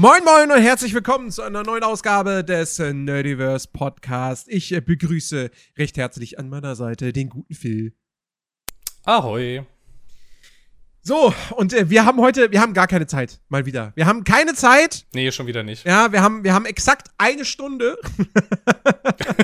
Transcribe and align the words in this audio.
Moin 0.00 0.22
Moin 0.24 0.52
und 0.52 0.62
herzlich 0.62 0.94
willkommen 0.94 1.32
zu 1.32 1.42
einer 1.42 1.64
neuen 1.64 1.82
Ausgabe 1.82 2.44
des 2.44 2.78
Nerdiverse 2.78 3.66
Podcast. 3.72 4.46
Ich 4.48 4.70
äh, 4.70 4.80
begrüße 4.80 5.50
recht 5.76 5.96
herzlich 5.96 6.38
an 6.38 6.48
meiner 6.48 6.76
Seite 6.76 7.12
den 7.12 7.28
guten 7.28 7.52
Phil. 7.52 7.92
Ahoi. 9.02 9.66
So, 11.02 11.34
und 11.56 11.72
äh, 11.72 11.90
wir 11.90 12.04
haben 12.04 12.20
heute, 12.20 12.52
wir 12.52 12.60
haben 12.60 12.74
gar 12.74 12.86
keine 12.86 13.08
Zeit, 13.08 13.40
mal 13.48 13.66
wieder. 13.66 13.90
Wir 13.96 14.06
haben 14.06 14.22
keine 14.22 14.54
Zeit. 14.54 15.04
Nee, 15.14 15.32
schon 15.32 15.48
wieder 15.48 15.64
nicht. 15.64 15.84
Ja, 15.84 16.12
wir 16.12 16.22
haben, 16.22 16.44
wir 16.44 16.54
haben 16.54 16.66
exakt 16.66 17.08
eine 17.18 17.44
Stunde. 17.44 17.98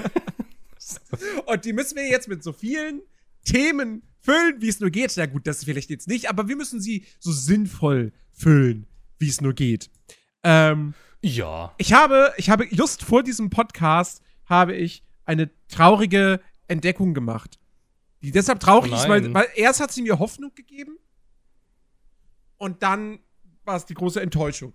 und 1.47 1.65
die 1.65 1.73
müssen 1.73 1.97
wir 1.97 2.07
jetzt 2.07 2.29
mit 2.29 2.45
so 2.45 2.53
vielen 2.53 3.03
Themen 3.45 4.05
füllen, 4.21 4.61
wie 4.61 4.69
es 4.69 4.79
nur 4.79 4.91
geht. 4.91 5.15
Na 5.17 5.27
gut, 5.27 5.49
das 5.49 5.59
ist 5.59 5.65
vielleicht 5.65 5.91
jetzt 5.91 6.07
nicht, 6.07 6.31
aber 6.31 6.47
wir 6.47 6.55
müssen 6.55 6.81
sie 6.81 7.07
so 7.19 7.33
sinnvoll 7.33 8.13
füllen, 8.33 8.87
wie 9.19 9.29
es 9.29 9.41
nur 9.41 9.53
geht. 9.53 9.91
Ähm, 10.45 10.95
Ja. 11.23 11.75
ich 11.79 11.93
habe, 11.93 12.33
ich 12.37 12.51
habe 12.51 12.67
just 12.67 13.03
vor 13.03 13.23
diesem 13.23 13.51
Podcast 13.51 14.23
habe 14.47 14.75
ich 14.75 15.03
eine 15.25 15.51
traurige 15.69 16.41
Entdeckung 16.69 17.15
gemacht. 17.15 17.59
Die 18.23 18.31
deshalb 18.31 18.61
traurig 18.61 18.93
Oh 18.93 18.97
ist, 18.97 19.09
weil, 19.09 19.33
weil 19.35 19.47
erst 19.57 19.81
hat 19.81 19.91
sie 19.93 20.03
mir 20.03 20.19
Hoffnung 20.19 20.55
gegeben 20.55 20.99
und 22.59 22.83
dann 22.83 23.19
war 23.65 23.77
es 23.77 23.87
die 23.87 23.95
große 23.95 24.21
Enttäuschung. 24.21 24.75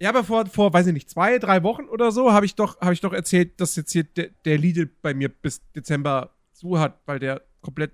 Ja, 0.00 0.08
aber 0.10 0.24
vor, 0.24 0.46
vor, 0.46 0.72
weiß 0.72 0.88
ich 0.88 0.92
nicht, 0.92 1.08
zwei, 1.10 1.38
drei 1.38 1.62
Wochen 1.62 1.84
oder 1.84 2.10
so 2.10 2.32
habe 2.32 2.46
ich 2.46 2.54
doch, 2.56 2.80
habe 2.80 2.92
ich 2.92 3.00
doch 3.00 3.12
erzählt, 3.12 3.60
dass 3.60 3.76
jetzt 3.76 3.92
hier 3.92 4.04
der, 4.04 4.30
der 4.44 4.58
Lidl 4.58 4.86
bei 5.02 5.14
mir 5.14 5.28
bis 5.28 5.62
Dezember 5.72 6.34
zu 6.52 6.78
hat, 6.78 7.00
weil 7.06 7.18
der 7.18 7.42
komplett 7.60 7.92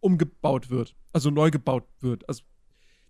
umgebaut 0.00 0.70
wird. 0.70 0.94
Also 1.12 1.30
neu 1.30 1.50
gebaut 1.50 1.84
wird. 2.00 2.28
Also 2.28 2.42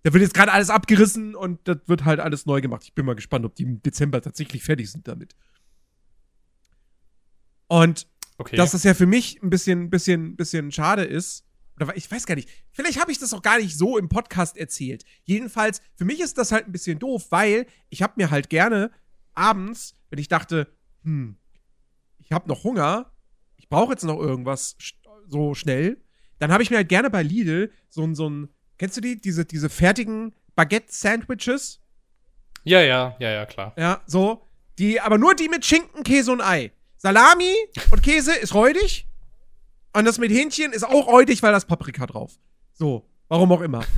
da 0.02 0.12
wird 0.12 0.22
jetzt 0.22 0.34
gerade 0.34 0.52
alles 0.52 0.70
abgerissen 0.70 1.34
und 1.34 1.60
das 1.68 1.78
wird 1.86 2.04
halt 2.04 2.20
alles 2.20 2.46
neu 2.46 2.60
gemacht. 2.60 2.82
Ich 2.84 2.94
bin 2.94 3.04
mal 3.06 3.14
gespannt, 3.14 3.44
ob 3.44 3.54
die 3.54 3.64
im 3.64 3.82
Dezember 3.82 4.20
tatsächlich 4.22 4.62
fertig 4.62 4.90
sind 4.90 5.06
damit. 5.08 5.34
Und 7.68 8.06
Okay. 8.38 8.56
dass 8.56 8.70
das 8.70 8.84
ja 8.84 8.94
für 8.94 9.04
mich 9.04 9.42
ein 9.42 9.50
bisschen, 9.50 9.90
bisschen, 9.90 10.34
bisschen 10.34 10.72
schade 10.72 11.04
ist. 11.04 11.44
Oder 11.76 11.94
ich 11.94 12.10
weiß 12.10 12.24
gar 12.24 12.36
nicht. 12.36 12.48
Vielleicht 12.72 12.98
habe 12.98 13.12
ich 13.12 13.18
das 13.18 13.34
auch 13.34 13.42
gar 13.42 13.58
nicht 13.58 13.76
so 13.76 13.98
im 13.98 14.08
Podcast 14.08 14.56
erzählt. 14.56 15.04
Jedenfalls, 15.24 15.82
für 15.94 16.06
mich 16.06 16.20
ist 16.20 16.38
das 16.38 16.50
halt 16.50 16.66
ein 16.66 16.72
bisschen 16.72 16.98
doof, 16.98 17.26
weil 17.30 17.66
ich 17.90 18.00
habe 18.00 18.14
mir 18.16 18.30
halt 18.30 18.48
gerne 18.48 18.90
abends, 19.34 19.94
wenn 20.08 20.18
ich 20.18 20.28
dachte, 20.28 20.74
hm, 21.04 21.36
ich 22.18 22.32
habe 22.32 22.48
noch 22.48 22.64
Hunger, 22.64 23.12
ich 23.58 23.68
brauche 23.68 23.92
jetzt 23.92 24.04
noch 24.04 24.18
irgendwas 24.18 24.74
sch- 24.78 24.94
so 25.26 25.54
schnell, 25.54 26.02
dann 26.38 26.50
habe 26.50 26.62
ich 26.62 26.70
mir 26.70 26.76
halt 26.78 26.88
gerne 26.88 27.10
bei 27.10 27.22
Lidl 27.22 27.70
so 27.90 28.02
ein, 28.04 28.14
so 28.14 28.28
ein, 28.28 28.48
kennst 28.80 28.96
du 28.96 29.02
die, 29.02 29.20
diese, 29.20 29.44
diese 29.44 29.68
fertigen 29.68 30.34
Baguette-Sandwiches? 30.56 31.80
ja, 32.64 32.80
ja, 32.80 33.14
ja, 33.18 33.30
ja, 33.30 33.44
klar. 33.46 33.74
Ja, 33.76 34.00
so. 34.06 34.46
Die, 34.78 34.98
aber 35.00 35.18
nur 35.18 35.34
die 35.34 35.50
mit 35.50 35.66
Schinken, 35.66 36.02
Käse 36.02 36.32
und 36.32 36.40
Ei. 36.40 36.72
Salami 36.96 37.54
und 37.90 38.02
Käse 38.02 38.34
ist 38.34 38.54
räudig. 38.54 39.06
Und 39.92 40.06
das 40.06 40.16
mit 40.16 40.30
Hähnchen 40.30 40.72
ist 40.72 40.84
auch 40.84 41.06
räudig, 41.08 41.42
weil 41.42 41.50
da 41.52 41.58
ist 41.58 41.66
Paprika 41.68 42.06
drauf. 42.06 42.32
So, 42.72 43.06
warum 43.28 43.52
auch 43.52 43.60
immer. 43.60 43.84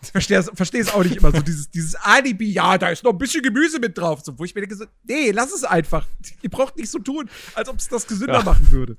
Ich 0.00 0.12
verstehe 0.12 0.38
es 0.38 0.88
auch 0.94 1.02
nicht 1.02 1.16
immer 1.16 1.32
so, 1.32 1.42
dieses, 1.42 1.70
dieses 1.70 1.94
Alibi, 1.96 2.50
ja, 2.50 2.78
da 2.78 2.88
ist 2.88 3.02
noch 3.04 3.12
ein 3.12 3.18
bisschen 3.18 3.42
Gemüse 3.42 3.78
mit 3.78 3.98
drauf. 3.98 4.20
So, 4.24 4.38
wo 4.38 4.44
ich 4.44 4.54
mir 4.54 4.62
denke, 4.62 4.76
so, 4.76 4.86
nee, 5.02 5.32
lass 5.32 5.52
es 5.52 5.64
einfach. 5.64 6.06
Ihr 6.40 6.48
braucht 6.48 6.76
nicht 6.76 6.88
so 6.90 6.98
tun, 6.98 7.28
als 7.54 7.68
ob 7.68 7.78
es 7.78 7.88
das 7.88 8.06
gesünder 8.06 8.38
Ja. 8.38 8.42
machen 8.42 8.70
würde. 8.70 8.96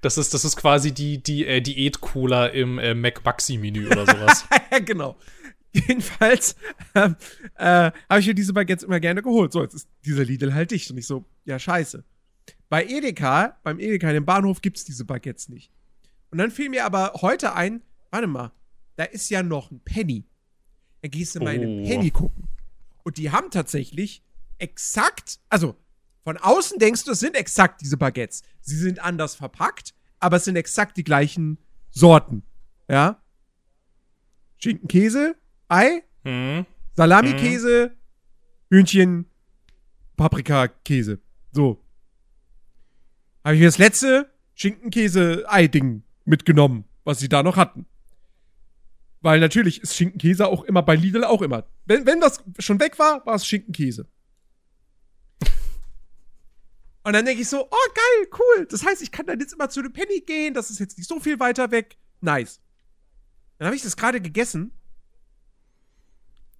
Das 0.00 0.18
ist, 0.18 0.34
das 0.34 0.44
ist 0.44 0.56
quasi 0.56 0.92
die, 0.92 1.22
die 1.22 1.46
äh, 1.46 1.60
Diät-Cola 1.60 2.46
im 2.46 2.78
äh, 2.78 2.94
Mac-Maxi-Menü 2.94 3.86
oder 3.88 4.06
sowas. 4.06 4.46
ja, 4.72 4.78
genau. 4.78 5.16
Jedenfalls 5.72 6.56
ähm, 6.94 7.16
äh, 7.56 7.90
habe 8.08 8.20
ich 8.20 8.26
mir 8.26 8.34
diese 8.34 8.52
Baguettes 8.52 8.84
immer 8.84 9.00
gerne 9.00 9.22
geholt. 9.22 9.52
So, 9.52 9.62
jetzt 9.62 9.74
ist 9.74 9.88
dieser 10.04 10.24
Lidl 10.24 10.54
halt 10.54 10.70
dicht. 10.70 10.90
Und 10.90 10.98
ich 10.98 11.06
so, 11.06 11.24
ja, 11.44 11.58
scheiße. 11.58 12.04
Bei 12.68 12.84
Edeka, 12.84 13.58
beim 13.62 13.78
Edeka 13.78 14.08
in 14.08 14.14
dem 14.14 14.24
Bahnhof 14.24 14.60
gibt's 14.60 14.84
diese 14.84 15.04
Baguettes 15.04 15.48
nicht. 15.48 15.70
Und 16.30 16.38
dann 16.38 16.50
fiel 16.50 16.68
mir 16.70 16.84
aber 16.84 17.12
heute 17.20 17.54
ein, 17.54 17.82
warte 18.10 18.26
mal, 18.26 18.52
da 18.96 19.04
ist 19.04 19.30
ja 19.30 19.42
noch 19.42 19.70
ein 19.70 19.80
Penny. 19.80 20.24
Dann 21.02 21.10
gehst 21.10 21.34
du 21.34 21.40
mal 21.40 21.54
in 21.54 21.60
den 21.62 21.80
Oh. 21.80 21.88
Penny 21.88 22.10
gucken. 22.10 22.48
Und 23.02 23.16
die 23.16 23.30
haben 23.30 23.50
tatsächlich 23.50 24.22
exakt, 24.58 25.40
also 25.48 25.76
von 26.24 26.36
außen 26.36 26.78
denkst 26.78 27.04
du, 27.04 27.12
es 27.12 27.20
sind 27.20 27.36
exakt 27.36 27.80
diese 27.80 27.96
Baguettes. 27.96 28.42
Sie 28.60 28.76
sind 28.76 29.02
anders 29.02 29.34
verpackt, 29.34 29.94
aber 30.20 30.36
es 30.36 30.44
sind 30.44 30.56
exakt 30.56 30.96
die 30.96 31.04
gleichen 31.04 31.58
Sorten. 31.90 32.42
Ja? 32.88 33.22
Schinken, 34.58 34.88
Käse, 34.88 35.34
Ei, 35.68 36.02
hm. 36.24 36.66
Salami-Käse, 36.94 37.96
Hühnchen, 38.70 39.26
Paprika, 40.16 40.68
Käse. 40.68 41.20
So. 41.52 41.82
Habe 43.44 43.54
ich 43.54 43.60
mir 43.60 43.66
das 43.66 43.78
letzte 43.78 44.30
Schinken-Käse-Ei-Ding 44.54 46.04
mitgenommen, 46.24 46.84
was 47.04 47.18
sie 47.18 47.28
da 47.28 47.42
noch 47.42 47.56
hatten. 47.56 47.86
Weil 49.20 49.40
natürlich 49.40 49.80
ist 49.80 49.94
Schinkenkäse 49.94 50.46
auch 50.46 50.64
immer 50.64 50.82
bei 50.82 50.96
Lidl 50.96 51.24
auch 51.24 51.42
immer. 51.42 51.64
Wenn, 51.86 52.06
wenn 52.06 52.20
das 52.20 52.42
schon 52.58 52.80
weg 52.80 52.98
war, 52.98 53.24
war 53.24 53.36
es 53.36 53.46
Schinkenkäse. 53.46 54.08
Und 57.04 57.14
dann 57.14 57.24
denke 57.24 57.42
ich 57.42 57.48
so, 57.48 57.64
oh 57.68 57.88
geil, 57.94 58.28
cool. 58.38 58.66
Das 58.66 58.84
heißt, 58.84 59.02
ich 59.02 59.10
kann 59.10 59.26
dann 59.26 59.40
jetzt 59.40 59.52
immer 59.52 59.68
zu 59.68 59.82
dem 59.82 59.92
Penny 59.92 60.20
gehen, 60.20 60.54
das 60.54 60.70
ist 60.70 60.78
jetzt 60.78 60.96
nicht 60.98 61.08
so 61.08 61.18
viel 61.18 61.40
weiter 61.40 61.70
weg. 61.70 61.96
Nice. 62.20 62.60
Dann 63.58 63.66
habe 63.66 63.76
ich 63.76 63.82
das 63.82 63.96
gerade 63.96 64.20
gegessen 64.20 64.72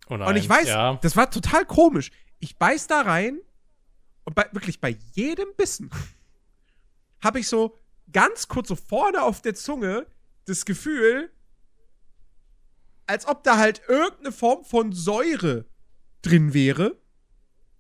Oh 0.09 0.17
nein. 0.17 0.29
und 0.29 0.37
ich 0.37 0.49
weiß, 0.49 0.69
Ja. 0.69 0.99
das 1.03 1.17
war 1.17 1.31
total 1.31 1.65
komisch. 1.65 2.11
Ich 2.41 2.59
beiß 2.59 2.89
da 2.89 3.03
rein 3.03 3.41
und 4.25 4.35
bei, 4.35 4.49
wirklich 4.53 4.81
bei 4.81 4.97
jedem 5.15 5.49
Bissen 5.57 5.91
habe 7.23 7.39
ich 7.39 7.47
so 7.49 7.77
ganz 8.13 8.49
kurz 8.49 8.69
so 8.69 8.77
vorne 8.77 9.23
auf 9.23 9.43
der 9.43 9.55
Zunge 9.55 10.07
das 10.47 10.65
Gefühl, 10.65 11.31
als 13.07 13.27
ob 13.27 13.45
da 13.45 13.59
halt 13.59 13.83
irgendeine 13.89 14.33
Form 14.33 14.65
von 14.65 14.93
Säure 14.93 15.67
drin 16.23 16.53
wäre. 16.53 16.97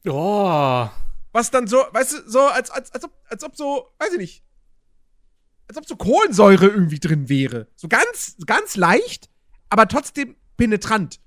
Oh. 0.06 0.88
Was 1.32 1.50
dann 1.50 1.66
so, 1.66 1.78
weißt 1.92 2.12
du, 2.12 2.30
so 2.30 2.40
als, 2.40 2.70
als, 2.70 2.92
als, 2.92 3.04
ob, 3.04 3.12
als 3.28 3.42
ob 3.44 3.56
so, 3.56 3.88
weiß 3.98 4.12
ich 4.12 4.18
nicht, 4.18 4.44
als 5.68 5.78
ob 5.78 5.86
so 5.86 5.96
Kohlensäure 5.96 6.66
irgendwie 6.66 6.98
drin 6.98 7.28
wäre. 7.28 7.68
So 7.76 7.88
ganz, 7.88 8.36
ganz 8.46 8.76
leicht, 8.76 9.30
aber 9.70 9.88
trotzdem 9.88 10.36
penetrant. 10.56 11.20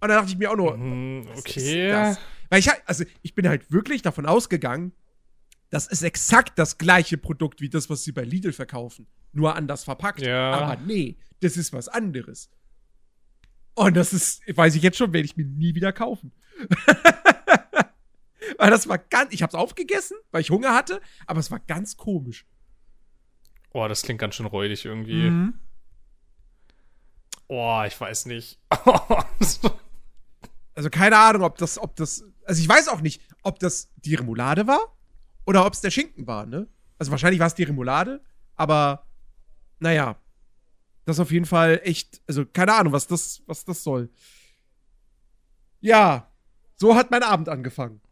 Und 0.00 0.08
dann 0.08 0.18
dachte 0.18 0.30
ich 0.30 0.38
mir 0.38 0.50
auch 0.50 0.56
nur, 0.56 0.72
was 1.28 1.38
okay. 1.40 2.14
Weil 2.50 2.60
ich, 2.60 2.68
halt- 2.68 2.82
also 2.86 3.04
ich 3.22 3.34
bin 3.34 3.48
halt 3.48 3.72
wirklich 3.72 4.02
davon 4.02 4.26
ausgegangen, 4.26 4.92
das 5.70 5.88
ist 5.88 6.02
exakt 6.02 6.58
das 6.60 6.78
gleiche 6.78 7.18
Produkt 7.18 7.60
wie 7.60 7.68
das, 7.68 7.90
was 7.90 8.04
sie 8.04 8.12
bei 8.12 8.22
Lidl 8.22 8.52
verkaufen. 8.52 9.08
Nur 9.32 9.56
anders 9.56 9.82
verpackt. 9.82 10.20
Ja. 10.20 10.52
Aber 10.52 10.80
nee, 10.82 11.18
das 11.40 11.56
ist 11.56 11.72
was 11.72 11.88
anderes. 11.88 12.50
Und 13.74 13.96
das 13.96 14.12
ist, 14.12 14.42
weiß 14.56 14.76
ich 14.76 14.82
jetzt 14.82 14.96
schon, 14.96 15.12
werde 15.12 15.24
ich 15.26 15.36
mir 15.36 15.44
nie 15.44 15.74
wieder 15.74 15.92
kaufen. 15.92 16.30
weil 18.58 18.70
das 18.70 18.88
war 18.88 18.98
ganz, 18.98 19.32
ich 19.32 19.42
hab's 19.42 19.54
aufgegessen, 19.54 20.16
weil 20.30 20.40
ich 20.40 20.50
Hunger 20.50 20.74
hatte, 20.74 21.00
aber 21.26 21.40
es 21.40 21.50
war 21.50 21.60
ganz 21.60 21.96
komisch. 21.96 22.46
Oh, 23.72 23.86
das 23.88 24.02
klingt 24.02 24.20
ganz 24.20 24.34
schön 24.34 24.46
räudig 24.46 24.84
irgendwie. 24.84 25.30
Mhm. 25.30 25.60
Oh, 27.48 27.82
ich 27.86 28.00
weiß 28.00 28.26
nicht. 28.26 28.58
Also 30.76 30.90
keine 30.90 31.16
Ahnung, 31.16 31.40
ob 31.42 31.56
das, 31.56 31.78
ob 31.78 31.96
das, 31.96 32.22
also 32.44 32.60
ich 32.60 32.68
weiß 32.68 32.88
auch 32.88 33.00
nicht, 33.00 33.22
ob 33.42 33.58
das 33.58 33.90
die 33.96 34.14
Remoulade 34.14 34.66
war 34.66 34.94
oder 35.46 35.64
ob 35.64 35.72
es 35.72 35.80
der 35.80 35.90
Schinken 35.90 36.26
war, 36.26 36.44
ne? 36.44 36.68
Also 36.98 37.10
wahrscheinlich 37.10 37.40
war 37.40 37.46
es 37.46 37.54
die 37.54 37.62
Remoulade, 37.62 38.22
aber 38.56 39.06
naja, 39.78 40.20
das 41.06 41.16
ist 41.16 41.20
auf 41.20 41.30
jeden 41.30 41.46
Fall 41.46 41.80
echt, 41.82 42.20
also 42.26 42.44
keine 42.44 42.74
Ahnung, 42.74 42.92
was 42.92 43.06
das, 43.06 43.42
was 43.46 43.64
das 43.64 43.82
soll. 43.82 44.10
Ja, 45.80 46.30
so 46.76 46.94
hat 46.94 47.10
mein 47.10 47.22
Abend 47.22 47.48
angefangen. 47.48 48.02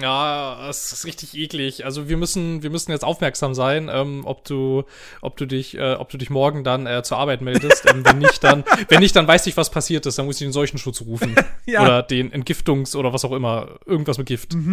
Ja, 0.00 0.68
es 0.70 0.92
ist 0.92 1.04
richtig 1.04 1.34
eklig. 1.36 1.84
Also 1.84 2.08
wir 2.08 2.16
müssen, 2.16 2.62
wir 2.62 2.70
müssen 2.70 2.92
jetzt 2.92 3.04
aufmerksam 3.04 3.54
sein, 3.54 3.90
ähm, 3.92 4.22
ob 4.24 4.44
du, 4.44 4.84
ob 5.20 5.36
du 5.36 5.46
dich, 5.46 5.76
äh, 5.76 5.94
ob 5.94 6.08
du 6.08 6.16
dich 6.18 6.30
morgen 6.30 6.64
dann 6.64 6.86
äh, 6.86 7.02
zur 7.02 7.18
Arbeit 7.18 7.40
meldest. 7.42 7.84
ähm, 7.90 8.04
wenn 8.04 8.18
nicht, 8.18 8.42
dann, 8.42 8.64
wenn 8.88 9.00
nicht, 9.00 9.14
dann 9.16 9.28
weiß 9.28 9.46
ich, 9.48 9.56
was 9.56 9.70
passiert 9.70 10.06
ist. 10.06 10.18
Dann 10.18 10.26
muss 10.26 10.40
ich 10.40 10.46
den 10.46 10.52
Seuchenschutz 10.52 11.02
rufen 11.02 11.34
Ja. 11.66 11.82
oder 11.82 12.02
den 12.02 12.32
Entgiftungs- 12.32 12.96
oder 12.96 13.12
was 13.12 13.24
auch 13.24 13.32
immer, 13.32 13.78
irgendwas 13.86 14.18
mit 14.18 14.26
Gift. 14.28 14.56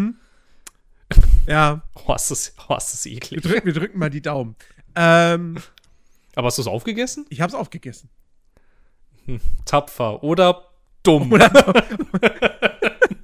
Ja, 1.47 1.81
Oh, 2.05 2.13
ist 2.13 2.29
das, 2.29 2.53
oh, 2.67 2.75
ist 2.75 2.93
das 2.93 3.05
wir, 3.05 3.13
eklig. 3.13 3.41
drücken, 3.41 3.65
wir 3.65 3.73
drücken 3.73 3.97
mal 3.97 4.11
die 4.11 4.21
Daumen. 4.21 4.55
Ähm, 4.95 5.57
Aber 6.35 6.45
hast 6.47 6.59
du 6.59 6.61
es 6.61 6.67
aufgegessen? 6.67 7.25
ich 7.29 7.41
hab's 7.41 7.55
aufgegessen. 7.55 8.09
Tapfer 9.65 10.21
oder 10.23 10.65
dumm. 11.01 11.31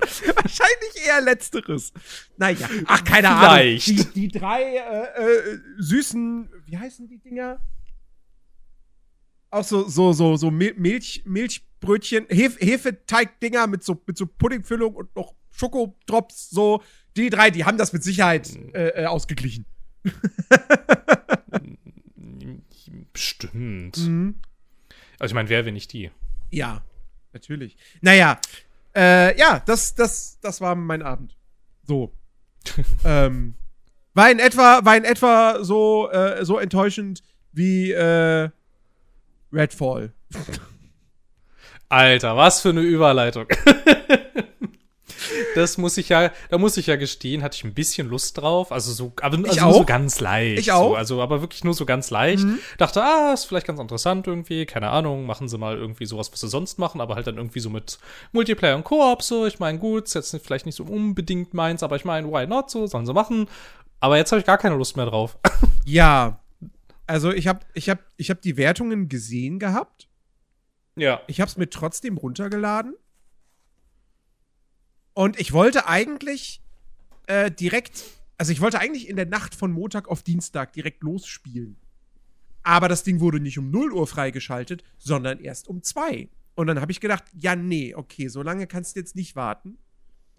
Wahrscheinlich 0.35 1.05
eher 1.05 1.21
letzteres. 1.21 1.93
Naja, 2.37 2.69
ach, 2.87 3.03
keine 3.03 3.27
Vielleicht. 3.27 3.89
Ahnung. 3.89 4.07
Die, 4.13 4.27
die 4.29 4.39
drei 4.39 4.63
äh, 4.77 5.23
äh, 5.23 5.59
süßen, 5.77 6.49
wie 6.65 6.77
heißen 6.77 7.07
die 7.07 7.17
Dinger? 7.19 7.59
Auch 9.51 9.63
so, 9.63 9.87
so, 9.87 10.11
so, 10.13 10.35
so 10.35 10.51
Mil- 10.51 10.75
Milch, 10.75 11.63
Brötchen, 11.79 12.25
Hef 12.29 12.57
Hefeteig-Dinger 12.59 13.67
mit 13.67 13.83
so, 13.83 14.01
mit 14.05 14.17
so 14.17 14.25
Puddingfüllung 14.25 14.95
und 14.95 15.15
noch 15.15 15.33
Schokodrops, 15.51 16.49
so. 16.49 16.83
Die 17.15 17.29
drei, 17.29 17.49
die 17.49 17.63
haben 17.63 17.77
das 17.77 17.93
mit 17.93 18.03
Sicherheit 18.03 18.53
äh, 18.73 19.03
äh, 19.03 19.05
ausgeglichen. 19.05 19.65
Bestimmt. 23.13 23.97
Mhm. 23.97 24.35
Also 25.19 25.31
ich 25.31 25.35
meine, 25.35 25.47
wer, 25.49 25.65
wenn 25.65 25.73
nicht 25.75 25.93
die? 25.93 26.11
Ja, 26.51 26.83
natürlich. 27.31 27.77
Naja, 28.01 28.39
äh, 28.95 29.37
ja, 29.37 29.61
das, 29.65 29.95
das, 29.95 30.39
das 30.41 30.61
war 30.61 30.75
mein 30.75 31.01
Abend. 31.01 31.37
So. 31.83 32.13
ähm, 33.05 33.55
war 34.13 34.31
in 34.31 34.39
etwa, 34.39 34.83
war 34.83 34.97
in 34.97 35.03
etwa 35.03 35.63
so, 35.63 36.09
äh, 36.09 36.45
so 36.45 36.57
enttäuschend 36.57 37.21
wie 37.51 37.91
äh, 37.91 38.49
Redfall. 39.51 40.13
Alter, 41.89 42.35
was 42.35 42.61
für 42.61 42.69
eine 42.69 42.81
Überleitung. 42.81 43.47
das 45.55 45.77
muss 45.77 45.97
ich 45.97 46.09
ja, 46.09 46.31
da 46.49 46.57
muss 46.57 46.77
ich 46.77 46.87
ja 46.87 46.95
gestehen, 46.95 47.43
hatte 47.43 47.55
ich 47.55 47.63
ein 47.63 47.73
bisschen 47.73 48.09
Lust 48.09 48.37
drauf. 48.37 48.71
Also 48.71 48.91
so, 48.91 49.13
aber 49.21 49.37
also 49.47 49.61
nur 49.61 49.73
so 49.73 49.85
ganz 49.85 50.19
leicht. 50.19 50.59
Ich 50.59 50.71
auch. 50.71 50.89
So, 50.89 50.95
also, 50.95 51.21
aber 51.21 51.41
wirklich 51.41 51.63
nur 51.63 51.73
so 51.73 51.85
ganz 51.85 52.09
leicht. 52.09 52.43
Mhm. 52.43 52.59
Dachte, 52.77 53.03
ah, 53.03 53.31
ist 53.33 53.45
vielleicht 53.45 53.67
ganz 53.67 53.79
interessant 53.79 54.27
irgendwie. 54.27 54.65
Keine 54.65 54.89
Ahnung, 54.89 55.25
machen 55.25 55.47
sie 55.47 55.57
mal 55.57 55.77
irgendwie 55.77 56.05
sowas, 56.05 56.31
was 56.31 56.41
sie 56.41 56.47
sonst 56.47 56.79
machen, 56.79 57.01
aber 57.01 57.15
halt 57.15 57.27
dann 57.27 57.37
irgendwie 57.37 57.59
so 57.59 57.69
mit 57.69 57.99
Multiplayer 58.31 58.75
und 58.75 58.83
Koop 58.83 59.21
so. 59.21 59.45
Ich 59.45 59.59
meine, 59.59 59.79
gut, 59.79 60.05
ist 60.05 60.13
jetzt 60.13 60.35
vielleicht 60.43 60.65
nicht 60.65 60.75
so 60.75 60.83
unbedingt 60.83 61.53
meins, 61.53 61.83
aber 61.83 61.95
ich 61.95 62.05
meine, 62.05 62.27
why 62.31 62.47
not 62.47 62.69
so, 62.69 62.87
sollen 62.87 63.05
sie 63.05 63.13
machen. 63.13 63.47
Aber 63.99 64.17
jetzt 64.17 64.31
habe 64.31 64.39
ich 64.39 64.45
gar 64.45 64.57
keine 64.57 64.75
Lust 64.75 64.97
mehr 64.97 65.05
drauf. 65.05 65.37
Ja. 65.87 66.39
Also 67.05 67.31
ich 67.31 67.47
habe 67.47 67.59
ich 67.75 67.89
hab, 67.89 67.99
ich 68.17 68.31
hab 68.31 68.41
die 68.41 68.57
Wertungen 68.57 69.07
gesehen 69.07 69.59
gehabt. 69.59 70.09
ja. 70.95 71.21
Ich 71.27 71.39
habe 71.39 71.47
es 71.47 71.57
mir 71.57 71.69
trotzdem 71.69 72.17
runtergeladen. 72.17 72.95
Und 75.15 75.39
ich 75.39 75.53
wollte 75.53 75.87
eigentlich 75.87 76.61
äh, 77.27 77.49
direkt, 77.49 78.03
also 78.37 78.51
ich 78.51 78.59
wollte 78.59 78.79
eigentlich 78.79 79.07
in 79.07 79.15
der 79.15 79.25
Nacht 79.25 79.55
von 79.55 79.71
Montag 79.71 80.09
auf 80.09 80.21
Dienstag 80.21 80.73
direkt 80.73 81.01
losspielen. 81.01 81.77
Aber 82.63 82.89
das 82.89 83.03
Ding 83.03 83.21
wurde 83.21 83.39
nicht 83.39 83.57
um 83.57 83.71
0 83.71 83.93
Uhr 83.93 84.07
freigeschaltet, 84.07 84.83
sondern 84.97 85.39
erst 85.39 85.69
um 85.69 85.81
2. 85.81 86.29
Und 86.55 86.67
dann 86.67 86.81
habe 86.81 86.91
ich 86.91 86.99
gedacht, 86.99 87.23
ja, 87.33 87.55
nee, 87.55 87.95
okay, 87.95 88.27
so 88.27 88.41
lange 88.41 88.67
kannst 88.67 88.95
du 88.95 88.99
jetzt 88.99 89.15
nicht 89.15 89.37
warten. 89.37 89.77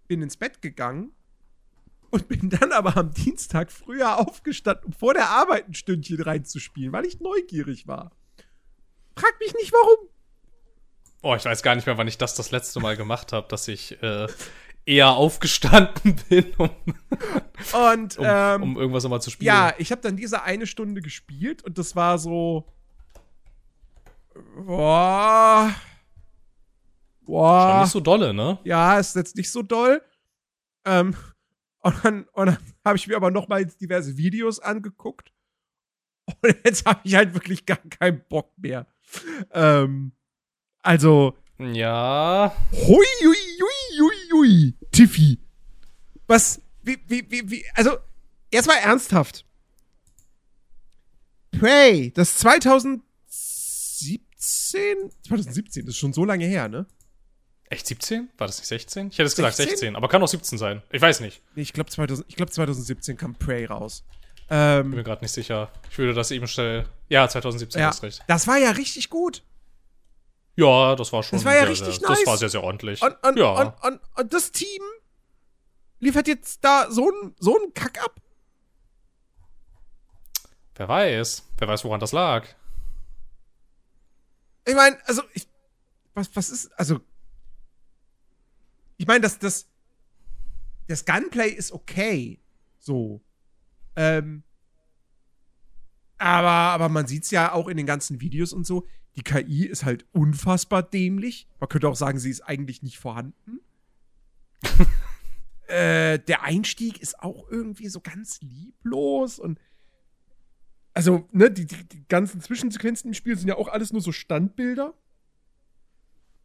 Bin 0.08 0.20
ins 0.20 0.36
Bett 0.36 0.60
gegangen 0.60 1.12
und 2.10 2.28
bin 2.28 2.50
dann 2.50 2.72
aber 2.72 2.98
am 2.98 3.12
Dienstag 3.12 3.72
früher 3.72 4.18
aufgestanden, 4.18 4.86
um 4.86 4.92
vor 4.92 5.14
der 5.14 5.30
Arbeit 5.30 5.68
ein 5.68 5.74
Stündchen 5.74 6.20
reinzuspielen, 6.20 6.92
weil 6.92 7.06
ich 7.06 7.20
neugierig 7.20 7.86
war. 7.86 8.12
Frag 9.16 9.40
mich 9.40 9.54
nicht 9.54 9.72
warum. 9.72 10.08
Oh, 11.22 11.34
ich 11.34 11.44
weiß 11.44 11.62
gar 11.62 11.74
nicht 11.74 11.86
mehr, 11.86 11.96
wann 11.96 12.08
ich 12.08 12.18
das 12.18 12.34
das 12.34 12.50
letzte 12.50 12.78
Mal 12.78 12.96
gemacht 12.96 13.32
habe, 13.32 13.48
dass 13.48 13.68
ich 13.68 14.00
äh, 14.02 14.28
eher 14.86 15.10
aufgestanden 15.10 16.16
bin, 16.28 16.52
um, 16.56 16.70
Und 17.90 18.16
um, 18.18 18.24
ähm, 18.26 18.62
um 18.62 18.76
irgendwas 18.78 19.02
nochmal 19.02 19.20
zu 19.20 19.30
spielen. 19.30 19.46
ja, 19.48 19.74
ich 19.78 19.90
habe 19.92 20.00
dann 20.00 20.16
diese 20.16 20.42
eine 20.42 20.66
Stunde 20.66 21.02
gespielt 21.02 21.62
und 21.64 21.76
das 21.76 21.94
war 21.96 22.18
so. 22.18 22.64
Boah. 24.64 25.74
Schon 27.24 27.34
Boah. 27.34 27.80
nicht 27.82 27.90
so 27.92 28.00
dolle, 28.00 28.32
ne? 28.32 28.58
ja, 28.64 28.98
ist 28.98 29.16
jetzt 29.16 29.36
nicht 29.36 29.50
so 29.50 29.62
doll. 29.62 30.00
Ähm, 30.84 31.16
und 31.80 32.04
dann, 32.04 32.24
und 32.32 32.46
dann 32.46 32.58
habe 32.84 32.96
ich 32.96 33.08
mir 33.08 33.16
aber 33.16 33.30
noch 33.32 33.48
mal 33.48 33.64
diverse 33.66 34.16
Videos 34.16 34.60
angeguckt. 34.60 35.32
Und 36.26 36.56
jetzt 36.64 36.86
habe 36.86 37.00
ich 37.02 37.14
halt 37.16 37.34
wirklich 37.34 37.66
gar 37.66 37.78
keinen 37.78 38.22
Bock 38.28 38.52
mehr. 38.56 38.86
Ähm, 39.52 40.12
also, 40.82 41.36
Ja. 41.58 42.54
hui, 42.72 43.06
hui, 43.24 43.36
hui, 44.36 44.74
Tiffy. 44.92 45.38
Was, 46.26 46.60
wie, 46.82 46.98
wie, 47.06 47.24
wie, 47.30 47.50
wie, 47.50 47.64
also, 47.74 47.96
erstmal 48.50 48.78
ernsthaft. 48.78 49.44
Prey, 51.52 52.12
das 52.14 52.38
2017? 52.38 53.00
2017, 55.26 55.86
das 55.86 55.94
ist 55.94 55.98
schon 55.98 56.12
so 56.12 56.24
lange 56.24 56.44
her, 56.46 56.68
ne? 56.68 56.86
Echt 57.68 57.86
17? 57.86 58.28
War 58.38 58.46
das 58.46 58.58
nicht 58.58 58.68
16? 58.68 59.08
Ich 59.08 59.18
hätte 59.18 59.26
es 59.26 59.34
gesagt 59.34 59.56
16? 59.56 59.76
16, 59.76 59.96
aber 59.96 60.08
kann 60.08 60.22
auch 60.22 60.28
17 60.28 60.58
sein. 60.58 60.82
Ich 60.92 61.02
weiß 61.02 61.20
nicht. 61.20 61.42
Nee, 61.54 61.62
ich 61.62 61.72
glaube 61.72 61.90
2000, 61.90 62.28
ich 62.28 62.36
glaub 62.36 62.52
2017 62.52 63.16
kam 63.16 63.34
Prey 63.34 63.64
raus. 63.64 64.04
Bin 64.48 64.58
Ähm, 64.58 64.90
mir 64.90 65.02
gerade 65.02 65.24
nicht 65.24 65.32
sicher. 65.32 65.72
Ich 65.90 65.98
würde 65.98 66.14
das 66.14 66.30
eben 66.30 66.46
schnell. 66.46 66.86
Ja, 67.08 67.28
2017 67.28 67.80
ja, 67.80 67.88
hast 67.88 68.04
recht. 68.04 68.22
das 68.28 68.46
war 68.46 68.58
ja 68.58 68.70
richtig 68.70 69.10
gut. 69.10 69.42
Ja, 70.56 70.96
das 70.96 71.12
war 71.12 71.22
schon. 71.22 71.38
Das 71.38 71.44
war 71.44 71.54
ja 71.54 71.60
sehr, 71.60 71.70
richtig 71.70 71.98
sehr, 71.98 72.08
nice. 72.08 72.18
Das 72.20 72.26
war 72.26 72.36
sehr, 72.38 72.48
sehr 72.48 72.62
ordentlich. 72.62 73.02
Und, 73.02 73.14
und, 73.22 73.38
ja. 73.38 73.52
und, 73.52 73.84
und, 73.84 74.00
und 74.18 74.32
das 74.32 74.52
Team 74.52 74.82
liefert 76.00 76.28
jetzt 76.28 76.64
da 76.64 76.90
so 76.90 77.10
einen 77.10 77.34
so 77.38 77.56
einen 77.56 77.74
Kack 77.74 78.02
ab. 78.02 78.20
Wer 80.74 80.88
weiß. 80.88 81.46
Wer 81.58 81.68
weiß, 81.68 81.84
woran 81.84 82.00
das 82.00 82.12
lag. 82.12 82.46
Ich 84.66 84.74
meine, 84.74 84.98
also, 85.06 85.22
ich, 85.32 85.46
was, 86.14 86.34
was 86.34 86.50
ist, 86.50 86.78
also, 86.78 87.00
ich 88.96 89.06
meine, 89.06 89.20
das, 89.20 89.38
das, 89.38 89.68
das 90.88 91.04
Gunplay 91.04 91.50
ist 91.50 91.72
okay, 91.72 92.40
so. 92.78 93.20
Ähm, 93.94 94.42
aber, 96.18 96.48
aber 96.48 96.88
man 96.88 97.06
sieht's 97.06 97.30
ja 97.30 97.52
auch 97.52 97.68
in 97.68 97.76
den 97.76 97.86
ganzen 97.86 98.20
Videos 98.20 98.52
und 98.52 98.66
so, 98.66 98.86
die 99.16 99.22
KI 99.22 99.64
ist 99.66 99.84
halt 99.84 100.04
unfassbar 100.12 100.82
dämlich. 100.82 101.48
Man 101.58 101.68
könnte 101.68 101.88
auch 101.88 101.96
sagen, 101.96 102.18
sie 102.18 102.30
ist 102.30 102.42
eigentlich 102.42 102.82
nicht 102.82 102.98
vorhanden. 102.98 103.60
äh, 105.68 106.18
der 106.18 106.42
Einstieg 106.42 107.00
ist 107.00 107.20
auch 107.20 107.48
irgendwie 107.50 107.88
so 107.88 108.00
ganz 108.00 108.40
lieblos 108.40 109.38
und 109.38 109.58
also, 110.96 111.28
ne, 111.30 111.50
die, 111.50 111.66
die, 111.66 111.84
die 111.84 112.08
ganzen 112.08 112.40
Zwischensequenzen 112.40 113.10
im 113.10 113.14
Spiel 113.14 113.36
sind 113.36 113.48
ja 113.48 113.56
auch 113.56 113.68
alles 113.68 113.92
nur 113.92 114.00
so 114.00 114.12
Standbilder. 114.12 114.94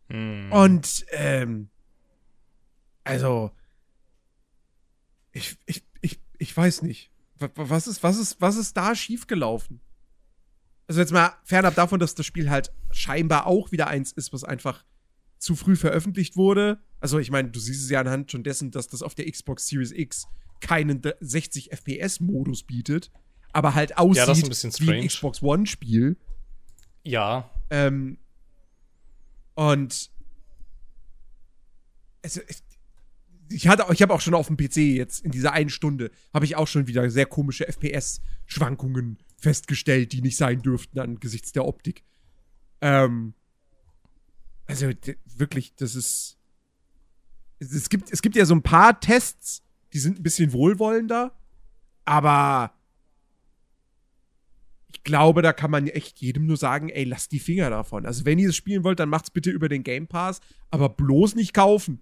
Hm. 0.10 0.52
Und, 0.52 1.06
ähm, 1.12 1.70
also, 3.06 3.52
ich, 5.32 5.58
ich, 5.66 5.86
ich, 6.02 6.20
ich 6.38 6.58
weiß 6.58 6.82
nicht. 6.82 7.11
Wa- 7.42 7.50
wa- 7.56 7.70
Was 7.70 7.88
ist, 7.88 8.02
was 8.04 8.18
ist, 8.18 8.40
was 8.40 8.56
ist 8.58 8.76
da 8.78 8.96
schiefgelaufen? 8.96 9.82
Also 10.88 11.00
jetzt 11.02 11.12
mal 11.12 11.34
fernab 11.44 11.76
davon, 11.76 12.00
dass 12.00 12.16
das 12.16 12.26
Spiel 12.26 12.50
halt 12.50 12.72
scheinbar 12.92 13.48
auch 13.48 13.72
wieder 13.72 13.88
eins 13.88 14.12
ist, 14.12 14.34
was 14.34 14.44
einfach 14.44 14.84
zu 15.38 15.56
früh 15.56 15.76
veröffentlicht 15.76 16.36
wurde. 16.36 16.80
Also 17.00 17.18
ich 17.20 17.32
meine, 17.32 17.50
du 17.50 17.60
siehst 17.60 17.84
es 17.84 17.90
ja 17.90 18.00
anhand 18.02 18.32
schon 18.32 18.44
dessen, 18.44 18.72
dass 18.72 18.88
das 18.88 19.02
auf 19.02 19.16
der 19.16 19.30
Xbox 19.32 19.68
Series 19.68 19.92
X 19.92 20.28
keinen 20.60 21.02
d- 21.02 21.14
60 21.20 21.72
FPS-Modus 21.72 22.64
bietet, 22.64 23.12
aber 23.54 23.74
halt 23.74 23.98
aussieht 23.98 24.28
Ja, 24.28 24.34
ein 24.34 24.74
wie 24.80 24.92
ein. 24.94 25.08
Xbox 25.08 25.42
One-Spiel. 25.42 26.18
ja. 27.04 27.50
Ähm, 27.70 28.18
und 29.56 30.12
es, 32.22 32.38
es, 32.38 32.64
ich 33.52 33.68
hatte, 33.68 33.86
ich 33.92 34.02
habe 34.02 34.14
auch 34.14 34.22
schon 34.22 34.34
auf 34.34 34.48
dem 34.48 34.58
PC 34.58 34.78
jetzt 34.78 35.24
in 35.26 35.32
dieser 35.32 35.54
einen 35.54 35.70
Stunde 35.70 36.12
habe 36.34 36.46
ich 36.46 36.56
auch 36.56 36.68
schon 36.68 36.88
wieder 36.88 37.10
sehr 37.10 37.26
komische 37.26 37.68
FPS-Schwankungen 37.68 39.18
festgestellt, 39.38 40.12
die 40.14 40.22
nicht 40.22 40.38
sein 40.38 40.62
dürften 40.62 41.00
angesichts 41.00 41.52
der 41.52 41.66
Optik. 41.66 42.04
Ähm, 42.82 43.34
also 44.68 44.90
wirklich, 45.36 45.76
das 45.76 45.96
ist 45.96 46.38
es, 47.60 47.74
es 47.74 47.90
gibt 47.90 48.12
es 48.12 48.22
gibt 48.22 48.36
ja 48.36 48.46
so 48.46 48.56
ein 48.56 48.64
paar 48.64 49.00
Tests, 49.00 49.64
die 49.94 50.00
sind 50.00 50.20
ein 50.20 50.24
bisschen 50.24 50.54
wohlwollender, 50.54 51.34
aber 52.06 52.74
ich 54.88 55.04
glaube, 55.04 55.42
da 55.42 55.54
kann 55.54 55.72
man 55.72 55.88
echt 55.88 56.20
jedem 56.20 56.46
nur 56.46 56.58
sagen, 56.58 56.90
ey, 56.90 57.06
lasst 57.06 57.32
die 57.32 57.40
Finger 57.40 57.70
davon. 57.70 58.06
Also, 58.06 58.26
wenn 58.26 58.40
ihr 58.40 58.50
es 58.50 58.56
spielen 58.56 58.84
wollt, 58.84 59.00
dann 59.00 59.10
macht's 59.10 59.32
bitte 59.32 59.50
über 59.50 59.70
den 59.70 59.84
Game 59.84 60.08
Pass, 60.08 60.42
aber 60.70 60.90
bloß 60.90 61.36
nicht 61.36 61.54
kaufen. 61.54 62.02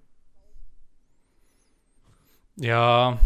Ja. 2.59 3.19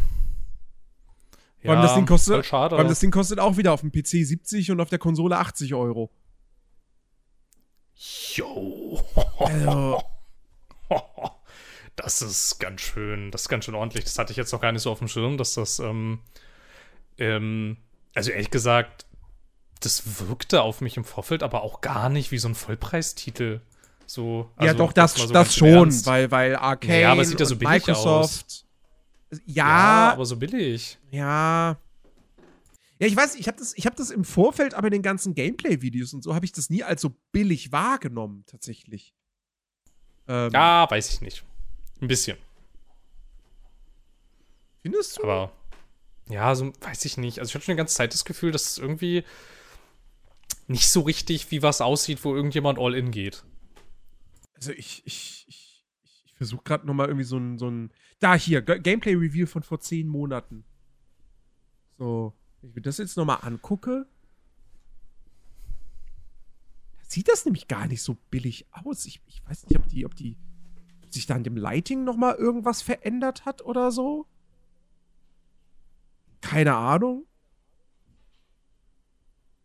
Vor 1.61 1.71
allem 1.71 1.81
das 1.81 1.95
Ding 1.95 2.05
kostet, 2.05 2.33
voll 2.33 2.43
schade. 2.43 2.69
vor 2.71 2.79
allem 2.79 2.89
das 2.89 2.99
Ding 2.99 3.11
kostet 3.11 3.39
auch 3.39 3.57
wieder 3.57 3.71
auf 3.71 3.81
dem 3.81 3.91
PC 3.91 4.25
70 4.25 4.71
und 4.71 4.81
auf 4.81 4.89
der 4.89 4.99
Konsole 4.99 5.37
80 5.37 5.73
Euro. 5.73 6.11
Jo. 8.35 9.01
Also, 9.39 10.03
Das 11.95 12.21
ist 12.23 12.59
ganz 12.59 12.81
schön, 12.81 13.29
das 13.31 13.43
ist 13.43 13.49
ganz 13.49 13.65
schön 13.65 13.75
ordentlich. 13.75 14.03
Das 14.03 14.17
hatte 14.17 14.31
ich 14.31 14.37
jetzt 14.37 14.51
noch 14.51 14.61
gar 14.61 14.71
nicht 14.71 14.81
so 14.81 14.91
auf 14.91 14.99
dem 14.99 15.07
Schirm, 15.07 15.37
dass 15.37 15.53
das, 15.53 15.79
ähm, 15.79 16.19
ähm, 17.19 17.77
also 18.15 18.31
ehrlich 18.31 18.49
gesagt, 18.49 19.05
das 19.79 20.27
wirkte 20.27 20.63
auf 20.63 20.81
mich 20.81 20.97
im 20.97 21.03
Vorfeld 21.03 21.43
aber 21.43 21.61
auch 21.61 21.81
gar 21.81 22.09
nicht 22.09 22.31
wie 22.31 22.39
so 22.39 22.47
ein 22.47 22.55
Vollpreistitel. 22.55 23.61
So, 24.07 24.49
ja, 24.59 24.67
also, 24.67 24.77
doch, 24.77 24.93
das, 24.93 25.17
mal 25.17 25.27
so 25.27 25.33
das 25.33 25.55
schon, 25.55 25.67
Ernst. 25.67 26.07
weil, 26.07 26.31
weil 26.31 26.55
Arcane 26.55 27.01
Ja, 27.01 27.11
aber 27.11 27.21
es 27.21 27.29
sieht 27.29 27.39
ja 27.39 27.45
so 27.45 27.55
billig 27.57 27.85
Microsoft. 27.85 28.65
Ja, 29.45 29.65
Ja, 29.65 30.13
aber 30.13 30.25
so 30.25 30.37
billig. 30.37 30.97
ja. 31.11 31.77
Ja, 32.99 33.07
ich 33.07 33.15
weiß, 33.17 33.35
ich 33.35 33.47
habe 33.47 33.57
das, 33.57 33.75
ich 33.75 33.85
hab 33.85 33.95
das 33.95 34.11
im 34.11 34.23
Vorfeld, 34.23 34.75
aber 34.75 34.87
in 34.87 34.93
den 34.93 35.01
ganzen 35.01 35.33
Gameplay-Videos 35.33 36.13
und 36.13 36.23
so 36.23 36.35
habe 36.35 36.45
ich 36.45 36.51
das 36.53 36.69
nie 36.69 36.83
als 36.83 37.01
so 37.01 37.09
billig 37.31 37.71
wahrgenommen, 37.71 38.45
tatsächlich. 38.45 39.13
Ähm, 40.27 40.51
Ja, 40.53 40.89
weiß 40.89 41.09
ich 41.11 41.21
nicht. 41.21 41.43
Ein 42.01 42.07
bisschen. 42.07 42.37
Findest 44.81 45.17
du? 45.17 45.23
Aber 45.23 45.51
ja, 46.29 46.53
so 46.55 46.71
weiß 46.81 47.03
ich 47.05 47.17
nicht. 47.17 47.39
Also 47.39 47.49
ich 47.49 47.55
hatte 47.55 47.65
schon 47.65 47.73
die 47.75 47.77
ganze 47.77 47.95
Zeit 47.95 48.13
das 48.13 48.25
Gefühl, 48.25 48.51
dass 48.51 48.71
es 48.71 48.77
irgendwie 48.77 49.23
nicht 50.67 50.89
so 50.89 51.01
richtig 51.01 51.51
wie 51.51 51.61
was 51.61 51.81
aussieht, 51.81 52.23
wo 52.23 52.35
irgendjemand 52.35 52.79
all 52.79 52.93
in 52.95 53.11
geht. 53.11 53.43
Also 54.55 54.71
ich, 54.71 55.01
ich, 55.05 55.45
ich, 55.47 55.85
ich 56.25 56.33
versuche 56.35 56.63
gerade 56.63 56.85
noch 56.87 56.93
mal 56.93 57.07
irgendwie 57.07 57.25
so 57.25 57.37
ein, 57.37 57.57
so 57.57 57.69
ein. 57.69 57.91
Da 58.23 58.35
hier, 58.35 58.61
Gameplay-Review 58.61 59.45
von 59.45 59.63
vor 59.63 59.81
zehn 59.81 60.07
Monaten. 60.07 60.63
So, 61.97 62.33
wenn 62.61 62.69
ich 62.69 62.75
mir 62.77 62.81
das 62.81 62.97
jetzt 62.97 63.17
noch 63.17 63.25
mal 63.25 63.35
angucke, 63.35 64.07
sieht 67.01 67.27
das 67.27 67.43
nämlich 67.43 67.67
gar 67.67 67.85
nicht 67.85 68.01
so 68.01 68.15
billig 68.31 68.65
aus. 68.71 69.05
Ich, 69.07 69.21
ich 69.27 69.45
weiß 69.45 69.67
nicht, 69.67 69.77
ob 69.77 69.89
die, 69.89 70.05
ob 70.05 70.15
die 70.15 70.37
sich 71.09 71.25
da 71.25 71.35
an 71.35 71.43
dem 71.43 71.57
Lighting 71.57 72.05
noch 72.05 72.15
mal 72.15 72.33
irgendwas 72.35 72.81
verändert 72.81 73.43
hat 73.43 73.61
oder 73.65 73.91
so. 73.91 74.25
Keine 76.39 76.75
Ahnung. 76.75 77.25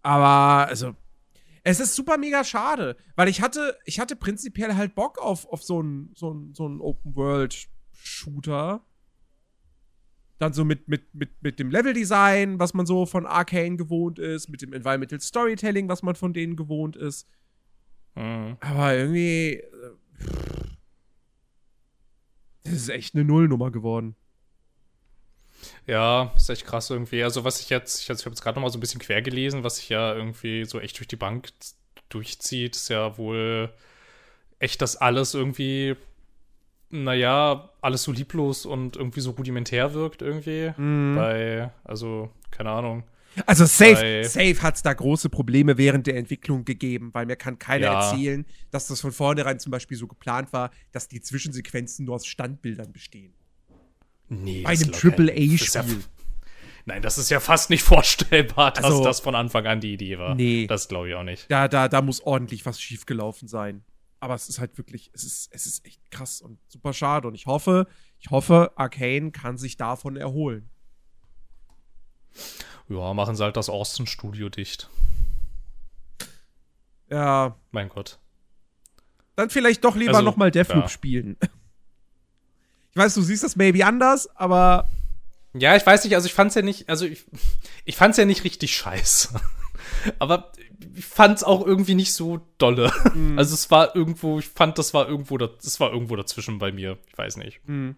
Aber, 0.03 0.67
also, 0.67 0.97
es 1.63 1.79
ist 1.79 1.95
super 1.95 2.19
mega 2.19 2.43
schade, 2.43 2.97
weil 3.15 3.29
ich 3.29 3.41
hatte, 3.41 3.79
ich 3.85 4.01
hatte 4.01 4.17
prinzipiell 4.17 4.75
halt 4.75 4.97
Bock 4.97 5.19
auf, 5.19 5.47
auf 5.47 5.63
so 5.63 5.79
einen 5.79 6.11
so 6.17 6.35
ein, 6.35 6.55
so 6.55 6.69
ein 6.69 6.81
Open-World-Shooter. 7.99 8.81
Dann 10.39 10.53
so 10.53 10.65
mit, 10.65 10.89
mit, 10.89 11.15
mit, 11.15 11.31
mit 11.43 11.59
dem 11.59 11.71
Level-Design, 11.71 12.61
was 12.61 12.73
man 12.73 12.87
so 12.87 13.07
von 13.07 13.27
Arcane 13.27 13.77
gewohnt 13.77 14.19
ist, 14.19 14.49
mit 14.49 14.63
dem 14.63 14.73
Environmental 14.73 15.21
Storytelling, 15.21 15.89
was 15.89 16.03
man 16.03 16.15
von 16.15 16.33
denen 16.33 16.55
gewohnt 16.55 16.95
ist. 16.97 17.29
Hm. 18.15 18.57
Aber 18.61 18.95
irgendwie. 18.95 19.55
äh, 19.55 19.97
Das 22.63 22.75
ist 22.75 22.89
echt 22.89 23.15
eine 23.15 23.25
Nullnummer 23.25 23.71
geworden. 23.73 24.15
Ja, 25.89 26.33
ist 26.37 26.49
echt 26.51 26.67
krass 26.67 26.89
irgendwie. 26.91 27.25
Also 27.25 27.43
was 27.43 27.61
ich 27.61 27.69
jetzt, 27.69 28.03
ich, 28.03 28.11
also 28.11 28.21
ich 28.21 28.27
habe 28.27 28.35
jetzt 28.35 28.43
gerade 28.43 28.57
noch 28.57 28.63
mal 28.63 28.71
so 28.71 28.79
ein 28.79 28.81
bisschen 28.81 29.01
quer 29.01 29.23
gelesen, 29.23 29.65
was 29.65 29.79
sich 29.79 29.89
ja 29.89 30.15
irgendwie 30.15 30.65
so 30.65 30.79
echt 30.79 30.97
durch 30.99 31.09
die 31.09 31.17
Bank 31.17 31.49
durchzieht, 32.11 32.77
ist 32.77 32.91
ja 32.91 33.19
wohl 33.19 33.73
echt, 34.61 34.81
dass 34.83 34.97
alles 34.97 35.35
irgendwie, 35.35 35.97
naja, 36.91 37.71
alles 37.81 38.03
so 38.03 38.13
lieblos 38.13 38.67
und 38.67 38.97
irgendwie 38.97 39.21
so 39.21 39.31
rudimentär 39.33 39.95
wirkt 39.95 40.23
irgendwie. 40.23 40.73
Bei, 40.77 41.71
also, 41.85 42.31
keine 42.51 42.71
Ahnung. 42.71 43.05
Also 43.47 43.67
safe, 43.67 43.95
Bei- 43.95 44.23
safe 44.25 44.63
hat 44.63 44.77
es 44.77 44.83
da 44.83 44.93
große 44.93 45.29
Probleme 45.29 45.79
während 45.79 46.07
der 46.09 46.17
Entwicklung 46.17 46.65
gegeben, 46.65 47.11
weil 47.13 47.27
mir 47.27 47.37
kann 47.37 47.59
keiner 47.59 47.87
Ja. 47.87 48.11
erzählen, 48.11 48.45
dass 48.71 48.89
das 48.89 49.01
von 49.01 49.13
vornherein 49.13 49.61
zum 49.61 49.71
Beispiel 49.71 49.97
so 49.97 50.09
geplant 50.09 50.53
war, 50.53 50.71
dass 50.93 51.07
die 51.09 51.21
Zwischensequenzen 51.21 52.05
nur 52.07 52.17
aus 52.17 52.27
Standbildern 52.27 52.93
bestehen. 52.93 53.33
Nee, 54.29 54.63
Bei 54.63 54.71
einem 54.71 54.91
Triple-A-Spiel. 54.93 55.69
ja- 55.73 55.85
Nein, 56.85 57.03
das 57.03 57.19
ist 57.19 57.29
ja 57.31 57.39
fast 57.39 57.71
nicht 57.71 57.83
vorstellbar, 57.85 58.73
dass 58.73 58.85
Also- 58.85 59.05
das 59.05 59.21
von 59.21 59.35
Anfang 59.35 59.67
an 59.67 59.81
die 59.81 59.93
Idee 59.93 60.19
war. 60.19 60.35
Nee. 60.35 60.67
Das 60.67 60.89
glaube 60.89 61.09
ich 61.11 61.15
auch 61.15 61.23
nicht. 61.23 61.51
Da, 61.51 61.69
da, 61.69 61.89
da 61.89 62.03
muss 62.03 62.21
ordentlich 62.23 62.65
was 62.67 62.81
schiefgelaufen 62.81 63.47
sein. 63.47 63.83
Aber 64.21 64.35
es 64.35 64.49
ist 64.49 64.59
halt 64.59 64.77
wirklich, 64.79 65.11
es 65.15 65.23
ist, 65.25 65.49
es 65.53 65.67
ist 65.67 65.85
echt 65.87 66.11
krass 66.11 66.41
und 66.41 66.59
super 66.69 66.93
schade. 66.93 67.29
Und 67.29 67.35
ich 67.35 67.47
hoffe, 67.47 67.87
ich 68.19 68.31
hoffe, 68.31 68.73
Arcane 68.77 69.31
kann 69.31 69.59
sich 69.59 69.77
davon 69.77 70.17
erholen. 70.17 70.69
Ja, 72.89 73.13
machen 73.15 73.37
sie 73.37 73.45
halt 73.45 73.57
das 73.57 73.69
Austin-Studio 73.69 74.49
dicht. 74.49 74.89
Ja, 77.11 77.57
Mein 77.71 77.89
Gott. 77.89 78.19
dann 79.37 79.51
vielleicht 79.51 79.85
doch 79.85 79.97
lieber 79.97 80.13
Also, 80.13 80.23
noch 80.25 80.37
mal 80.37 80.51
Deathloop 80.51 80.83
ja. 80.85 80.89
spielen. 80.89 81.37
Ich 82.91 82.97
weiß, 82.97 83.15
du 83.15 83.23
siehst 83.23 83.45
das 83.45 83.57
maybe 83.57 83.85
anders, 83.87 84.29
aber 84.37 84.89
Ja, 85.55 85.77
ich 85.77 85.87
weiß 85.87 86.05
nicht, 86.05 86.15
also 86.15 86.27
ich 86.27 86.35
fand's 86.35 86.55
ja 86.55 86.63
nicht, 86.63 86.89
also 86.89 87.07
ich, 87.07 87.25
ich 87.85 87.97
fand's 87.97 88.19
ja 88.19 88.25
nicht 88.25 88.45
richtig 88.45 88.77
scheiße. 88.77 89.41
Aber 90.19 90.53
fand's 91.01 91.43
auch 91.45 91.67
irgendwie 91.67 91.95
nicht 91.95 92.13
so 92.13 92.41
dolle. 92.59 92.93
Mhm. 93.15 93.39
Also 93.39 93.55
es 93.55 93.71
war 93.71 93.95
irgendwo, 93.97 94.39
ich 94.39 94.47
fand, 94.49 94.79
das 94.79 94.95
war 94.95 95.09
irgendwo, 95.09 95.37
da- 95.39 95.49
das 95.63 95.81
war 95.81 95.93
irgendwo 95.93 96.15
dazwischen 96.17 96.59
bei 96.59 96.71
mir. 96.73 96.99
Ich 97.11 97.19
weiß 97.19 97.37
nicht. 97.37 97.61
Mhm. 97.67 97.97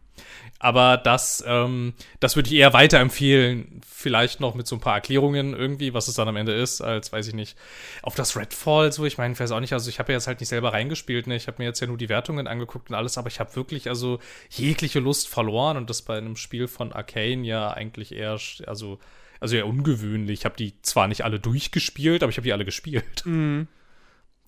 Aber 0.58 0.96
das, 0.98 1.42
ähm, 1.46 1.94
das 2.20 2.36
würde 2.36 2.48
ich 2.50 2.54
eher 2.56 2.72
weiterempfehlen. 2.72 3.80
Vielleicht 3.86 4.40
noch 4.40 4.54
mit 4.54 4.66
so 4.66 4.76
ein 4.76 4.80
paar 4.80 4.94
Erklärungen 4.94 5.54
irgendwie, 5.54 5.92
was 5.94 6.08
es 6.08 6.14
dann 6.14 6.28
am 6.28 6.36
Ende 6.36 6.52
ist, 6.52 6.80
als 6.80 7.12
weiß 7.12 7.28
ich 7.28 7.34
nicht. 7.34 7.56
Auf 8.02 8.14
das 8.14 8.36
Redfall, 8.36 8.92
so, 8.92 9.04
ich 9.04 9.18
meine, 9.18 9.32
ich 9.34 9.40
weiß 9.40 9.50
auch 9.52 9.60
nicht, 9.60 9.72
also 9.72 9.88
ich 9.88 9.98
habe 9.98 10.12
ja 10.12 10.18
jetzt 10.18 10.26
halt 10.26 10.40
nicht 10.40 10.48
selber 10.48 10.72
reingespielt, 10.72 11.26
ne? 11.26 11.36
Ich 11.36 11.46
habe 11.46 11.56
mir 11.58 11.64
jetzt 11.66 11.80
ja 11.80 11.86
nur 11.86 11.98
die 11.98 12.08
Wertungen 12.08 12.46
angeguckt 12.46 12.90
und 12.90 12.96
alles, 12.96 13.18
aber 13.18 13.28
ich 13.28 13.40
habe 13.40 13.56
wirklich 13.56 13.88
also 13.88 14.18
jegliche 14.50 15.00
Lust 15.00 15.28
verloren 15.28 15.76
und 15.76 15.90
das 15.90 16.02
bei 16.02 16.16
einem 16.18 16.36
Spiel 16.36 16.66
von 16.68 16.92
Arcane 16.92 17.44
ja 17.44 17.70
eigentlich 17.70 18.12
eher, 18.12 18.38
also, 18.66 18.98
also 19.40 19.56
eher 19.56 19.66
ungewöhnlich. 19.66 20.40
Ich 20.40 20.44
habe 20.44 20.56
die 20.56 20.80
zwar 20.82 21.08
nicht 21.08 21.24
alle 21.24 21.40
durchgespielt, 21.40 22.22
aber 22.22 22.30
ich 22.30 22.36
habe 22.36 22.44
die 22.44 22.52
alle 22.52 22.64
gespielt. 22.64 23.24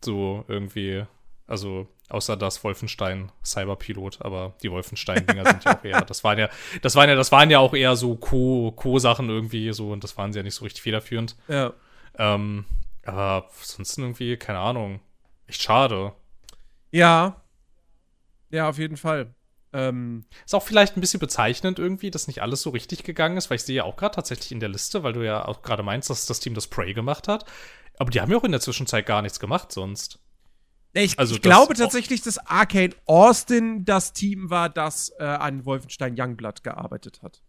So 0.05 0.45
irgendwie, 0.49 1.05
also 1.47 1.87
außer 2.09 2.37
das 2.37 2.65
Wolfenstein 2.65 3.31
Cyberpilot, 3.45 4.21
aber 4.21 4.55
die 4.63 4.71
Wolfenstein-Dinger 4.71 5.45
sind 5.47 5.65
ja 5.65 5.79
auch 5.79 5.85
eher, 5.85 6.01
das 6.07 6.25
waren 6.25 6.39
ja, 6.41 6.49
das 6.83 6.97
waren 6.97 7.09
ja, 7.09 7.15
das 7.15 7.31
waren 7.31 7.51
ja 7.51 7.61
auch 7.61 7.73
eher 7.73 7.95
so 7.95 8.17
Co- 8.17 8.73
Co-Sachen 8.73 9.29
irgendwie 9.29 9.73
so 9.73 9.93
und 9.93 10.03
das 10.03 10.17
waren 10.19 10.33
sie 10.33 10.41
ja 10.41 10.43
nicht 10.43 10.55
so 10.57 10.65
richtig 10.65 10.83
federführend. 10.83 11.37
ja. 11.49 11.73
Ähm, 12.19 12.65
aber 13.07 13.49
sonst 13.61 13.97
irgendwie, 13.97 14.37
keine 14.37 14.59
Ahnung. 14.59 15.01
Echt 15.47 15.63
schade. 15.63 16.13
Ja. 16.91 17.41
Ja, 18.51 18.69
auf 18.69 18.79
jeden 18.79 18.97
Fall. 18.97 19.35
Ähm, 19.73 20.25
Ist 20.45 20.55
auch 20.55 20.63
vielleicht 20.63 20.97
ein 20.97 21.01
bisschen 21.01 21.21
bezeichnend 21.21 21.79
irgendwie, 21.79 22.11
dass 22.11 22.27
nicht 22.27 22.43
alles 22.43 22.63
so 22.63 22.71
richtig 22.71 23.05
gegangen 23.05 23.37
ist, 23.37 23.49
weil 23.49 23.57
ich 23.57 23.63
sehe 23.63 23.77
ja 23.77 23.85
auch 23.85 23.97
gerade 23.97 24.15
tatsächlich 24.15 24.53
in 24.53 24.61
der 24.61 24.69
Liste, 24.69 25.03
weil 25.03 25.15
du 25.15 25.25
ja 25.25 25.47
auch 25.47 25.63
gerade 25.63 25.83
meinst, 25.83 26.11
dass 26.11 26.27
das 26.27 26.41
Team 26.41 26.55
das 26.55 26.67
Prey 26.67 26.93
gemacht 26.93 27.29
hat. 27.29 27.45
Aber 27.99 28.11
die 28.11 28.21
haben 28.21 28.31
ja 28.31 28.37
auch 28.37 28.45
in 28.45 28.53
der 28.53 28.61
Zwischenzeit 28.61 29.07
gar 29.07 29.23
nichts 29.23 29.41
gemacht 29.41 29.73
sonst. 29.73 30.19
ich, 30.93 31.19
Also 31.19 31.37
ich 31.37 31.43
glaube 31.43 31.75
tatsächlich, 31.75 32.23
dass 32.23 32.39
Arcane 32.39 32.95
Austin 33.07 33.85
das 33.85 34.13
Team 34.13 34.51
war, 34.51 34.69
das 34.69 35.13
äh, 35.19 35.25
an 35.25 35.65
Wolfenstein 35.65 36.15
Youngblood 36.19 36.63
gearbeitet 36.63 37.23
hat. 37.23 37.43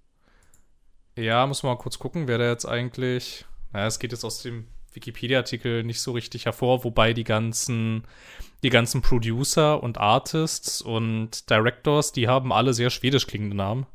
Ja, 1.17 1.45
muss 1.45 1.63
man 1.63 1.73
mal 1.73 1.81
kurz 1.81 1.99
gucken, 1.99 2.27
wer 2.27 2.37
da 2.37 2.49
jetzt 2.49 2.65
eigentlich. 2.65 3.45
Naja, 3.71 3.87
es 3.87 3.99
geht 3.99 4.11
jetzt 4.11 4.23
aus 4.23 4.41
dem 4.41 4.67
Wikipedia-Artikel 4.95 5.83
nicht 5.83 6.01
so 6.01 6.11
richtig 6.11 6.45
hervor, 6.45 6.83
wobei 6.83 7.13
die 7.13 7.23
ganzen, 7.23 8.03
die 8.63 8.69
ganzen 8.69 9.01
Producer 9.01 9.81
und 9.83 9.97
Artists 9.97 10.81
und 10.81 11.49
Directors, 11.49 12.11
die 12.11 12.27
haben 12.27 12.51
alle 12.53 12.73
sehr 12.73 12.89
schwedisch 12.89 13.27
klingende 13.27 13.57
Namen. 13.57 13.85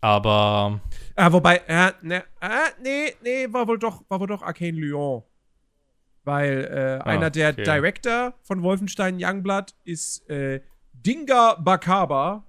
Aber 0.00 0.80
Äh, 1.16 1.32
wobei, 1.32 1.62
äh, 1.66 1.92
ne, 2.02 2.24
äh, 2.40 2.48
nee, 2.82 3.14
nee, 3.22 3.46
war 3.52 3.66
wohl 3.66 3.78
doch, 3.78 4.02
war 4.08 4.20
wohl 4.20 4.26
doch 4.26 4.42
Arcane 4.42 4.78
Lyon. 4.78 5.22
Weil 6.24 6.64
äh, 6.64 7.04
einer 7.08 7.30
der 7.30 7.48
Ah, 7.48 7.52
okay. 7.52 7.64
Director 7.64 8.34
von 8.42 8.62
Wolfenstein 8.62 9.16
Youngblood 9.20 9.74
ist 9.84 10.28
äh, 10.30 10.60
Dinga 10.92 11.54
Bakaba. 11.54 12.44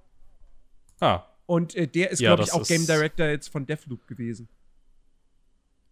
ah, 1.00 1.22
Und 1.46 1.74
äh, 1.74 1.86
der 1.86 2.10
ist, 2.10 2.20
Ja, 2.20 2.30
glaube 2.34 2.44
ich, 2.44 2.52
auch 2.52 2.66
Game 2.66 2.86
Director 2.86 3.26
jetzt 3.26 3.48
von 3.48 3.66
Deathloop 3.66 4.06
gewesen. 4.06 4.48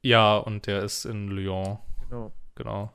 Ja, 0.04 0.36
und 0.36 0.66
der 0.66 0.82
ist 0.82 1.04
in 1.04 1.28
Lyon, 1.28 1.78
Genau. 2.08 2.32
genau. 2.54 2.92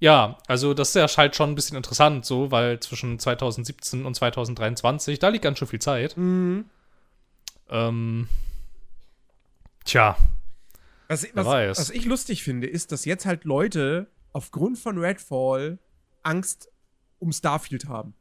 Ja, 0.00 0.36
also 0.46 0.74
das 0.74 0.88
ist 0.88 0.94
ja 0.96 1.06
halt 1.16 1.34
schon 1.34 1.50
ein 1.50 1.54
bisschen 1.54 1.76
interessant, 1.78 2.26
so, 2.26 2.50
weil 2.50 2.78
zwischen 2.80 3.18
2017 3.18 4.04
und 4.04 4.14
2023, 4.14 5.18
da 5.18 5.28
liegt 5.28 5.44
ganz 5.44 5.58
schön 5.58 5.68
viel 5.68 5.80
Zeit. 5.80 6.16
Mhm. 6.16 6.66
Ähm, 7.70 8.28
tja, 9.84 10.16
Was, 11.08 11.26
was, 11.34 11.46
was 11.46 11.90
ich 11.90 12.04
lustig 12.04 12.42
finde, 12.42 12.66
ist, 12.66 12.92
dass 12.92 13.06
jetzt 13.06 13.24
halt 13.24 13.44
Leute 13.44 14.08
aufgrund 14.32 14.78
von 14.78 14.98
Redfall 14.98 15.78
Angst 16.22 16.68
um 17.18 17.32
Starfield 17.32 17.86
haben. 17.86 18.14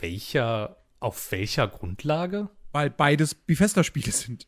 welcher, 0.00 0.76
auf 1.00 1.30
welcher 1.30 1.68
Grundlage? 1.68 2.48
Weil 2.72 2.88
beides 2.88 3.34
Bethesda-Spiele 3.34 4.12
sind. 4.12 4.46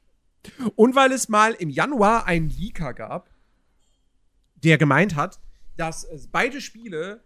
Und 0.76 0.94
weil 0.94 1.12
es 1.12 1.28
mal 1.28 1.52
im 1.52 1.70
Januar 1.70 2.26
einen 2.26 2.50
Leaker 2.50 2.94
gab, 2.94 3.30
der 4.56 4.78
gemeint 4.78 5.14
hat, 5.14 5.40
dass 5.76 6.06
beide 6.30 6.60
Spiele 6.60 7.22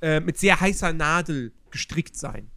äh, 0.00 0.20
mit 0.20 0.38
sehr 0.38 0.60
heißer 0.60 0.92
Nadel 0.92 1.52
gestrickt 1.70 2.16
seien. 2.16 2.50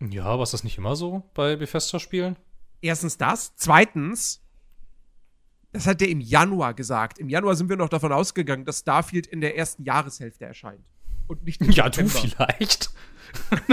Ja, 0.00 0.24
aber 0.24 0.42
ist 0.42 0.52
das 0.52 0.64
nicht 0.64 0.78
immer 0.78 0.96
so 0.96 1.22
bei 1.34 1.56
Bethesda-Spielen? 1.56 2.36
Erstens 2.80 3.16
das. 3.16 3.54
Zweitens, 3.56 4.42
das 5.72 5.86
hat 5.86 6.02
er 6.02 6.08
im 6.08 6.20
Januar 6.20 6.74
gesagt. 6.74 7.18
Im 7.18 7.28
Januar 7.28 7.56
sind 7.56 7.68
wir 7.68 7.76
noch 7.76 7.88
davon 7.88 8.12
ausgegangen, 8.12 8.64
dass 8.64 8.80
Starfield 8.80 9.26
in 9.26 9.40
der 9.40 9.56
ersten 9.56 9.84
Jahreshälfte 9.84 10.44
erscheint. 10.44 10.84
Und 11.26 11.44
nicht 11.44 11.60
im 11.60 11.70
Ja, 11.70 11.88
du 11.88 12.06
vielleicht. 12.06 12.90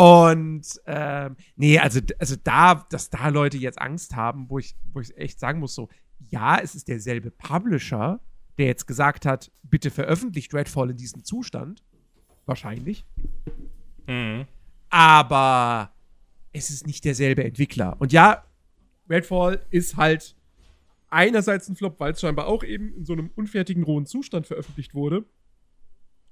Und 0.00 0.62
ähm, 0.86 1.36
nee, 1.56 1.78
also, 1.78 2.00
also 2.18 2.34
da, 2.42 2.86
dass 2.88 3.10
da 3.10 3.28
Leute 3.28 3.58
jetzt 3.58 3.78
Angst 3.78 4.16
haben, 4.16 4.48
wo 4.48 4.58
ich, 4.58 4.74
wo 4.94 5.00
ich 5.00 5.14
echt 5.18 5.38
sagen 5.38 5.60
muss, 5.60 5.74
so, 5.74 5.90
ja, 6.30 6.56
es 6.58 6.74
ist 6.74 6.88
derselbe 6.88 7.30
Publisher, 7.30 8.18
der 8.56 8.64
jetzt 8.64 8.86
gesagt 8.86 9.26
hat, 9.26 9.52
bitte 9.62 9.90
veröffentlicht 9.90 10.54
Redfall 10.54 10.88
in 10.88 10.96
diesem 10.96 11.22
Zustand. 11.22 11.84
Wahrscheinlich. 12.46 13.04
Mhm. 14.06 14.46
Aber 14.88 15.92
es 16.54 16.70
ist 16.70 16.86
nicht 16.86 17.04
derselbe 17.04 17.44
Entwickler. 17.44 18.00
Und 18.00 18.10
ja, 18.10 18.46
Redfall 19.10 19.60
ist 19.68 19.98
halt 19.98 20.34
einerseits 21.10 21.68
ein 21.68 21.76
Flop, 21.76 22.00
weil 22.00 22.12
es 22.12 22.22
scheinbar 22.22 22.46
auch 22.46 22.64
eben 22.64 22.94
in 22.94 23.04
so 23.04 23.12
einem 23.12 23.30
unfertigen, 23.36 23.82
rohen 23.82 24.06
Zustand 24.06 24.46
veröffentlicht 24.46 24.94
wurde. 24.94 25.26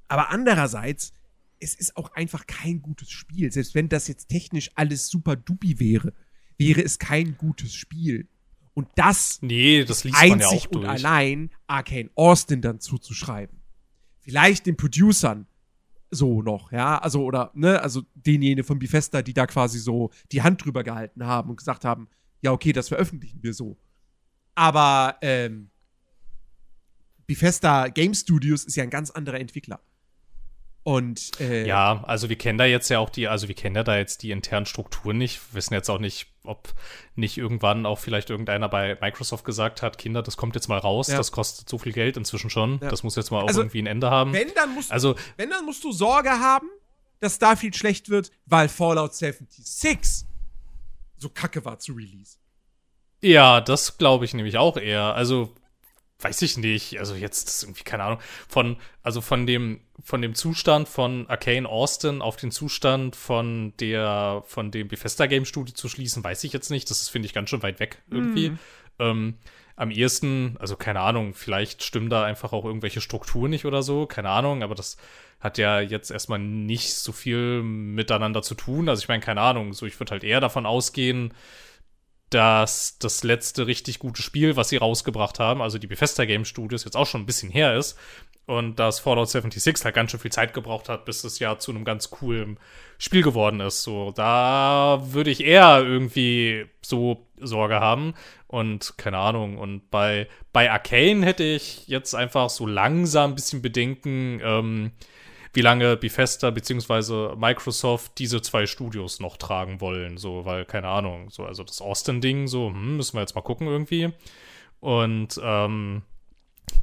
Aber 0.08 0.30
andererseits, 0.30 1.12
es 1.60 1.74
ist 1.74 1.96
auch 1.96 2.12
einfach 2.12 2.46
kein 2.46 2.82
gutes 2.82 3.10
Spiel. 3.10 3.50
Selbst 3.52 3.74
wenn 3.74 3.88
das 3.88 4.08
jetzt 4.08 4.28
technisch 4.28 4.70
alles 4.74 5.08
super 5.08 5.36
dupi 5.36 5.78
wäre, 5.78 6.12
wäre 6.56 6.82
es 6.82 6.98
kein 6.98 7.36
gutes 7.36 7.74
Spiel. 7.74 8.28
Und 8.74 8.88
das 8.94 9.40
Nee, 9.42 9.84
das 9.84 10.04
man 10.04 10.12
ja 10.12 10.18
einzig 10.18 10.70
und 10.70 10.84
allein 10.84 11.50
Arcane 11.66 12.10
Austin 12.14 12.62
dann 12.62 12.80
zuzuschreiben. 12.80 13.60
Vielleicht 14.20 14.66
den 14.66 14.76
Producern 14.76 15.46
so 16.10 16.42
noch, 16.42 16.72
ja, 16.72 16.98
also 16.98 17.24
oder 17.24 17.50
ne, 17.54 17.82
also 17.82 18.02
denjenigen 18.14 18.64
von 18.64 18.78
Bethesda, 18.78 19.22
die 19.22 19.34
da 19.34 19.46
quasi 19.46 19.78
so 19.78 20.10
die 20.32 20.42
Hand 20.42 20.64
drüber 20.64 20.84
gehalten 20.84 21.26
haben 21.26 21.50
und 21.50 21.56
gesagt 21.56 21.84
haben, 21.84 22.08
ja 22.40 22.52
okay, 22.52 22.72
das 22.72 22.88
veröffentlichen 22.88 23.42
wir 23.42 23.52
so. 23.52 23.76
Aber 24.54 25.16
ähm, 25.22 25.70
Bethesda 27.26 27.88
Game 27.88 28.14
Studios 28.14 28.64
ist 28.64 28.76
ja 28.76 28.82
ein 28.82 28.90
ganz 28.90 29.10
anderer 29.10 29.38
Entwickler. 29.38 29.80
Und 30.88 31.38
äh, 31.38 31.66
Ja, 31.66 32.02
also 32.07 32.30
wir 32.30 32.37
kennen 32.38 32.57
da 32.57 32.64
jetzt 32.64 32.88
ja 32.88 32.99
auch 32.99 33.11
die, 33.11 33.28
also 33.28 33.47
wir 33.47 33.54
kennen 33.54 33.76
ja 33.76 33.85
da 33.85 33.99
jetzt 33.99 34.23
die 34.23 34.30
internen 34.30 34.64
Strukturen 34.64 35.18
nicht, 35.18 35.52
wissen 35.52 35.75
jetzt 35.75 35.90
auch 35.90 35.99
nicht, 35.99 36.28
ob 36.45 36.73
nicht 37.14 37.37
irgendwann 37.37 37.85
auch 37.85 37.99
vielleicht 37.99 38.30
irgendeiner 38.30 38.71
bei 38.71 38.97
Microsoft 38.99 39.45
gesagt 39.45 39.83
hat, 39.83 39.99
Kinder, 39.99 40.23
das 40.23 40.38
kommt 40.38 40.54
jetzt 40.54 40.66
mal 40.68 40.78
raus, 40.78 41.09
Ja. 41.09 41.18
das 41.18 41.30
kostet 41.30 41.68
so 41.68 41.76
viel 41.76 41.92
Geld 41.92 42.16
inzwischen 42.16 42.49
schon, 42.49 42.78
Ja. 42.83 42.88
das 42.88 43.02
muss 43.02 43.16
jetzt 43.16 43.30
mal 43.30 43.42
auch 43.42 43.49
Also, 43.49 43.61
irgendwie 43.61 43.83
ein 43.83 43.87
Ende 43.87 44.11
haben. 44.11 44.33
wenn 44.33 44.49
dann 44.54 44.73
musst 44.73 44.90
Also, 44.90 45.14
wenn 45.37 45.50
dann 45.50 45.66
musst 45.66 45.85
du 45.85 45.92
Sorge 45.92 46.30
haben, 46.30 46.68
dass 47.21 47.35
Starfield 47.35 47.76
schlecht 47.76 48.09
wird, 48.09 48.30
weil 48.47 48.71
Fallout 48.71 49.14
76 49.14 50.25
so 51.18 51.28
kacke 51.28 51.66
war 51.66 51.78
zu 51.80 51.92
Release. 51.92 52.38
ja, 53.21 53.61
das 53.61 53.99
glaube 53.99 54.25
ich 54.25 54.33
nämlich 54.33 54.57
auch 54.57 54.78
eher. 54.78 55.14
Also, 55.14 55.52
weiß 56.20 56.42
ich 56.42 56.56
nicht. 56.56 56.98
Also 56.98 57.14
jetzt 57.14 57.48
ist 57.48 57.62
irgendwie, 57.62 57.84
keine 57.84 58.04
Ahnung, 58.04 58.18
von, 58.48 58.76
also 59.02 59.20
von 59.20 59.46
dem, 59.46 59.80
von 60.02 60.20
dem 60.20 60.34
Zustand 60.34 60.88
von 60.88 61.28
Arcane 61.28 61.68
Austin 61.68 62.22
auf 62.22 62.37
den 62.37 62.50
Zustand 62.50 63.14
von 63.14 63.72
der, 63.78 64.42
von 64.46 64.70
dem 64.70 64.88
Bethesda 64.88 65.26
Game 65.26 65.44
Studio 65.44 65.75
zu 65.75 65.88
schließen, 65.88 66.25
weiß 66.25 66.44
ich 66.44 66.52
jetzt 66.52 66.70
nicht. 66.70 66.90
Das 66.90 67.00
ist, 67.00 67.08
finde 67.08 67.26
ich, 67.26 67.34
ganz 67.34 67.50
schön 67.50 67.62
weit 67.62 67.80
weg 67.80 68.02
irgendwie. 68.10 68.46
Ähm, 68.98 69.34
am 69.76 69.92
ehesten, 69.92 70.56
also 70.58 70.75
keine 70.75 71.00
Ahnung, 71.00 71.34
vielleicht 71.34 71.84
stimmen 71.84 72.10
da 72.10 72.25
einfach 72.25 72.52
auch 72.52 72.64
irgendwelche 72.64 73.00
Strukturen 73.00 73.50
nicht 73.50 73.64
oder 73.64 73.84
so, 73.84 74.06
keine 74.06 74.30
Ahnung, 74.30 74.64
aber 74.64 74.75
das 74.75 74.96
hat 75.38 75.56
ja 75.56 75.80
jetzt 75.80 76.10
erstmal 76.10 76.40
nicht 76.40 76.94
so 76.94 77.12
viel 77.12 77.62
miteinander 77.62 78.42
zu 78.42 78.56
tun. 78.56 78.88
Also 78.88 79.02
ich 79.02 79.08
meine, 79.08 79.22
keine 79.22 79.40
Ahnung, 79.40 79.72
so 79.72 79.87
ich 79.87 80.00
würde 80.00 80.10
halt 80.10 80.25
eher 80.25 80.40
davon 80.40 80.66
ausgehen, 80.66 81.32
dass 82.30 82.99
das 82.99 83.25
letzte 83.25 83.66
richtig 83.66 83.99
gute 83.99 84.23
Spiel, 84.23 84.56
was 84.56 84.68
sie 84.68 84.76
rausgebracht 84.76 85.38
haben, 85.38 85.62
also 85.62 85.78
die 85.78 85.87
Bethesda 85.87 86.25
Game 86.25 86.44
Studios, 86.44 86.85
jetzt 86.85 86.97
auch 86.97 87.06
schon 87.06 87.23
ein 87.23 87.26
bisschen 87.26 87.50
her 87.50 87.76
ist 87.76 87.99
und 88.49 88.78
dass 88.78 88.99
Fallout 88.99 89.28
76 89.28 89.85
halt 89.85 89.94
ganz 89.94 90.11
schön 90.11 90.20
viel 90.20 90.32
Zeit 90.32 90.54
gebraucht 90.54 90.88
hat, 90.88 91.04
bis 91.04 91.23
es 91.23 91.38
ja 91.38 91.58
zu 91.58 91.70
einem 91.70 91.85
ganz 91.85 92.08
coolen 92.08 92.58
Spiel 92.97 93.23
geworden 93.23 93.61
ist. 93.61 93.82
So, 93.82 94.11
da 94.11 95.02
würde 95.05 95.31
ich 95.31 95.44
eher 95.44 95.83
irgendwie 95.85 96.64
so 96.81 97.26
Sorge 97.37 97.79
haben 97.79 98.14
und 98.46 98.94
keine 98.96 99.18
Ahnung. 99.18 99.59
Und 99.59 99.90
bei, 99.90 100.29
bei 100.55 100.70
Arcane 100.70 101.26
hätte 101.26 101.44
ich 101.44 101.88
jetzt 101.88 102.14
einfach 102.14 102.48
so 102.48 102.66
langsam 102.66 103.33
ein 103.33 103.35
bisschen 103.35 103.61
Bedenken, 103.61 104.40
ähm, 104.42 104.92
wie 105.52 105.61
lange 105.61 105.96
Bethesda 105.96 106.50
bzw. 106.50 107.37
Microsoft 107.37 108.12
diese 108.18 108.42
zwei 108.42 108.66
Studios 108.66 109.20
noch 109.20 109.37
tragen 109.37 109.80
wollen. 109.80 110.18
So, 110.18 110.44
weil, 110.44 110.64
keine 110.64 110.88
Ahnung, 110.88 111.30
so, 111.30 111.44
also 111.44 111.64
das 111.64 111.80
Austin-Ding, 111.80 112.48
so, 112.48 112.68
hm, 112.68 112.96
müssen 112.96 113.16
wir 113.16 113.20
jetzt 113.20 113.34
mal 113.34 113.42
gucken 113.42 113.66
irgendwie. 113.66 114.12
Und 114.80 115.40
ähm, 115.42 116.02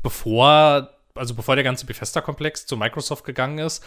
bevor, 0.03 0.89
also 1.13 1.33
bevor 1.33 1.55
der 1.55 1.63
ganze 1.63 1.85
Bethesda-Komplex 1.85 2.65
zu 2.65 2.77
Microsoft 2.77 3.23
gegangen 3.23 3.59
ist, 3.59 3.83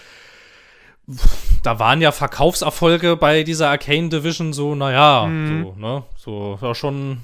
da 1.63 1.79
waren 1.79 2.03
ja 2.03 2.13
Verkaufserfolge 2.13 3.17
bei 3.17 3.43
dieser 3.43 3.71
Arcane 3.71 4.11
Division 4.11 4.53
so, 4.53 4.75
naja, 4.75 5.23
so, 5.23 5.75
ne, 5.79 6.05
so, 6.17 6.59
war 6.61 6.75
schon, 6.75 7.23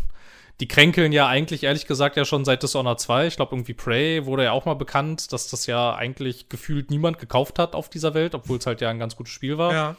die 0.60 0.68
kränkeln 0.68 1.12
ja 1.12 1.26
eigentlich, 1.26 1.64
ehrlich 1.64 1.86
gesagt, 1.86 2.16
ja 2.16 2.24
schon 2.24 2.44
seit 2.44 2.62
Dishonored 2.62 3.00
2. 3.00 3.26
Ich 3.26 3.36
glaube, 3.36 3.54
irgendwie 3.54 3.74
Prey 3.74 4.24
wurde 4.24 4.44
ja 4.44 4.52
auch 4.52 4.66
mal 4.66 4.74
bekannt, 4.74 5.32
dass 5.32 5.48
das 5.48 5.66
ja 5.66 5.94
eigentlich 5.94 6.48
gefühlt 6.48 6.90
niemand 6.90 7.18
gekauft 7.18 7.58
hat 7.58 7.74
auf 7.74 7.88
dieser 7.88 8.14
Welt, 8.14 8.34
obwohl 8.34 8.58
es 8.58 8.66
halt 8.66 8.80
ja 8.80 8.88
ein 8.88 8.98
ganz 8.98 9.16
gutes 9.16 9.32
Spiel 9.32 9.58
war. 9.58 9.72
Ja. 9.72 9.96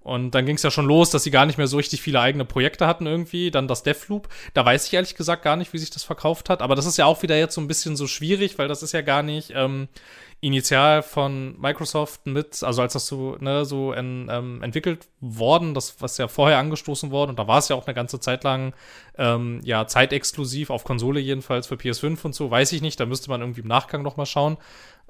Und 0.00 0.32
dann 0.32 0.46
ging 0.46 0.56
es 0.56 0.64
ja 0.64 0.72
schon 0.72 0.86
los, 0.86 1.10
dass 1.10 1.22
sie 1.22 1.30
gar 1.30 1.46
nicht 1.46 1.58
mehr 1.58 1.68
so 1.68 1.76
richtig 1.76 2.02
viele 2.02 2.20
eigene 2.20 2.44
Projekte 2.44 2.88
hatten 2.88 3.06
irgendwie. 3.06 3.52
Dann 3.52 3.68
das 3.68 3.84
Deathloop. 3.84 4.28
Da 4.52 4.64
weiß 4.64 4.86
ich 4.86 4.94
ehrlich 4.94 5.14
gesagt 5.14 5.44
gar 5.44 5.56
nicht, 5.56 5.72
wie 5.72 5.78
sich 5.78 5.90
das 5.90 6.02
verkauft 6.02 6.50
hat. 6.50 6.60
Aber 6.60 6.74
das 6.74 6.86
ist 6.86 6.98
ja 6.98 7.06
auch 7.06 7.22
wieder 7.22 7.38
jetzt 7.38 7.54
so 7.54 7.60
ein 7.60 7.68
bisschen 7.68 7.94
so 7.94 8.08
schwierig, 8.08 8.58
weil 8.58 8.66
das 8.66 8.82
ist 8.82 8.92
ja 8.92 9.02
gar 9.02 9.22
nicht 9.22 9.52
ähm, 9.54 9.86
initial 10.42 11.02
von 11.02 11.58
Microsoft 11.58 12.26
mit, 12.26 12.62
also 12.62 12.82
als 12.82 12.92
das 12.92 13.06
so, 13.06 13.36
ne, 13.38 13.64
so 13.64 13.92
en, 13.92 14.28
ähm, 14.30 14.62
entwickelt 14.62 15.08
worden, 15.20 15.72
das 15.72 16.00
was 16.00 16.18
ja 16.18 16.26
vorher 16.26 16.58
angestoßen 16.58 17.12
worden 17.12 17.30
und 17.30 17.38
da 17.38 17.46
war 17.46 17.58
es 17.58 17.68
ja 17.68 17.76
auch 17.76 17.86
eine 17.86 17.94
ganze 17.94 18.18
Zeit 18.18 18.42
lang 18.42 18.74
ähm, 19.16 19.60
ja 19.62 19.86
zeitexklusiv 19.86 20.70
auf 20.70 20.82
Konsole 20.82 21.20
jedenfalls 21.20 21.68
für 21.68 21.76
PS5 21.76 22.24
und 22.24 22.34
so, 22.34 22.50
weiß 22.50 22.72
ich 22.72 22.82
nicht, 22.82 22.98
da 22.98 23.06
müsste 23.06 23.30
man 23.30 23.40
irgendwie 23.40 23.60
im 23.60 23.68
Nachgang 23.68 24.02
noch 24.02 24.16
mal 24.16 24.26
schauen. 24.26 24.58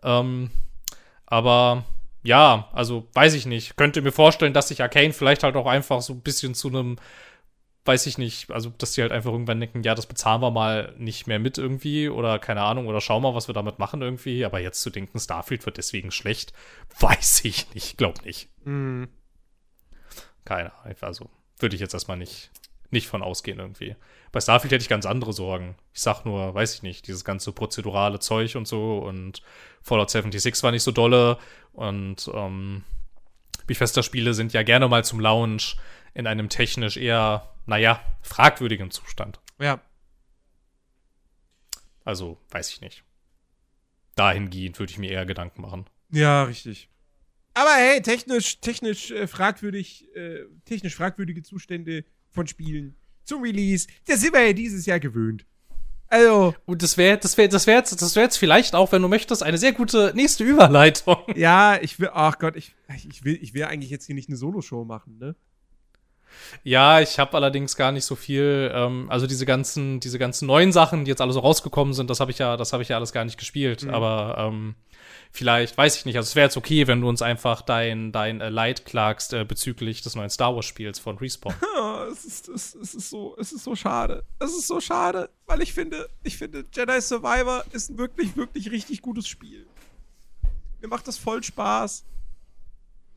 Ähm, 0.03 0.51
aber 1.25 1.85
ja, 2.23 2.69
also 2.73 3.09
weiß 3.15 3.35
ich 3.35 3.47
nicht. 3.47 3.77
Könnte 3.77 4.03
mir 4.03 4.13
vorstellen, 4.13 4.53
dass 4.53 4.69
sich 4.69 4.83
Arcane 4.83 5.13
vielleicht 5.13 5.43
halt 5.43 5.57
auch 5.57 5.67
einfach 5.67 6.03
so 6.03 6.13
ein 6.13 6.21
bisschen 6.21 6.55
zu 6.55 6.69
einem, 6.69 6.99
weiß 7.85 8.07
ich 8.07 8.17
nicht, 8.17 8.51
also 8.51 8.71
dass 8.79 8.93
die 8.93 9.03
halt 9.03 9.13
einfach 9.13 9.33
irgendwann 9.33 9.59
denken, 9.59 9.83
ja, 9.83 9.95
das 9.95 10.07
bezahlen 10.07 10.41
wir 10.41 10.51
mal 10.51 10.95
nicht 10.99 11.27
mehr 11.27 11.39
mit 11.39 11.59
irgendwie 11.59 12.09
oder 12.09 12.39
keine 12.39 12.63
Ahnung 12.63 12.87
oder 12.87 13.01
schauen 13.01 13.23
mal, 13.23 13.35
was 13.35 13.49
wir 13.49 13.55
damit 13.55 13.79
machen 13.79 14.03
irgendwie. 14.03 14.45
Aber 14.45 14.61
jetzt 14.61 14.83
zu 14.83 14.91
denken, 14.91 15.19
Starfield 15.19 15.67
wird 15.67 15.79
deswegen 15.79 16.11
schlecht, 16.11 16.53
weiß 17.01 17.45
ich 17.45 17.75
nicht, 17.75 17.99
glaub 17.99 18.25
nicht. 18.25 18.49
Mhm. 18.65 19.09
Keine 20.45 20.73
Ahnung, 20.75 20.97
also 21.01 21.31
würde 21.59 21.75
ich 21.75 21.81
jetzt 21.81 21.95
erstmal 21.95 22.17
nicht, 22.17 22.51
nicht 22.91 23.09
von 23.09 23.23
ausgehen 23.23 23.59
irgendwie. 23.59 23.97
Bei 24.31 24.41
Starfield 24.41 24.73
hätte 24.73 24.83
ich 24.83 24.89
ganz 24.89 25.07
andere 25.07 25.33
Sorgen. 25.33 25.77
Ich 25.93 26.01
sag 26.01 26.25
nur, 26.25 26.55
weiß 26.55 26.75
ich 26.75 26.83
nicht, 26.83 27.07
dieses 27.07 27.25
ganze 27.25 27.53
prozedurale 27.53 28.19
Zeug 28.19 28.57
und 28.57 28.67
so 28.67 28.99
und 28.99 29.43
Fallout 29.83 30.11
76 30.11 30.63
war 30.63 30.71
nicht 30.71 30.83
so 30.83 30.93
dolle 30.93 31.37
und 31.73 32.31
ähm, 32.33 32.85
Bethesda-Spiele 33.67 34.35
sind 34.35 34.53
ja 34.53 34.63
gerne 34.63 34.89
mal 34.89 35.05
zum 35.05 35.21
Launch 35.21 35.77
in 36.15 36.27
einem 36.27 36.49
technisch 36.49 36.97
eher, 36.97 37.55
naja, 37.67 38.03
fragwürdigen 38.23 38.91
Zustand. 38.91 39.41
Ja. 39.61 39.81
Also, 42.05 42.39
weiß 42.51 42.71
ich 42.71 42.81
nicht. 42.81 43.05
Dahingehend 44.15 44.79
würde 44.79 44.91
ich 44.91 44.99
mir 44.99 45.11
eher 45.11 45.27
Gedanken 45.27 45.63
machen. 45.63 45.87
Ja, 46.11 46.45
richtig. 46.45 46.89
Aber 47.55 47.75
hey, 47.75 48.01
technisch, 48.03 48.61
technisch 48.61 49.11
äh, 49.11 49.27
fragwürdig, 49.27 50.09
äh, 50.15 50.45
technisch 50.65 50.95
fragwürdige 50.95 51.43
Zustände 51.43 52.05
von 52.31 52.47
Spielen 52.47 52.97
zum 53.25 53.43
Release, 53.43 53.87
das 54.07 54.21
sind 54.21 54.33
wir 54.33 54.47
ja 54.47 54.53
dieses 54.53 54.87
Jahr 54.87 55.01
gewöhnt. 55.01 55.47
Also, 56.09 56.55
Und 56.67 56.83
das 56.83 56.99
wäre, 56.99 57.17
das 57.17 57.39
wäre, 57.39 57.49
das 57.49 57.67
wäre 57.67 57.79
jetzt, 57.79 58.03
das 58.03 58.17
wäre 58.17 58.25
jetzt 58.25 58.37
vielleicht 58.37 58.75
auch, 58.75 58.93
wenn 58.93 59.01
du 59.01 59.09
möchtest, 59.09 59.43
eine 59.43 59.57
sehr 59.57 59.73
gute 59.73 60.13
nächste 60.15 60.45
Überleitung. 60.45 61.17
ja, 61.37 61.79
ich 61.81 61.99
will, 61.99 62.11
ach 62.13 62.39
Gott, 62.39 62.57
ich, 62.57 62.75
ich 63.09 63.25
will, 63.25 63.39
ich 63.41 63.55
will 63.55 63.65
eigentlich 63.65 63.91
jetzt 63.91 64.07
hier 64.07 64.15
nicht 64.15 64.29
eine 64.29 64.37
Solo-Show 64.37 64.85
machen, 64.85 65.17
ne? 65.19 65.37
Ja, 66.65 67.01
ich 67.01 67.19
habe 67.19 67.35
allerdings 67.37 67.77
gar 67.77 67.93
nicht 67.93 68.05
so 68.05 68.15
viel, 68.15 68.71
ähm, 68.75 69.07
also 69.11 69.27
diese 69.27 69.47
ganzen, 69.47 70.01
diese 70.01 70.19
ganzen 70.19 70.47
neuen 70.47 70.73
Sachen, 70.73 71.05
die 71.05 71.11
jetzt 71.11 71.21
alle 71.21 71.33
so 71.33 71.41
rausgekommen 71.41 71.95
sind, 71.95 72.11
das 72.11 72.21
habe 72.21 72.31
ich 72.31 72.39
ja, 72.39 72.57
das 72.57 72.73
habe 72.73 72.83
ich 72.83 72.89
ja 72.89 72.97
alles 72.97 73.13
gar 73.13 73.25
nicht 73.25 73.39
gespielt. 73.39 73.89
Aber 73.89 74.37
ähm, 74.39 74.75
vielleicht, 75.33 75.77
weiß 75.77 75.97
ich 75.97 76.05
nicht, 76.05 76.17
also 76.17 76.29
es 76.29 76.37
wäre 76.37 76.47
jetzt 76.47 76.57
okay, 76.57 76.87
wenn 76.87 77.01
du 77.01 77.09
uns 77.09 77.23
einfach 77.23 77.63
dein, 77.63 78.13
dein 78.13 78.41
äh, 78.41 78.51
Leid 78.51 78.85
klagst 78.85 79.33
äh, 79.33 79.45
bezüglich 79.45 80.03
des 80.03 80.15
neuen 80.15 80.31
Star 80.31 80.55
Wars 80.55 80.67
Spiels 80.67 80.99
von 80.99 81.19
Respawn. 81.19 81.55
Es, 82.11 82.25
ist, 82.27 82.49
es, 82.49 82.75
es 82.75 82.95
ist 82.95 83.11
so, 83.11 83.35
es 83.39 83.53
ist 83.53 83.65
so 83.65 83.75
schade. 83.75 84.25
Es 84.39 84.51
ist 84.51 84.67
so 84.67 84.81
schade, 84.81 85.31
weil 85.47 85.63
ich 85.63 85.73
finde, 85.73 86.11
ich 86.25 86.37
finde, 86.37 86.65
Jedi 86.71 87.01
Survivor 87.01 87.65
ist 87.73 87.89
ein 87.89 87.97
wirklich, 87.97 88.37
wirklich 88.37 88.71
richtig 88.71 89.01
gutes 89.01 89.27
Spiel. 89.27 89.67
Mir 90.83 90.89
macht 90.89 91.09
das 91.09 91.17
voll 91.17 91.43
Spaß. 91.43 92.05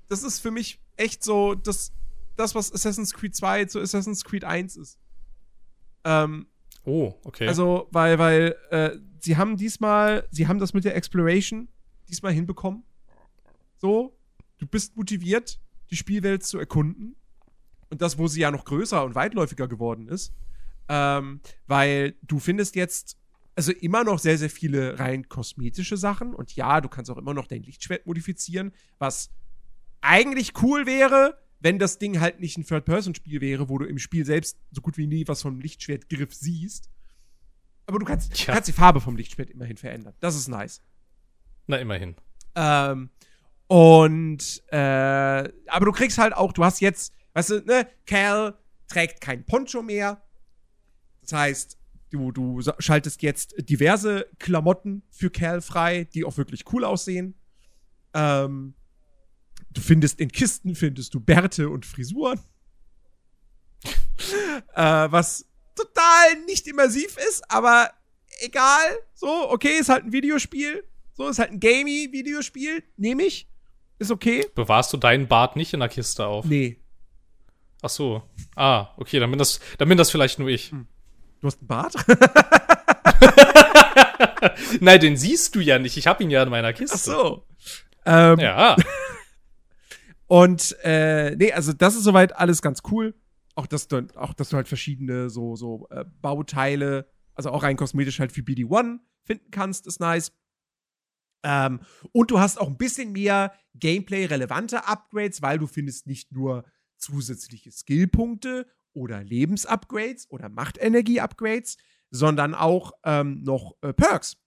Das 0.08 0.24
ist 0.24 0.40
für 0.40 0.52
mich 0.52 0.80
echt 0.96 1.24
so 1.24 1.56
das, 1.56 1.92
das 2.36 2.56
was 2.56 2.72
Assassin's 2.74 3.14
Creed 3.14 3.36
2 3.36 3.66
zu 3.66 3.80
Assassin's 3.80 4.24
Creed 4.24 4.44
1 4.44 4.78
ist. 4.78 5.00
Ähm, 6.04 6.48
Oh, 6.86 7.16
okay. 7.24 7.48
also, 7.48 7.88
weil, 7.92 8.20
weil, 8.20 8.56
äh, 8.70 8.92
sie 9.20 9.38
haben 9.38 9.58
diesmal, 9.58 10.28
sie 10.30 10.48
haben 10.48 10.60
das 10.60 10.74
mit 10.74 10.86
der 10.86 10.96
Exploration 10.96 11.68
diesmal 12.08 12.32
hinbekommen. 12.32 12.84
So, 13.78 14.16
du 14.60 14.68
bist 14.68 14.96
motiviert, 14.96 15.60
die 15.90 15.96
Spielwelt 15.96 16.44
zu 16.44 16.60
erkunden. 16.60 17.16
Und 17.90 18.02
das, 18.02 18.18
wo 18.18 18.28
sie 18.28 18.42
ja 18.42 18.52
noch 18.52 18.66
größer 18.66 19.04
und 19.04 19.16
weitläufiger 19.16 19.68
geworden 19.68 20.08
ist. 20.08 20.34
Ähm, 20.88 21.42
weil 21.66 22.16
du 22.22 22.40
findest 22.40 22.76
jetzt 22.76 23.18
also 23.56 23.72
immer 23.72 24.04
noch 24.04 24.20
sehr, 24.20 24.38
sehr 24.38 24.50
viele 24.50 25.00
rein 25.00 25.28
kosmetische 25.28 25.98
Sachen. 25.98 26.36
Und 26.36 26.56
ja, 26.56 26.82
du 26.82 26.90
kannst 26.90 27.10
auch 27.10 27.18
immer 27.18 27.34
noch 27.34 27.48
dein 27.48 27.64
Lichtschwert 27.64 28.06
modifizieren, 28.06 28.74
was 29.00 29.32
eigentlich 30.02 30.62
cool 30.62 30.86
wäre, 30.86 31.40
wenn 31.60 31.80
das 31.80 31.98
Ding 31.98 32.20
halt 32.20 32.40
nicht 32.40 32.58
ein 32.58 32.66
Third-Person-Spiel 32.66 33.42
wäre, 33.42 33.70
wo 33.70 33.78
du 33.78 33.86
im 33.86 33.98
Spiel 33.98 34.26
selbst 34.26 34.58
so 34.72 34.82
gut 34.82 34.98
wie 34.98 35.08
nie 35.08 35.28
was 35.28 35.42
vom 35.42 35.60
Lichtschwertgriff 35.60 36.34
siehst. 36.34 36.90
Aber 37.88 38.00
du 38.00 38.06
kannst, 38.06 38.34
Tja. 38.34 38.54
kannst 38.54 38.68
die 38.68 38.74
Farbe 38.74 39.00
vom 39.00 39.16
Lichtschwert 39.16 39.50
immerhin 39.50 39.78
verändern. 39.78 40.14
Das 40.20 40.36
ist 40.36 40.48
nice. 40.48 40.82
Na, 41.68 41.78
immerhin. 41.78 42.16
Ähm, 42.56 43.10
und, 43.68 44.64
äh, 44.72 44.78
aber 44.78 45.86
du 45.86 45.92
kriegst 45.92 46.18
halt 46.18 46.34
auch, 46.34 46.54
du 46.54 46.64
hast 46.64 46.82
jetzt, 46.82 47.14
weißt 47.34 47.50
du, 47.52 47.60
ne, 47.62 47.88
Cal 48.06 48.58
trägt 48.88 49.22
kein 49.22 49.46
Poncho 49.46 49.82
mehr. 49.82 50.22
Das 51.22 51.34
heißt, 51.34 51.78
du, 52.12 52.32
du 52.32 52.62
schaltest 52.80 53.22
jetzt 53.24 53.56
diverse 53.58 54.28
Klamotten 54.40 55.04
für 55.10 55.30
Cal 55.30 55.62
frei, 55.62 56.06
die 56.06 56.24
auch 56.24 56.38
wirklich 56.38 56.72
cool 56.72 56.84
aussehen. 56.84 57.36
Ähm, 58.14 58.76
du 59.76 59.82
findest 59.82 60.20
in 60.20 60.32
Kisten, 60.32 60.76
findest 60.76 61.14
du 61.14 61.20
Bärte 61.20 61.70
und 61.70 61.86
Frisuren. 61.86 62.40
äh, 64.74 65.08
was 65.12 65.46
total 65.76 66.42
nicht 66.46 66.68
immersiv 66.68 67.18
ist, 67.30 67.44
aber 67.50 67.92
egal. 68.40 68.98
So, 69.14 69.50
okay, 69.50 69.78
ist 69.80 69.90
halt 69.90 70.06
ein 70.06 70.12
Videospiel. 70.12 70.84
So, 71.14 71.30
ist 71.30 71.40
halt 71.40 71.52
ein 71.52 71.60
Gamey-Videospiel. 71.60 72.84
Nehme 72.98 73.24
ich. 73.24 73.48
Ist 74.00 74.12
okay. 74.12 74.46
Bewahrst 74.56 74.92
du 74.92 74.98
deinen 74.98 75.28
Bart 75.28 75.56
nicht 75.56 75.74
in 75.74 75.80
der 75.80 75.90
Kiste 75.90 76.26
auf? 76.26 76.46
Nee. 76.46 76.82
Ach 77.82 77.90
so. 77.90 78.24
Ah, 78.56 78.90
okay, 78.98 79.20
dann 79.20 79.30
bin 79.30 79.40
das, 79.40 79.60
dann 79.78 79.88
bin 79.88 79.98
das 79.98 80.10
vielleicht 80.10 80.40
nur 80.40 80.50
ich. 80.50 80.72
Du 80.72 81.48
hast 81.48 81.60
einen 81.60 81.68
Bart? 81.68 81.94
Nein, 84.80 85.00
den 85.00 85.18
siehst 85.18 85.56
du 85.56 85.60
ja 85.60 85.80
nicht. 85.80 85.98
Ich 85.98 86.08
habe 86.08 86.24
ihn 86.24 86.30
ja 86.30 86.44
in 86.44 86.50
meiner 86.50 86.74
Kiste. 86.74 86.96
Ach 86.96 87.00
so. 87.00 87.46
Ähm, 88.06 88.40
Ja. 88.40 88.76
Und 90.28 90.76
äh, 90.84 91.36
nee, 91.36 91.52
also 91.52 91.74
das 91.74 91.96
ist 91.96 92.04
soweit 92.04 92.36
alles 92.36 92.62
ganz 92.62 92.82
cool. 92.92 93.16
Auch 93.56 93.68
dass 93.68 93.88
du, 93.88 94.08
auch 94.16 94.34
dass 94.34 94.50
du 94.50 94.58
halt 94.58 94.68
verschiedene 94.68 95.30
so, 95.30 95.56
so 95.56 95.88
äh, 95.90 96.04
Bauteile, 96.22 97.08
also 97.36 97.52
auch 97.52 97.64
rein 97.64 97.78
kosmetisch 97.78 98.20
halt 98.20 98.32
für 98.32 98.42
BD1 98.42 99.00
finden 99.24 99.52
kannst, 99.52 99.88
ist 99.88 100.00
nice. 100.00 100.32
Ähm, 101.44 101.80
und 102.12 102.32
du 102.32 102.40
hast 102.40 102.60
auch 102.60 102.68
ein 102.68 102.78
bisschen 102.78 103.12
mehr 103.12 103.54
Gameplay-relevante 103.76 104.88
Upgrades, 104.88 105.42
weil 105.42 105.60
du 105.60 105.68
findest 105.68 106.08
nicht 106.08 106.32
nur 106.32 106.66
zusätzliche 106.98 107.72
Skillpunkte 107.72 108.68
oder 108.94 109.24
Lebensupgrades 109.24 110.30
oder 110.32 110.50
Machtenergie-Upgrades, 110.50 111.78
sondern 112.10 112.56
auch 112.56 112.94
ähm, 113.04 113.44
noch 113.44 113.76
äh, 113.82 113.94
Perks, 113.94 114.38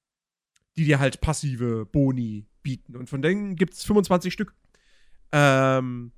die 0.77 0.85
dir 0.85 0.99
halt 0.99 1.21
passive 1.21 1.87
Boni 1.87 2.49
bieten. 2.63 2.97
Und 2.97 3.09
von 3.09 3.23
denen 3.23 3.57
gibt 3.57 3.75
es 3.75 3.85
25 3.85 4.33
Stück. 4.33 4.55
Ähm, 5.33 6.13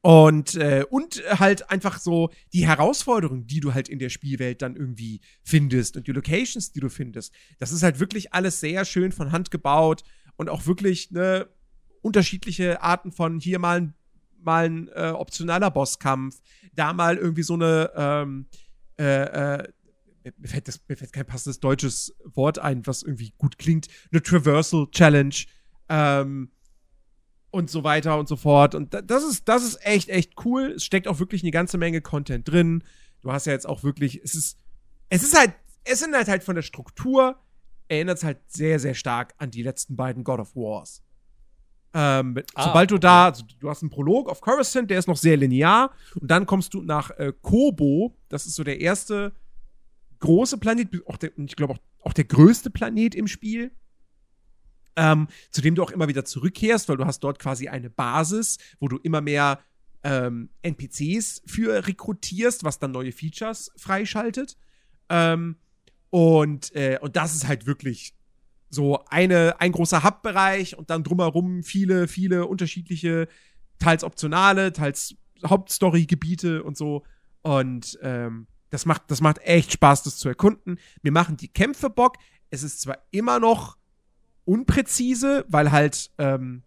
und, 0.00 0.56
äh, 0.56 0.84
und 0.90 1.22
halt 1.38 1.70
einfach 1.70 2.00
so 2.00 2.30
die 2.52 2.66
Herausforderungen, 2.66 3.46
die 3.46 3.60
du 3.60 3.72
halt 3.72 3.88
in 3.88 4.00
der 4.00 4.08
Spielwelt 4.08 4.60
dann 4.60 4.74
irgendwie 4.74 5.20
findest 5.44 5.96
und 5.96 6.08
die 6.08 6.12
Locations, 6.12 6.72
die 6.72 6.80
du 6.80 6.88
findest. 6.88 7.32
Das 7.60 7.70
ist 7.70 7.84
halt 7.84 8.00
wirklich 8.00 8.34
alles 8.34 8.58
sehr 8.58 8.84
schön 8.84 9.12
von 9.12 9.30
Hand 9.30 9.52
gebaut 9.52 10.02
und 10.36 10.48
auch 10.48 10.66
wirklich 10.66 11.12
ne, 11.12 11.48
unterschiedliche 12.00 12.82
Arten 12.82 13.12
von 13.12 13.38
hier 13.38 13.60
mal 13.60 13.80
ein, 13.80 13.94
mal 14.40 14.64
ein 14.64 14.88
äh, 14.88 15.10
optionaler 15.10 15.70
Bosskampf, 15.70 16.40
da 16.74 16.92
mal 16.92 17.16
irgendwie 17.16 17.44
so 17.44 17.54
eine 17.54 17.92
ähm, 17.94 18.46
äh, 18.98 19.60
äh, 19.60 19.68
mir 20.36 20.48
fällt, 20.48 20.68
das, 20.68 20.80
mir 20.88 20.96
fällt 20.96 21.12
kein 21.12 21.26
passendes 21.26 21.60
deutsches 21.60 22.14
Wort 22.24 22.58
ein, 22.58 22.86
was 22.86 23.02
irgendwie 23.02 23.32
gut 23.38 23.58
klingt. 23.58 23.88
Eine 24.10 24.22
Traversal 24.22 24.86
Challenge. 24.90 25.34
Ähm, 25.88 26.50
und 27.52 27.70
so 27.70 27.84
weiter 27.84 28.18
und 28.18 28.26
so 28.28 28.34
fort. 28.36 28.74
Und 28.74 28.92
da- 28.94 29.02
das 29.02 29.22
ist, 29.22 29.46
das 29.48 29.62
ist 29.62 29.78
echt, 29.86 30.08
echt 30.08 30.32
cool. 30.44 30.72
Es 30.76 30.84
steckt 30.84 31.06
auch 31.06 31.20
wirklich 31.20 31.42
eine 31.44 31.52
ganze 31.52 31.78
Menge 31.78 32.00
Content 32.00 32.48
drin. 32.48 32.82
Du 33.20 33.30
hast 33.30 33.46
ja 33.46 33.52
jetzt 33.52 33.68
auch 33.68 33.84
wirklich, 33.84 34.20
es 34.24 34.34
ist, 34.34 34.58
es 35.08 35.22
ist 35.22 35.38
halt, 35.38 35.52
es 35.84 36.00
sind 36.00 36.14
halt 36.14 36.26
halt 36.28 36.42
von 36.42 36.56
der 36.56 36.62
Struktur, 36.62 37.36
erinnert 37.88 38.18
es 38.18 38.24
halt 38.24 38.38
sehr, 38.48 38.80
sehr 38.80 38.94
stark 38.94 39.34
an 39.38 39.50
die 39.52 39.62
letzten 39.62 39.94
beiden 39.96 40.24
God 40.24 40.40
of 40.40 40.56
Wars. 40.56 41.02
Ähm, 41.94 42.36
Ah, 42.54 42.64
sobald 42.68 42.90
du 42.90 42.94
okay. 42.94 43.02
da, 43.02 43.26
also 43.26 43.44
du 43.60 43.68
hast 43.68 43.82
einen 43.82 43.90
Prolog 43.90 44.30
auf 44.30 44.40
Coruscant, 44.40 44.90
der 44.90 44.98
ist 44.98 45.06
noch 45.08 45.18
sehr 45.18 45.36
linear. 45.36 45.92
Und 46.18 46.30
dann 46.30 46.46
kommst 46.46 46.72
du 46.72 46.80
nach 46.82 47.10
äh, 47.18 47.32
Kobo, 47.42 48.16
das 48.30 48.46
ist 48.46 48.54
so 48.54 48.64
der 48.64 48.80
erste 48.80 49.32
große 50.20 50.56
Planet, 50.56 50.88
auch 51.06 51.18
der, 51.18 51.32
ich 51.36 51.54
glaube 51.54 51.74
auch, 51.74 51.78
auch 52.00 52.14
der 52.14 52.24
größte 52.24 52.70
Planet 52.70 53.14
im 53.14 53.26
Spiel 53.26 53.72
ähm, 54.96 55.28
zu 55.50 55.60
dem 55.60 55.74
du 55.74 55.82
auch 55.82 55.90
immer 55.90 56.08
wieder 56.08 56.24
zurückkehrst, 56.24 56.88
weil 56.88 56.96
du 56.96 57.06
hast 57.06 57.20
dort 57.20 57.38
quasi 57.38 57.68
eine 57.68 57.90
Basis, 57.90 58.58
wo 58.78 58.88
du 58.88 58.98
immer 58.98 59.20
mehr 59.20 59.60
ähm, 60.04 60.50
NPCs 60.62 61.42
für 61.46 61.86
rekrutierst, 61.86 62.64
was 62.64 62.78
dann 62.78 62.92
neue 62.92 63.12
Features 63.12 63.70
freischaltet. 63.76 64.56
Ähm, 65.08 65.56
und, 66.10 66.74
äh, 66.74 66.98
und 67.00 67.16
das 67.16 67.34
ist 67.34 67.46
halt 67.46 67.66
wirklich 67.66 68.14
so 68.68 69.04
eine, 69.06 69.60
ein 69.60 69.72
großer 69.72 70.02
Hub-Bereich 70.02 70.76
und 70.76 70.90
dann 70.90 71.04
drumherum 71.04 71.62
viele, 71.62 72.08
viele 72.08 72.46
unterschiedliche, 72.46 73.28
teils 73.78 74.02
optionale, 74.02 74.72
teils 74.72 75.14
Hauptstory-Gebiete 75.44 76.62
und 76.62 76.76
so. 76.76 77.04
Und 77.42 77.98
ähm, 78.02 78.46
das, 78.70 78.86
macht, 78.86 79.10
das 79.10 79.20
macht 79.20 79.38
echt 79.38 79.72
Spaß, 79.72 80.04
das 80.04 80.16
zu 80.16 80.28
erkunden. 80.28 80.78
Mir 81.02 81.12
machen 81.12 81.36
die 81.36 81.48
Kämpfe 81.48 81.90
Bock. 81.90 82.16
Es 82.50 82.62
ist 82.62 82.80
zwar 82.80 82.98
immer 83.10 83.40
noch 83.40 83.76
unpräzise, 84.44 85.44
weil 85.48 85.70
halt 85.72 86.10
ähm, 86.18 86.62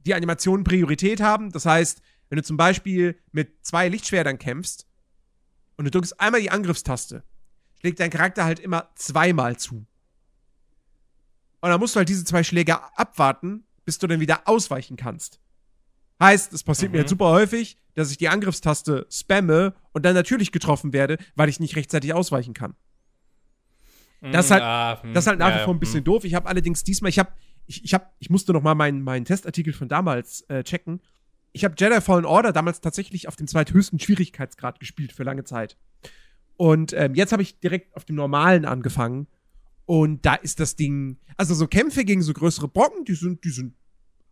die 0.00 0.14
Animationen 0.14 0.64
Priorität 0.64 1.20
haben. 1.20 1.50
Das 1.50 1.66
heißt, 1.66 2.02
wenn 2.28 2.36
du 2.36 2.42
zum 2.42 2.56
Beispiel 2.56 3.18
mit 3.32 3.64
zwei 3.64 3.88
Lichtschwertern 3.88 4.38
kämpfst 4.38 4.86
und 5.76 5.84
du 5.84 5.90
drückst 5.90 6.20
einmal 6.20 6.40
die 6.40 6.50
Angriffstaste, 6.50 7.22
schlägt 7.80 8.00
dein 8.00 8.10
Charakter 8.10 8.44
halt 8.44 8.58
immer 8.60 8.90
zweimal 8.96 9.56
zu. 9.56 9.86
Und 11.60 11.70
dann 11.70 11.80
musst 11.80 11.94
du 11.94 11.98
halt 11.98 12.08
diese 12.08 12.24
zwei 12.24 12.42
Schläge 12.42 12.78
abwarten, 12.98 13.66
bis 13.84 13.98
du 13.98 14.06
dann 14.06 14.20
wieder 14.20 14.46
ausweichen 14.48 14.96
kannst. 14.96 15.40
Heißt, 16.20 16.52
es 16.52 16.62
passiert 16.62 16.92
mir 16.92 16.98
Mhm. 16.98 17.02
jetzt 17.02 17.10
super 17.10 17.30
häufig, 17.30 17.78
dass 17.94 18.10
ich 18.10 18.18
die 18.18 18.28
Angriffstaste 18.28 19.06
spamme 19.10 19.74
und 19.92 20.04
dann 20.04 20.14
natürlich 20.14 20.52
getroffen 20.52 20.92
werde, 20.92 21.18
weil 21.34 21.48
ich 21.48 21.60
nicht 21.60 21.76
rechtzeitig 21.76 22.12
ausweichen 22.12 22.54
kann. 22.54 22.74
Das 24.32 24.46
ist 24.46 24.50
halt- 24.50 24.62
Ah, 24.62 25.02
hm, 25.02 25.14
Das 25.14 25.24
ist 25.24 25.28
halt 25.28 25.38
nach 25.38 25.54
wie 25.54 25.58
ja, 25.58 25.64
vor 25.64 25.74
ein 25.74 25.80
bisschen 25.80 25.98
hm. 25.98 26.04
doof. 26.04 26.24
Ich 26.24 26.34
habe 26.34 26.48
allerdings 26.48 26.84
diesmal, 26.84 27.08
ich 27.08 27.18
habe, 27.18 27.32
ich, 27.66 27.84
ich 27.84 27.94
habe, 27.94 28.06
ich 28.18 28.30
musste 28.30 28.52
noch 28.52 28.62
mal 28.62 28.74
meinen, 28.74 29.02
meinen 29.02 29.24
Testartikel 29.24 29.72
von 29.72 29.88
damals 29.88 30.42
äh, 30.48 30.62
checken. 30.64 31.00
Ich 31.52 31.64
habe 31.64 31.74
Jedi 31.78 32.00
Fallen 32.00 32.24
Order 32.24 32.52
damals 32.52 32.80
tatsächlich 32.80 33.28
auf 33.28 33.36
dem 33.36 33.46
zweithöchsten 33.46 33.98
Schwierigkeitsgrad 33.98 34.80
gespielt 34.80 35.12
für 35.12 35.22
lange 35.22 35.44
Zeit. 35.44 35.76
Und 36.56 36.92
ähm, 36.92 37.14
jetzt 37.14 37.32
habe 37.32 37.42
ich 37.42 37.60
direkt 37.60 37.94
auf 37.96 38.04
dem 38.04 38.16
normalen 38.16 38.64
angefangen. 38.64 39.26
Und 39.86 40.24
da 40.24 40.34
ist 40.34 40.60
das 40.60 40.76
Ding, 40.76 41.18
also 41.36 41.54
so 41.54 41.66
Kämpfe 41.66 42.04
gegen 42.04 42.22
so 42.22 42.32
größere 42.32 42.68
Brocken, 42.68 43.04
die 43.04 43.14
sind, 43.14 43.44
die 43.44 43.50
sind 43.50 43.74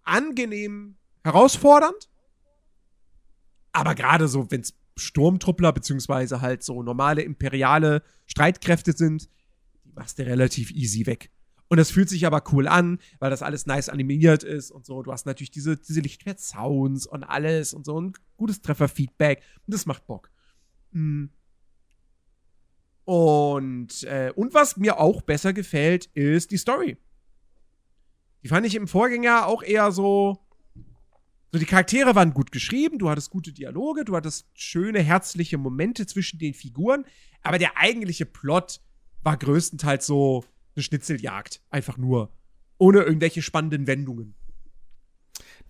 angenehm 0.02 0.96
herausfordernd. 1.24 2.08
Aber 3.72 3.94
gerade 3.94 4.28
so, 4.28 4.50
wenn 4.50 4.60
es 4.62 4.74
Sturmtruppler 4.96 5.72
beziehungsweise 5.72 6.40
halt 6.40 6.62
so 6.62 6.82
normale 6.82 7.22
imperiale 7.22 8.02
Streitkräfte 8.26 8.92
sind, 8.92 9.28
machst 9.94 10.18
du 10.18 10.26
relativ 10.26 10.70
easy 10.70 11.06
weg. 11.06 11.30
Und 11.72 11.78
das 11.78 11.90
fühlt 11.90 12.10
sich 12.10 12.26
aber 12.26 12.42
cool 12.52 12.68
an, 12.68 12.98
weil 13.18 13.30
das 13.30 13.40
alles 13.40 13.64
nice 13.64 13.88
animiert 13.88 14.42
ist 14.42 14.70
und 14.70 14.84
so. 14.84 15.02
Du 15.02 15.10
hast 15.10 15.24
natürlich 15.24 15.50
diese, 15.50 15.78
diese 15.78 16.00
Lichtschwert-Sounds 16.00 17.06
und 17.06 17.24
alles 17.24 17.72
und 17.72 17.86
so 17.86 17.98
ein 17.98 18.12
gutes 18.36 18.60
Trefferfeedback. 18.60 19.42
Und 19.66 19.74
das 19.74 19.86
macht 19.86 20.06
Bock. 20.06 20.30
Mm. 20.90 21.28
Und, 23.04 24.02
äh, 24.04 24.32
und 24.36 24.52
was 24.52 24.76
mir 24.76 25.00
auch 25.00 25.22
besser 25.22 25.54
gefällt, 25.54 26.10
ist 26.12 26.50
die 26.50 26.58
Story. 26.58 26.98
Die 28.42 28.48
fand 28.48 28.66
ich 28.66 28.74
im 28.74 28.86
Vorgänger 28.86 29.46
auch 29.46 29.62
eher 29.62 29.92
so. 29.92 30.38
So, 31.52 31.58
die 31.58 31.64
Charaktere 31.66 32.14
waren 32.14 32.32
gut 32.32 32.50
geschrieben, 32.50 32.98
du 32.98 33.10
hattest 33.10 33.30
gute 33.30 33.52
Dialoge, 33.52 34.04
du 34.04 34.16
hattest 34.16 34.46
schöne, 34.54 35.00
herzliche 35.00 35.58
Momente 35.58 36.06
zwischen 36.06 36.38
den 36.38 36.52
Figuren, 36.54 37.04
aber 37.42 37.58
der 37.58 37.76
eigentliche 37.76 38.24
Plot 38.24 38.80
war 39.22 39.36
größtenteils 39.36 40.06
so 40.06 40.44
eine 40.74 40.82
Schnitzeljagd. 40.82 41.60
Einfach 41.70 41.96
nur. 41.96 42.30
Ohne 42.78 43.00
irgendwelche 43.02 43.42
spannenden 43.42 43.86
Wendungen. 43.86 44.34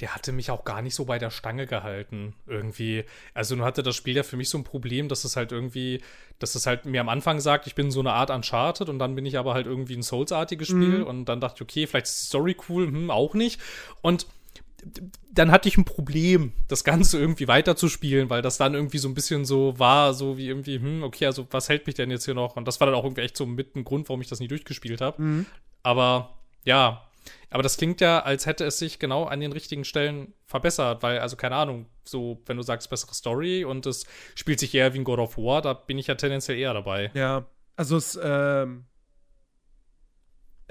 der 0.01 0.15
hatte 0.15 0.33
mich 0.33 0.51
auch 0.51 0.65
gar 0.65 0.81
nicht 0.83 0.95
so 0.95 1.05
bei 1.05 1.19
der 1.19 1.31
Stange 1.31 1.67
gehalten, 1.67 2.35
irgendwie. 2.47 3.05
Also 3.35 3.55
nun 3.55 3.65
hatte 3.65 3.83
das 3.83 3.95
Spiel 3.95 4.17
ja 4.17 4.23
für 4.23 4.37
mich 4.38 4.49
so 4.49 4.57
ein 4.59 4.65
Problem, 4.65 5.09
dass 5.09 5.25
es 5.25 5.37
halt 5.37 5.53
irgendwie, 5.53 6.01
dass 6.38 6.55
es 6.55 6.67
halt 6.67 6.87
mir 6.87 7.01
am 7.03 7.09
Anfang 7.11 7.38
sagt, 7.41 7.67
ich 7.67 7.75
bin 7.75 7.91
so 7.91 8.01
eine 8.01 8.12
Art 8.12 8.31
Uncharted 8.31 8.88
und 8.88 8.99
dann 8.99 9.15
bin 9.15 9.27
ich 9.27 9.38
aber 9.38 9.53
halt 9.55 9.67
irgendwie 9.67 9.95
ein 9.95 10.03
Souls-artiges 10.03 10.69
Spiel 10.69 11.01
Mhm. 11.01 11.05
und 11.07 11.25
dann 11.27 11.41
dachte 11.41 11.57
ich, 11.59 11.62
okay, 11.62 11.87
vielleicht 11.87 12.07
ist 12.07 12.23
die 12.23 12.27
Story 12.27 12.57
cool, 12.69 12.87
hm, 12.87 13.11
auch 13.11 13.35
nicht. 13.35 13.61
Und 14.01 14.27
dann 15.31 15.51
hatte 15.51 15.68
ich 15.68 15.77
ein 15.77 15.85
Problem, 15.85 16.53
das 16.68 16.85
Ganze 16.85 17.18
irgendwie 17.18 17.49
weiterzuspielen, 17.49 18.31
weil 18.31 18.42
das 18.42 18.59
dann 18.59 18.75
irgendwie 18.75 18.99
so 18.99 19.09
ein 19.09 19.14
bisschen 19.14 19.45
so 19.45 19.79
war, 19.79 20.14
so 20.14 20.37
wie 20.37 20.49
irgendwie, 20.49 20.79
hm, 20.79 21.03
okay, 21.03 21.27
also 21.27 21.47
was 21.51 21.68
hält 21.68 21.87
mich 21.87 21.95
denn 21.95 22.11
jetzt 22.11 22.25
hier 22.25 22.35
noch? 22.35 22.57
Und 22.57 22.66
das 22.66 22.81
war 22.81 22.87
dann 22.87 22.97
auch 22.97 23.05
irgendwie 23.05 23.23
echt 23.23 23.37
so 23.37 23.47
mit 23.47 23.77
ein 23.77 23.85
Grund, 23.85 24.09
warum 24.09 24.21
ich 24.21 24.29
das 24.29 24.40
nie 24.40 24.49
durchgespielt 24.49 25.01
habe. 25.01 25.23
Mhm. 25.23 25.47
Aber 25.83 26.37
ja, 26.64 27.09
aber 27.51 27.62
das 27.62 27.77
klingt 27.77 28.01
ja, 28.01 28.21
als 28.21 28.47
hätte 28.47 28.64
es 28.64 28.79
sich 28.79 28.99
genau 28.99 29.25
an 29.25 29.40
den 29.40 29.53
richtigen 29.53 29.85
Stellen 29.85 30.33
verbessert, 30.47 31.03
weil, 31.03 31.18
also 31.18 31.37
keine 31.37 31.57
Ahnung, 31.57 31.87
so, 32.05 32.40
wenn 32.47 32.57
du 32.57 32.62
sagst, 32.62 32.90
bessere 32.90 33.14
Story 33.14 33.64
und 33.64 33.87
es 33.87 34.07
spielt 34.35 34.59
sich 34.59 34.75
eher 34.75 34.95
wie 34.95 34.99
ein 34.99 35.05
God 35.05 35.18
of 35.18 35.37
War, 35.37 35.62
da 35.62 35.75
bin 35.75 35.99
ich 35.99 36.09
ja 36.09 36.14
tendenziell 36.14 36.59
eher 36.59 36.75
dabei. 36.75 37.11
Ja, 37.14 37.47
also 37.77 37.97
es, 37.97 38.18
ähm, 38.23 38.85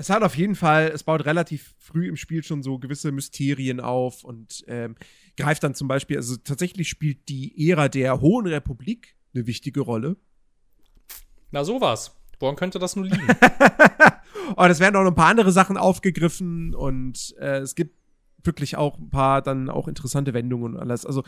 es 0.01 0.09
hat 0.09 0.23
auf 0.23 0.35
jeden 0.35 0.55
Fall, 0.55 0.87
es 0.87 1.03
baut 1.03 1.25
relativ 1.25 1.75
früh 1.77 2.07
im 2.07 2.17
Spiel 2.17 2.43
schon 2.43 2.63
so 2.63 2.79
gewisse 2.79 3.11
Mysterien 3.11 3.79
auf 3.79 4.23
und 4.23 4.63
ähm, 4.67 4.95
greift 5.37 5.63
dann 5.63 5.75
zum 5.75 5.87
Beispiel, 5.87 6.17
also 6.17 6.37
tatsächlich 6.37 6.89
spielt 6.89 7.29
die 7.29 7.69
Ära 7.69 7.87
der 7.87 8.19
Hohen 8.19 8.47
Republik 8.47 9.15
eine 9.35 9.45
wichtige 9.45 9.81
Rolle. 9.81 10.17
Na, 11.51 11.63
sowas. 11.63 12.17
Woran 12.39 12.55
könnte 12.55 12.79
das 12.79 12.95
nun 12.95 13.05
liegen? 13.05 13.27
und 14.55 14.71
es 14.71 14.79
werden 14.79 14.95
auch 14.95 15.03
noch 15.03 15.11
ein 15.11 15.15
paar 15.15 15.29
andere 15.29 15.51
Sachen 15.51 15.77
aufgegriffen 15.77 16.73
und 16.73 17.35
äh, 17.39 17.59
es 17.59 17.75
gibt 17.75 17.95
wirklich 18.43 18.77
auch 18.77 18.97
ein 18.97 19.11
paar 19.11 19.43
dann 19.43 19.69
auch 19.69 19.87
interessante 19.87 20.33
Wendungen 20.33 20.73
und 20.73 20.79
alles. 20.79 21.05
Also 21.05 21.23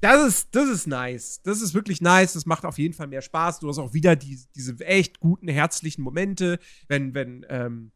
das 0.00 0.26
ist, 0.26 0.54
das 0.54 0.68
ist 0.68 0.86
nice. 0.86 1.40
Das 1.42 1.62
ist 1.62 1.74
wirklich 1.74 2.00
nice. 2.00 2.34
Das 2.34 2.46
macht 2.46 2.64
auf 2.64 2.78
jeden 2.78 2.94
Fall 2.94 3.06
mehr 3.06 3.22
Spaß. 3.22 3.60
Du 3.60 3.68
hast 3.68 3.78
auch 3.78 3.94
wieder 3.94 4.16
die, 4.16 4.38
diese 4.54 4.78
echt 4.84 5.20
guten, 5.20 5.48
herzlichen 5.48 6.02
Momente, 6.02 6.58
wenn, 6.88 7.14
wenn, 7.14 7.46
ähm, 7.48 7.92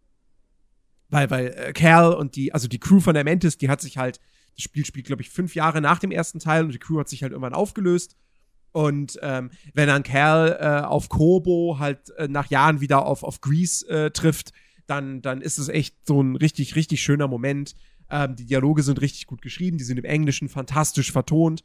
weil, 1.09 1.31
weil 1.31 1.47
äh, 1.49 1.73
Cal 1.73 2.15
und 2.15 2.37
die, 2.37 2.55
also 2.55 2.69
die 2.69 2.79
Crew 2.79 3.01
von 3.01 3.15
der 3.15 3.25
Mantis, 3.25 3.59
die 3.59 3.69
hat 3.69 3.81
sich 3.81 3.99
halt, 3.99 4.21
das 4.55 4.65
Spiel 4.65 4.87
spielt, 4.87 5.07
glaube 5.07 5.23
ich, 5.23 5.31
fünf 5.31 5.55
Jahre 5.55 5.81
nach 5.81 5.99
dem 5.99 6.11
ersten 6.11 6.39
Teil 6.39 6.65
und 6.65 6.73
die 6.73 6.79
Crew 6.79 6.99
hat 6.99 7.09
sich 7.09 7.23
halt 7.23 7.33
irgendwann 7.33 7.55
aufgelöst. 7.55 8.17
Und 8.73 9.19
ähm, 9.23 9.51
wenn 9.75 9.89
dann 9.89 10.03
Cal 10.03 10.57
äh, 10.61 10.87
auf 10.87 11.09
Kobo 11.09 11.79
halt 11.79 12.11
äh, 12.17 12.29
nach 12.29 12.51
Jahren 12.51 12.81
wieder 12.81 13.05
auf, 13.05 13.25
auf 13.25 13.41
Grease 13.41 13.89
äh, 13.89 14.11
trifft, 14.11 14.53
dann, 14.87 15.23
dann 15.23 15.41
ist 15.41 15.59
es 15.59 15.69
echt 15.69 16.07
so 16.07 16.23
ein 16.23 16.37
richtig, 16.37 16.77
richtig 16.77 17.03
schöner 17.03 17.29
Moment. 17.29 17.75
Ähm, 18.11 18.37
die 18.37 18.47
Dialoge 18.47 18.83
sind 18.83 19.01
richtig 19.01 19.27
gut 19.27 19.43
geschrieben, 19.43 19.79
die 19.79 19.85
sind 19.85 19.99
im 19.99 20.05
Englischen 20.05 20.49
fantastisch 20.49 21.13
vertont. 21.13 21.63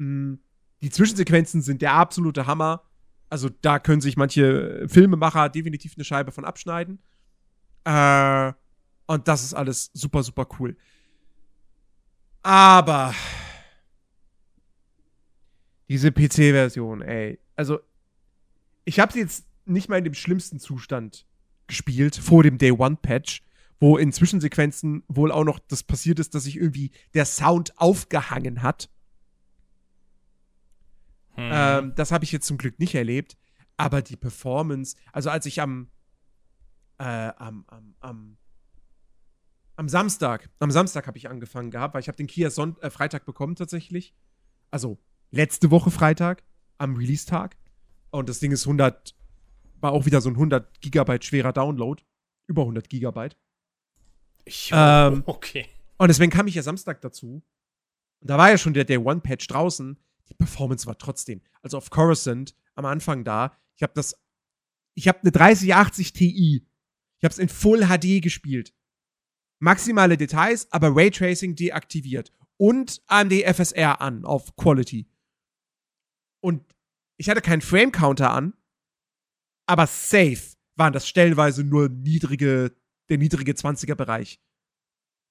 Mm, 0.00 0.36
die 0.80 0.90
Zwischensequenzen 0.90 1.60
sind 1.62 1.82
der 1.82 1.92
absolute 1.92 2.46
Hammer. 2.46 2.82
Also 3.28 3.48
da 3.60 3.78
können 3.78 4.00
sich 4.00 4.16
manche 4.16 4.88
Filmemacher 4.88 5.48
definitiv 5.50 5.94
eine 5.96 6.04
Scheibe 6.04 6.32
von 6.32 6.44
abschneiden. 6.44 6.98
Äh, 7.84 8.52
und 9.06 9.28
das 9.28 9.44
ist 9.44 9.54
alles 9.54 9.90
super, 9.92 10.22
super 10.22 10.48
cool. 10.58 10.76
Aber 12.42 13.14
diese 15.88 16.10
PC-Version, 16.12 17.02
ey. 17.02 17.38
Also, 17.56 17.80
ich 18.84 18.98
habe 19.00 19.12
sie 19.12 19.20
jetzt 19.20 19.44
nicht 19.66 19.88
mal 19.88 19.98
in 19.98 20.04
dem 20.04 20.14
schlimmsten 20.14 20.58
Zustand 20.58 21.26
gespielt, 21.66 22.16
vor 22.16 22.42
dem 22.42 22.56
Day 22.56 22.72
One-Patch, 22.72 23.42
wo 23.78 23.98
in 23.98 24.12
Zwischensequenzen 24.12 25.04
wohl 25.08 25.30
auch 25.30 25.44
noch 25.44 25.58
das 25.58 25.82
passiert 25.82 26.18
ist, 26.18 26.34
dass 26.34 26.44
sich 26.44 26.56
irgendwie 26.56 26.90
der 27.12 27.26
Sound 27.26 27.78
aufgehangen 27.78 28.62
hat. 28.62 28.88
Hm. 31.34 31.50
Ähm, 31.52 31.92
das 31.96 32.12
habe 32.12 32.24
ich 32.24 32.32
jetzt 32.32 32.46
zum 32.46 32.58
Glück 32.58 32.78
nicht 32.78 32.94
erlebt. 32.94 33.36
Aber 33.76 34.02
die 34.02 34.16
Performance, 34.16 34.96
also 35.12 35.30
als 35.30 35.46
ich 35.46 35.60
am, 35.60 35.90
äh, 36.98 37.04
am, 37.04 37.64
am, 37.68 37.94
am, 38.00 38.36
am 39.76 39.88
Samstag, 39.88 40.50
am 40.58 40.70
Samstag 40.70 41.06
habe 41.06 41.16
ich 41.16 41.30
angefangen 41.30 41.70
gehabt, 41.70 41.94
weil 41.94 42.02
ich 42.02 42.08
habe 42.08 42.16
den 42.16 42.26
Kia 42.26 42.50
Son 42.50 42.76
äh, 42.82 42.90
Freitag 42.90 43.24
bekommen 43.24 43.56
tatsächlich. 43.56 44.14
Also 44.70 44.98
letzte 45.30 45.70
Woche 45.70 45.90
Freitag 45.90 46.44
am 46.76 46.96
Release-Tag. 46.96 47.56
Und 48.10 48.28
das 48.28 48.40
Ding 48.40 48.52
ist 48.52 48.66
100, 48.66 49.14
war 49.80 49.92
auch 49.92 50.04
wieder 50.04 50.20
so 50.20 50.28
ein 50.28 50.34
100 50.34 50.80
Gigabyte 50.80 51.24
schwerer 51.24 51.52
Download. 51.52 52.02
Über 52.46 52.62
100 52.62 52.88
Gigabyte. 52.88 53.36
Ich, 54.44 54.70
ähm, 54.74 55.22
okay. 55.26 55.66
Und 55.96 56.08
deswegen 56.08 56.30
kam 56.32 56.46
ich 56.48 56.54
ja 56.54 56.62
Samstag 56.62 57.00
dazu. 57.00 57.42
Und 58.20 58.30
da 58.30 58.36
war 58.36 58.50
ja 58.50 58.58
schon 58.58 58.74
der 58.74 58.84
Day 58.84 58.98
One 58.98 59.20
Patch 59.20 59.46
draußen. 59.46 59.98
Die 60.30 60.34
Performance 60.34 60.86
war 60.86 60.98
trotzdem. 60.98 61.42
Also 61.62 61.76
auf 61.76 61.90
Coruscant 61.90 62.54
am 62.74 62.84
Anfang 62.84 63.24
da. 63.24 63.56
Ich 63.76 63.82
habe 63.82 63.92
das. 63.94 64.14
Ich 64.94 65.08
habe 65.08 65.20
eine 65.20 65.32
3080 65.32 66.12
Ti. 66.12 66.66
Ich 67.18 67.24
habe 67.24 67.32
es 67.32 67.38
in 67.38 67.48
Full 67.48 67.86
HD 67.86 68.22
gespielt. 68.22 68.74
Maximale 69.60 70.16
Details, 70.16 70.70
aber 70.72 70.94
Raytracing 70.94 71.54
deaktiviert. 71.54 72.32
Und 72.56 73.02
AMD 73.06 73.32
FSR 73.32 74.00
an 74.00 74.24
auf 74.24 74.56
Quality. 74.56 75.10
Und 76.42 76.74
ich 77.18 77.28
hatte 77.28 77.42
keinen 77.42 77.60
Frame-Counter 77.60 78.30
an, 78.30 78.54
aber 79.66 79.86
safe 79.86 80.56
waren 80.76 80.92
das 80.92 81.06
stellenweise 81.06 81.62
nur 81.62 81.88
niedrige, 81.88 82.74
der 83.10 83.18
niedrige 83.18 83.52
20er-Bereich 83.52 84.40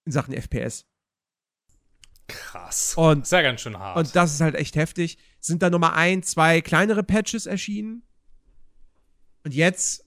in 0.06 0.12
Sachen 0.12 0.34
FPS. 0.34 0.86
Krass. 2.30 2.94
Und, 2.96 3.28
Sehr 3.28 3.44
ganz 3.44 3.62
schön 3.62 3.78
hart. 3.78 3.98
Und 3.98 4.16
das 4.16 4.34
ist 4.34 4.42
halt 4.42 4.56
echt 4.56 4.76
heftig. 4.76 5.18
Sind 5.40 5.62
da 5.62 5.70
nochmal 5.70 5.94
ein, 5.94 6.24
zwei 6.24 6.62
kleinere 6.62 7.04
Patches 7.04 7.46
erschienen. 7.46 8.04
Und 9.44 9.54
jetzt, 9.54 10.06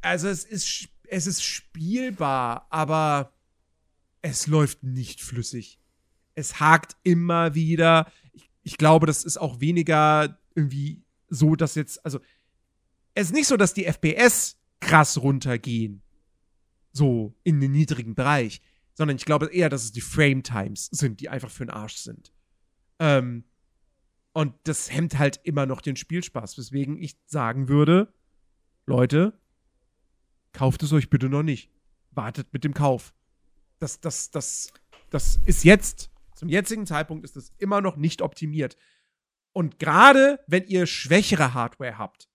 also 0.00 0.28
es 0.28 0.44
ist, 0.44 0.88
es 1.08 1.26
ist 1.26 1.42
spielbar, 1.42 2.66
aber 2.70 3.32
es 4.22 4.46
läuft 4.46 4.82
nicht 4.82 5.20
flüssig. 5.20 5.80
Es 6.34 6.60
hakt 6.60 6.96
immer 7.02 7.54
wieder. 7.54 8.10
Ich, 8.32 8.50
ich 8.62 8.78
glaube, 8.78 9.06
das 9.06 9.24
ist 9.24 9.38
auch 9.38 9.60
weniger 9.60 10.38
irgendwie 10.54 11.02
so, 11.28 11.56
dass 11.56 11.74
jetzt, 11.74 12.04
also 12.04 12.20
es 13.14 13.28
ist 13.28 13.34
nicht 13.34 13.48
so, 13.48 13.56
dass 13.56 13.74
die 13.74 13.84
FPS 13.86 14.56
krass 14.80 15.18
runtergehen. 15.18 16.02
So 16.92 17.34
in 17.42 17.60
den 17.60 17.72
niedrigen 17.72 18.14
Bereich 18.14 18.60
sondern 18.96 19.18
ich 19.18 19.26
glaube 19.26 19.52
eher, 19.52 19.68
dass 19.68 19.84
es 19.84 19.92
die 19.92 20.00
Frame 20.00 20.42
Times 20.42 20.86
sind, 20.86 21.20
die 21.20 21.28
einfach 21.28 21.50
für 21.50 21.66
den 21.66 21.70
Arsch 21.70 21.96
sind. 21.96 22.32
Ähm, 22.98 23.44
und 24.32 24.54
das 24.64 24.90
hemmt 24.90 25.18
halt 25.18 25.38
immer 25.44 25.66
noch 25.66 25.82
den 25.82 25.96
Spielspaß, 25.96 26.56
weswegen 26.56 26.96
ich 26.96 27.16
sagen 27.26 27.68
würde, 27.68 28.12
Leute, 28.86 29.38
kauft 30.52 30.82
es 30.82 30.92
euch 30.94 31.10
bitte 31.10 31.28
noch 31.28 31.42
nicht. 31.42 31.70
Wartet 32.10 32.52
mit 32.54 32.64
dem 32.64 32.72
Kauf. 32.72 33.14
Das, 33.78 34.00
das, 34.00 34.30
das, 34.30 34.72
das 35.10 35.38
ist 35.44 35.64
jetzt, 35.64 36.10
zum 36.34 36.48
jetzigen 36.48 36.86
Zeitpunkt 36.86 37.24
ist 37.24 37.36
es 37.36 37.52
immer 37.58 37.82
noch 37.82 37.96
nicht 37.96 38.22
optimiert. 38.22 38.78
Und 39.52 39.78
gerade 39.78 40.40
wenn 40.46 40.64
ihr 40.64 40.86
schwächere 40.86 41.52
Hardware 41.52 41.98
habt, 41.98 42.30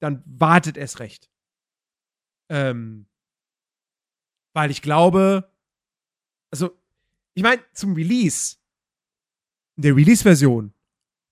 dann 0.00 0.24
wartet 0.26 0.76
es 0.76 0.98
recht. 0.98 1.30
Ähm, 2.48 3.06
weil 4.54 4.70
ich 4.70 4.80
glaube, 4.80 5.50
also, 6.50 6.70
ich 7.34 7.42
meine, 7.42 7.62
zum 7.74 7.94
Release, 7.94 8.56
in 9.76 9.82
der 9.82 9.96
Release-Version, 9.96 10.72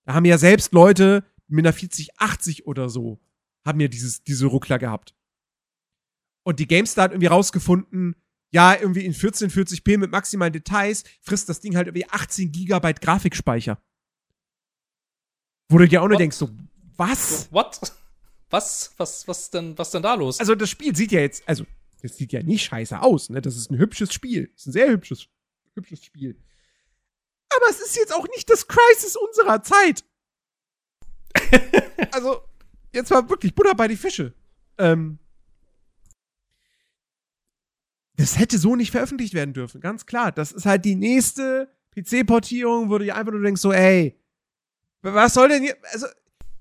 da 0.05 0.13
haben 0.13 0.25
ja 0.25 0.37
selbst 0.37 0.73
Leute 0.73 1.25
mit 1.47 1.65
einer 1.65 1.73
4080 1.73 2.67
oder 2.67 2.89
so, 2.89 3.19
haben 3.65 3.79
ja 3.79 3.87
dieses, 3.87 4.23
diese 4.23 4.45
Ruckler 4.45 4.77
gehabt. 4.77 5.15
Und 6.43 6.59
die 6.59 6.67
GameStar 6.67 7.05
hat 7.05 7.11
irgendwie 7.11 7.27
rausgefunden, 7.27 8.15
ja, 8.51 8.75
irgendwie 8.75 9.05
in 9.05 9.13
1440p 9.13 9.97
mit 9.97 10.11
maximalen 10.11 10.53
Details 10.53 11.05
frisst 11.21 11.49
das 11.49 11.61
Ding 11.61 11.75
halt 11.75 11.87
irgendwie 11.87 12.07
18 12.09 12.51
Gigabyte 12.51 13.01
Grafikspeicher. 13.01 13.81
Wo 15.69 15.77
du 15.77 15.87
dir 15.87 16.03
auch 16.03 16.07
nur 16.07 16.17
denkst, 16.17 16.35
so, 16.35 16.49
was? 16.97 17.47
What? 17.51 17.79
Was? 18.49 18.93
Was, 18.97 19.27
was 19.27 19.49
denn, 19.49 19.77
was 19.77 19.89
denn 19.91 20.03
da 20.03 20.13
los? 20.13 20.39
Also, 20.39 20.53
das 20.53 20.69
Spiel 20.69 20.95
sieht 20.95 21.13
ja 21.13 21.21
jetzt, 21.21 21.47
also, 21.47 21.65
das 22.03 22.17
sieht 22.17 22.33
ja 22.33 22.43
nicht 22.43 22.65
scheiße 22.65 23.01
aus, 23.01 23.29
ne? 23.29 23.41
Das 23.41 23.55
ist 23.55 23.71
ein 23.71 23.77
hübsches 23.77 24.13
Spiel. 24.13 24.47
Das 24.47 24.63
ist 24.63 24.67
ein 24.67 24.71
sehr 24.73 24.89
hübsches, 24.89 25.27
hübsches 25.73 26.03
Spiel. 26.03 26.37
Aber 27.55 27.65
es 27.69 27.79
ist 27.79 27.95
jetzt 27.95 28.13
auch 28.13 28.27
nicht 28.35 28.49
das 28.49 28.67
Crisis 28.67 29.15
unserer 29.15 29.63
Zeit. 29.63 30.03
also, 32.11 32.41
jetzt 32.91 33.09
war 33.09 33.29
wirklich 33.29 33.55
Butter 33.55 33.73
bei 33.73 33.87
die 33.87 33.95
Fische. 33.95 34.33
Ähm, 34.77 35.17
das 38.17 38.37
hätte 38.37 38.57
so 38.57 38.75
nicht 38.75 38.91
veröffentlicht 38.91 39.33
werden 39.33 39.53
dürfen, 39.53 39.79
ganz 39.79 40.05
klar. 40.05 40.33
Das 40.33 40.51
ist 40.51 40.65
halt 40.65 40.83
die 40.83 40.95
nächste 40.95 41.71
PC-Portierung, 41.95 42.89
wo 42.89 42.97
du 42.97 43.15
einfach 43.15 43.31
nur 43.31 43.41
denkst, 43.41 43.61
so, 43.61 43.71
ey, 43.71 44.19
was 45.01 45.35
soll 45.35 45.47
denn 45.47 45.63
hier, 45.63 45.77
also, 45.93 46.07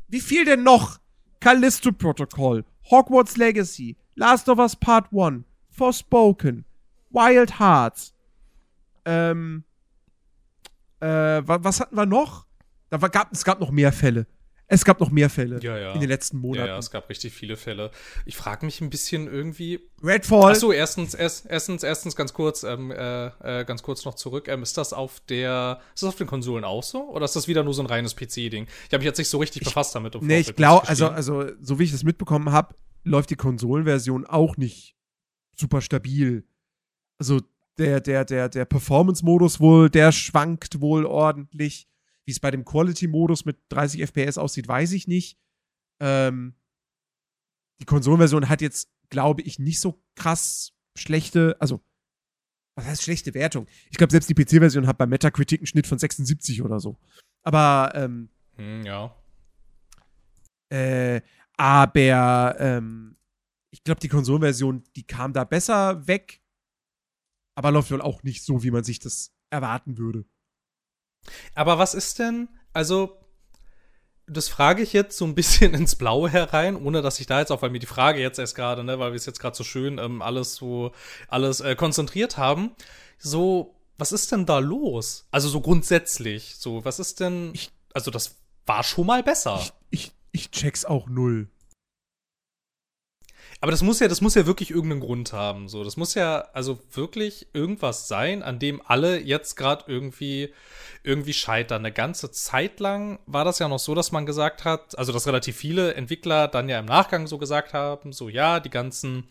wie 0.06 0.20
viel 0.20 0.44
denn 0.44 0.62
noch? 0.62 1.00
Callisto 1.40 1.90
Protocol, 1.90 2.64
Hogwarts 2.88 3.36
Legacy, 3.36 3.96
Last 4.14 4.48
of 4.48 4.58
Us 4.58 4.76
Part 4.76 5.06
1, 5.12 5.44
Forspoken, 5.70 6.64
Wild 7.10 7.58
Hearts, 7.58 8.14
ähm, 9.04 9.64
äh, 11.00 11.06
was 11.44 11.80
hatten 11.80 11.96
wir 11.96 12.06
noch? 12.06 12.46
Da 12.90 13.00
war, 13.00 13.08
gab, 13.08 13.32
es 13.32 13.44
gab 13.44 13.58
noch 13.60 13.70
mehr 13.70 13.92
Fälle. 13.92 14.26
Es 14.68 14.84
gab 14.86 15.00
noch 15.00 15.10
mehr 15.10 15.28
Fälle 15.28 15.60
Ja, 15.60 15.76
ja. 15.76 15.92
in 15.92 16.00
den 16.00 16.08
letzten 16.08 16.36
Ja, 16.38 16.40
Monaten. 16.42 16.68
ja, 16.68 16.78
es 16.78 16.90
gab 16.90 17.08
richtig 17.10 17.34
viele 17.34 17.56
Fälle. 17.56 17.90
Ich 18.24 18.36
frage 18.36 18.64
mich 18.64 18.80
ein 18.80 18.88
bisschen 18.88 19.26
irgendwie. 19.26 19.80
Redfall. 20.02 20.52
Ach 20.52 20.56
so, 20.56 20.72
erstens, 20.72 21.12
erst, 21.14 21.44
erstens, 21.46 21.82
erstens 21.82 22.16
ganz 22.16 22.32
kurz, 22.32 22.62
ähm, 22.62 22.90
äh, 22.90 23.26
äh, 23.60 23.64
ganz 23.66 23.82
kurz 23.82 24.04
noch 24.06 24.14
zurück. 24.14 24.48
Ähm, 24.48 24.62
ist 24.62 24.78
das 24.78 24.94
auf 24.94 25.20
der, 25.28 25.80
ist 25.94 26.02
das 26.02 26.08
auf 26.08 26.16
den 26.16 26.26
Konsolen 26.26 26.64
auch 26.64 26.82
so? 26.82 27.02
Oder 27.10 27.26
ist 27.26 27.36
das 27.36 27.48
wieder 27.48 27.64
nur 27.64 27.74
so 27.74 27.82
ein 27.82 27.86
reines 27.86 28.14
PC-Ding? 28.16 28.66
Ich 28.86 28.92
habe 28.94 28.98
mich 28.98 29.06
jetzt 29.06 29.18
nicht 29.18 29.28
so 29.28 29.38
richtig 29.38 29.62
befasst 29.64 29.94
damit. 29.94 30.14
im 30.14 30.26
Nee, 30.26 30.40
ich 30.40 30.54
glaube, 30.56 30.88
also, 30.88 31.08
also, 31.08 31.50
so 31.60 31.78
wie 31.78 31.84
ich 31.84 31.92
das 31.92 32.04
mitbekommen 32.04 32.50
habe, 32.52 32.74
läuft 33.04 33.30
die 33.30 33.36
Konsolenversion 33.36 34.26
auch 34.26 34.56
nicht 34.56 34.96
super 35.56 35.80
stabil. 35.80 36.46
Also, 37.18 37.40
der, 37.78 38.00
der, 38.00 38.24
der, 38.24 38.48
der 38.48 38.64
Performance-Modus 38.64 39.60
wohl, 39.60 39.88
der 39.90 40.12
schwankt 40.12 40.80
wohl 40.80 41.06
ordentlich. 41.06 41.88
Wie 42.24 42.30
es 42.32 42.40
bei 42.40 42.50
dem 42.50 42.64
Quality-Modus 42.64 43.44
mit 43.44 43.58
30 43.70 44.02
FPS 44.02 44.38
aussieht, 44.38 44.68
weiß 44.68 44.92
ich 44.92 45.08
nicht. 45.08 45.38
Ähm, 46.00 46.54
die 47.80 47.84
Konsolenversion 47.86 48.48
hat 48.48 48.60
jetzt, 48.60 48.90
glaube 49.08 49.42
ich, 49.42 49.58
nicht 49.58 49.80
so 49.80 50.02
krass 50.14 50.72
schlechte, 50.96 51.56
also, 51.60 51.82
was 52.76 52.86
heißt 52.86 53.02
schlechte 53.02 53.34
Wertung? 53.34 53.66
Ich 53.90 53.98
glaube, 53.98 54.10
selbst 54.12 54.28
die 54.30 54.34
PC-Version 54.34 54.86
hat 54.86 54.98
bei 54.98 55.06
Metacritic 55.06 55.60
einen 55.60 55.66
Schnitt 55.66 55.86
von 55.86 55.98
76 55.98 56.62
oder 56.62 56.78
so. 56.80 56.98
Aber, 57.42 57.92
ähm, 57.94 58.28
Hm, 58.56 58.82
ja. 58.84 59.16
äh, 60.70 61.20
aber 61.56 62.56
ähm, 62.58 63.16
ich 63.70 63.84
glaube, 63.84 64.00
die 64.00 64.08
Konsolenversion, 64.08 64.84
die 64.96 65.06
kam 65.06 65.32
da 65.32 65.44
besser 65.44 66.06
weg, 66.06 66.40
aber 67.54 67.70
läuft 67.70 67.90
wohl 67.90 68.02
auch 68.02 68.22
nicht 68.22 68.44
so, 68.44 68.62
wie 68.62 68.70
man 68.70 68.84
sich 68.84 68.98
das 68.98 69.32
erwarten 69.50 69.98
würde. 69.98 70.24
Aber 71.54 71.78
was 71.78 71.94
ist 71.94 72.18
denn, 72.18 72.48
also, 72.72 73.18
das 74.26 74.48
frage 74.48 74.82
ich 74.82 74.92
jetzt 74.92 75.16
so 75.16 75.24
ein 75.24 75.34
bisschen 75.34 75.74
ins 75.74 75.96
Blaue 75.96 76.28
herein, 76.30 76.76
ohne 76.76 77.02
dass 77.02 77.20
ich 77.20 77.26
da 77.26 77.40
jetzt 77.40 77.50
auch, 77.52 77.62
weil 77.62 77.70
mir 77.70 77.78
die 77.78 77.86
Frage 77.86 78.20
jetzt 78.20 78.38
erst 78.38 78.54
gerade, 78.54 78.84
ne, 78.84 78.98
weil 78.98 79.12
wir 79.12 79.16
es 79.16 79.26
jetzt 79.26 79.40
gerade 79.40 79.56
so 79.56 79.64
schön 79.64 79.98
ähm, 79.98 80.22
alles 80.22 80.54
so, 80.54 80.92
alles 81.28 81.60
äh, 81.60 81.74
konzentriert 81.76 82.36
haben, 82.38 82.72
so, 83.18 83.76
was 83.98 84.12
ist 84.12 84.32
denn 84.32 84.46
da 84.46 84.58
los? 84.58 85.26
Also 85.30 85.48
so 85.48 85.60
grundsätzlich, 85.60 86.56
so, 86.56 86.84
was 86.84 86.98
ist 86.98 87.20
denn, 87.20 87.50
Ich- 87.54 87.70
also 87.94 88.10
das 88.10 88.36
war 88.66 88.82
schon 88.84 89.06
mal 89.06 89.22
besser. 89.22 89.58
Ich, 89.60 89.72
ich, 90.06 90.12
ich 90.32 90.50
check's 90.50 90.84
auch 90.84 91.08
null. 91.08 91.48
Aber 93.60 93.70
das 93.70 93.82
muss 93.82 94.00
ja, 94.00 94.08
das 94.08 94.20
muss 94.20 94.34
ja 94.34 94.44
wirklich 94.44 94.72
irgendeinen 94.72 95.00
Grund 95.00 95.32
haben. 95.32 95.68
So, 95.68 95.84
das 95.84 95.96
muss 95.96 96.14
ja 96.14 96.48
also 96.52 96.80
wirklich 96.90 97.46
irgendwas 97.52 98.08
sein, 98.08 98.42
an 98.42 98.58
dem 98.58 98.82
alle 98.84 99.20
jetzt 99.20 99.54
gerade 99.54 99.84
irgendwie 99.86 100.52
irgendwie 101.04 101.32
scheitern. 101.32 101.82
Eine 101.82 101.92
ganze 101.92 102.32
Zeit 102.32 102.80
lang 102.80 103.20
war 103.26 103.44
das 103.44 103.60
ja 103.60 103.68
noch 103.68 103.78
so, 103.78 103.94
dass 103.94 104.10
man 104.10 104.26
gesagt 104.26 104.64
hat, 104.64 104.98
also 104.98 105.12
dass 105.12 105.28
relativ 105.28 105.56
viele 105.56 105.94
Entwickler 105.94 106.48
dann 106.48 106.68
ja 106.68 106.80
im 106.80 106.86
Nachgang 106.86 107.28
so 107.28 107.38
gesagt 107.38 107.72
haben, 107.72 108.12
so 108.12 108.28
ja, 108.28 108.58
die 108.58 108.70
ganzen 108.70 109.28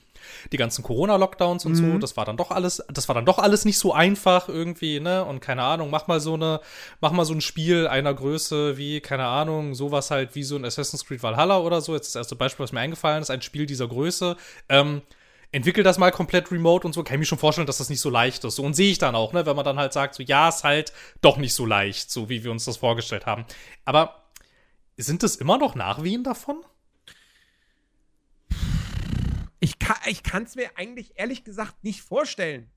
die 0.51 0.57
ganzen 0.57 0.84
Corona-Lockdowns 0.84 1.65
und 1.65 1.75
so, 1.75 1.84
Mhm. 1.84 1.99
das 1.99 2.17
war 2.17 2.25
dann 2.25 2.38
doch 2.38 2.51
alles, 2.51 2.84
das 2.91 3.07
war 3.07 3.15
dann 3.15 3.25
doch 3.25 3.39
alles 3.39 3.65
nicht 3.65 3.77
so 3.79 3.93
einfach 3.93 4.49
irgendwie, 4.49 4.99
ne? 4.99 5.23
Und 5.25 5.39
keine 5.39 5.63
Ahnung, 5.63 5.89
mach 5.89 6.07
mal 6.07 6.19
so 6.19 6.34
eine, 6.34 6.62
mach 6.99 7.12
mal 7.12 7.25
so 7.25 7.34
ein 7.34 7.41
Spiel 7.41 7.88
einer 7.88 8.13
Größe 8.13 8.77
wie, 8.77 9.01
keine 9.01 9.25
Ahnung, 9.25 9.75
sowas 9.75 10.12
halt 10.12 10.36
wie 10.36 10.43
so 10.43 10.55
ein 10.55 10.65
Assassin's 10.65 11.05
Creed 11.05 11.23
Valhalla 11.23 11.60
oder 11.60 11.81
so. 11.81 11.93
Jetzt 11.93 12.07
das 12.10 12.15
erste 12.15 12.36
Beispiel, 12.36 12.63
was 12.63 12.71
mir 12.71 12.79
eingefallen 12.79 13.21
ist, 13.21 13.29
ein 13.31 13.41
Spiel 13.41 13.65
dieser 13.65 13.88
Größe. 13.88 14.38
Ähm, 14.69 15.01
entwickel 15.53 15.84
das 15.84 15.97
mal 15.97 16.12
komplett 16.12 16.49
remote 16.49 16.88
und 16.88 16.93
so, 16.93 17.03
kann 17.03 17.15
ich 17.15 17.19
mir 17.19 17.25
schon 17.25 17.38
vorstellen, 17.38 17.67
dass 17.67 17.77
das 17.79 17.89
nicht 17.89 17.99
so 17.99 18.10
leicht 18.10 18.43
ist. 18.45 18.55
So, 18.55 18.63
und 18.63 18.73
sehe 18.73 18.89
ich 18.89 18.99
dann 18.99 19.15
auch, 19.15 19.34
ne, 19.34 19.45
wenn 19.45 19.55
man 19.55 19.65
dann 19.65 19.77
halt 19.79 19.91
sagt, 19.91 20.15
so, 20.15 20.23
ja, 20.23 20.47
ist 20.47 20.63
halt 20.63 20.93
doch 21.21 21.36
nicht 21.36 21.53
so 21.53 21.65
leicht, 21.65 22.10
so 22.10 22.29
wie 22.29 22.43
wir 22.45 22.51
uns 22.51 22.63
das 22.63 22.77
vorgestellt 22.77 23.25
haben. 23.25 23.43
Aber 23.84 24.15
sind 24.97 25.23
es 25.23 25.36
immer 25.36 25.57
noch 25.57 25.75
Nachwehen 25.75 26.23
davon? 26.23 26.63
Ich 29.63 29.80
kann 29.80 29.97
ich 30.08 30.24
kann's 30.24 30.56
mir 30.56 30.76
eigentlich 30.76 31.13
ehrlich 31.15 31.43
gesagt 31.43 31.84
nicht 31.84 32.02
vorstellen. 32.02 32.71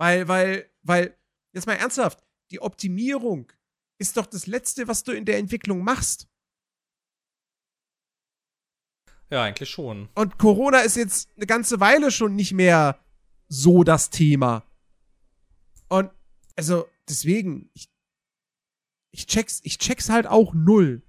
Weil, 0.00 0.26
weil, 0.28 0.70
weil, 0.82 1.16
jetzt 1.52 1.66
mal 1.66 1.74
ernsthaft, 1.74 2.24
die 2.50 2.60
Optimierung 2.60 3.52
ist 3.98 4.16
doch 4.16 4.26
das 4.26 4.46
Letzte, 4.46 4.88
was 4.88 5.02
du 5.02 5.12
in 5.12 5.24
der 5.24 5.38
Entwicklung 5.38 5.82
machst. 5.82 6.28
Ja, 9.30 9.42
eigentlich 9.42 9.68
schon. 9.68 10.08
Und 10.14 10.38
Corona 10.38 10.80
ist 10.80 10.96
jetzt 10.96 11.28
eine 11.36 11.46
ganze 11.46 11.80
Weile 11.80 12.10
schon 12.10 12.34
nicht 12.34 12.52
mehr 12.52 12.98
so 13.48 13.84
das 13.84 14.08
Thema. 14.08 14.64
Und 15.88 16.10
also 16.56 16.88
deswegen, 17.08 17.70
ich, 17.74 17.90
ich 19.10 19.26
check's, 19.26 19.60
ich 19.64 19.78
check's 19.78 20.08
halt 20.08 20.26
auch 20.26 20.54
null. 20.54 21.02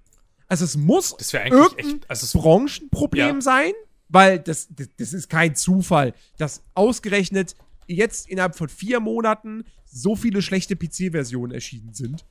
Also 0.48 0.64
es 0.64 0.76
muss 0.76 1.16
Das 1.16 1.34
eigentlich 1.34 1.52
irgendein 1.52 1.96
echt, 2.00 2.10
also 2.10 2.24
es 2.24 2.32
Branchenproblem 2.32 3.36
Ja. 3.36 3.40
sein, 3.40 3.72
weil 4.10 4.38
das, 4.38 4.68
das, 4.70 4.88
das 4.98 5.12
ist 5.12 5.30
kein 5.30 5.54
Zufall, 5.56 6.12
dass 6.36 6.62
ausgerechnet 6.74 7.56
jetzt 7.86 8.28
innerhalb 8.28 8.56
von 8.56 8.68
vier 8.68 9.00
Monaten 9.00 9.64
so 9.86 10.14
viele 10.14 10.42
schlechte 10.42 10.76
PC-Versionen 10.76 11.52
erschienen 11.52 11.94
sind. 11.94 12.24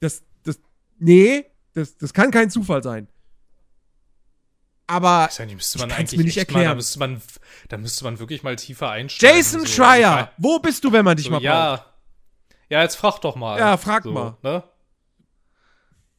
Das, 0.00 0.22
das, 0.44 0.58
nee, 0.98 1.44
das, 1.74 1.96
das 1.98 2.14
kann 2.14 2.30
kein 2.30 2.48
Zufall 2.50 2.82
sein. 2.82 3.08
Aber 4.86 5.28
ja 5.36 5.46
nicht, 5.46 5.54
müsste 5.54 5.78
man 5.78 5.90
Ich 5.90 5.96
eigentlich 5.96 6.18
mir 6.18 6.24
nicht 6.24 6.36
echt 6.36 6.50
Mal, 6.50 6.54
da 6.54 6.60
erklären. 6.60 6.76
müsste 6.76 6.98
man, 6.98 7.22
da 7.68 7.76
müsste 7.78 8.04
man 8.04 8.18
wirklich 8.18 8.42
mal 8.42 8.56
tiefer 8.56 8.90
einsteigen. 8.90 9.36
Jason 9.36 9.60
so. 9.60 9.66
Schreier, 9.66 10.16
Also, 10.16 10.28
wo 10.38 10.58
bist 10.58 10.84
du, 10.84 10.92
wenn 10.92 11.04
man 11.04 11.16
dich 11.16 11.24
so, 11.26 11.30
mal 11.32 11.38
braucht? 11.38 11.44
ja. 11.44 11.86
Ja, 12.70 12.82
jetzt 12.82 12.96
frag 12.96 13.20
doch 13.20 13.36
mal. 13.36 13.58
Ja, 13.58 13.76
frag 13.76 14.02
so, 14.04 14.12
mal. 14.12 14.36
Ne? 14.42 14.62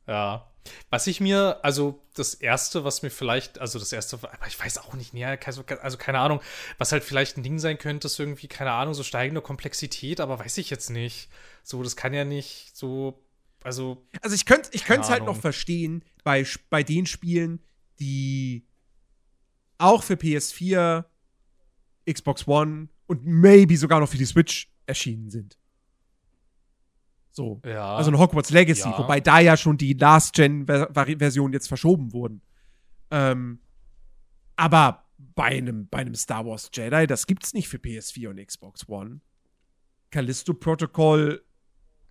Ja. 0.08 0.48
Was 0.89 1.08
ich 1.08 1.21
mir, 1.21 1.60
also 1.63 2.01
das 2.15 2.34
erste, 2.34 2.84
was 2.84 3.01
mir 3.01 3.10
vielleicht, 3.10 3.60
also 3.60 3.80
das 3.80 3.91
erste, 3.91 4.17
aber 4.17 4.47
ich 4.47 4.60
weiß 4.60 4.80
auch 4.80 4.93
nicht 4.93 5.13
näher, 5.13 5.39
also 5.82 5.97
keine 5.97 6.19
Ahnung, 6.19 6.41
was 6.78 6.91
halt 6.91 7.04
vielleicht 7.04 7.38
ein 7.38 7.43
Ding 7.43 7.60
sein 7.60 7.78
könnte, 7.78 8.08
ist 8.08 8.19
irgendwie, 8.19 8.47
keine 8.47 8.71
Ahnung, 8.71 8.93
so 8.93 9.04
steigende 9.04 9.41
Komplexität, 9.41 10.19
aber 10.19 10.39
weiß 10.39 10.58
ich 10.58 10.69
jetzt 10.69 10.89
nicht. 10.89 11.30
So, 11.63 11.84
das 11.84 11.95
kann 11.95 12.13
ja 12.13 12.25
nicht 12.25 12.75
so, 12.75 13.23
also, 13.63 14.06
Also 14.21 14.36
ich 14.36 14.45
könnte 14.45 14.69
ich 14.73 14.88
es 14.88 15.10
halt 15.10 15.25
noch 15.25 15.39
verstehen 15.39 16.04
bei, 16.23 16.45
bei 16.69 16.84
den 16.84 17.06
Spielen, 17.06 17.62
die 17.99 18.67
auch 19.78 20.04
für 20.04 20.13
PS4, 20.13 21.06
Xbox 22.12 22.47
One 22.47 22.89
und 23.08 23.25
maybe 23.25 23.78
sogar 23.78 23.99
noch 23.99 24.10
für 24.10 24.17
die 24.17 24.25
Switch 24.25 24.71
erschienen 24.86 25.30
sind. 25.30 25.58
So. 27.36 27.60
ja. 27.65 27.95
Also 27.95 28.12
ein 28.12 28.17
Hogwarts 28.17 28.50
Legacy, 28.50 28.88
Ja. 28.89 28.98
wobei 28.98 29.19
da 29.19 29.39
ja 29.39 29.58
schon 29.58 29.78
die 29.78 29.91
Last-Gen-Versionen 29.93 31.54
jetzt 31.54 31.67
verschoben 31.67 32.13
wurden. 32.13 32.41
Ähm, 33.12 33.60
aber 34.56 35.04
bei 35.17 35.45
einem, 35.58 35.88
bei 35.89 35.98
einem 36.00 36.15
Star 36.15 36.45
Wars 36.45 36.69
Jedi, 36.74 37.08
das 37.08 37.28
gibt's 37.28 37.54
nicht 37.54 37.67
für 37.67 37.78
PS4 37.78 38.30
und 38.30 38.45
Xbox 38.45 38.88
One. 38.88 39.19
Callisto 40.12 40.54
Protocol, 40.54 41.43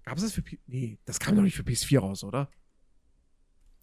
gab's 0.05 0.21
das 0.23 0.33
für 0.33 0.43
P 0.43 0.59
Nee, 0.67 0.99
das 1.07 1.19
kam 1.19 1.37
doch 1.37 1.43
nicht 1.43 1.57
für 1.57 1.63
PS4 1.63 2.01
raus, 2.01 2.23
oder? 2.23 2.51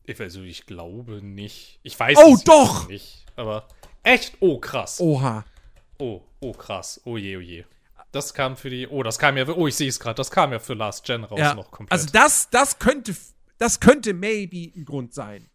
Ich, 0.03 0.19
also 0.19 0.41
ich 0.43 0.65
glaube 0.67 1.23
nicht. 1.23 1.79
Ich 1.81 1.99
weiß 1.99 2.17
Oh, 2.23 2.35
es 2.35 2.43
doch! 2.43 2.87
nicht. 2.87 3.25
Aber 3.35 3.67
echt? 4.03 4.37
Oh, 4.41 4.59
krass. 4.59 4.99
Oha. 4.99 5.43
Oh, 5.97 6.21
oh, 6.39 6.51
krass. 6.53 7.01
Oh 7.05 7.17
je, 7.17 7.37
oh 7.37 7.39
je. 7.39 7.63
Das 8.11 8.33
kam 8.33 8.57
für 8.57 8.69
die. 8.69 8.87
Oh, 8.87 9.03
das 9.03 9.19
kam 9.19 9.37
ja. 9.37 9.47
Oh, 9.47 9.67
ich 9.67 9.75
sehe 9.75 9.87
es 9.89 9.99
gerade. 9.99 10.15
Das 10.15 10.31
kam 10.31 10.51
ja 10.51 10.59
für 10.59 10.73
Last 10.73 11.05
Gen 11.05 11.23
raus 11.23 11.39
Ja, 11.39 11.53
noch 11.53 11.71
komplett. 11.71 11.91
also 11.93 12.07
das, 12.11 12.49
das 12.49 12.77
könnte, 12.79 13.15
das 13.57 13.79
könnte 13.79 14.13
maybe 14.13 14.71
ein 14.75 14.83
Grund 14.85 15.13
sein. 15.13 15.47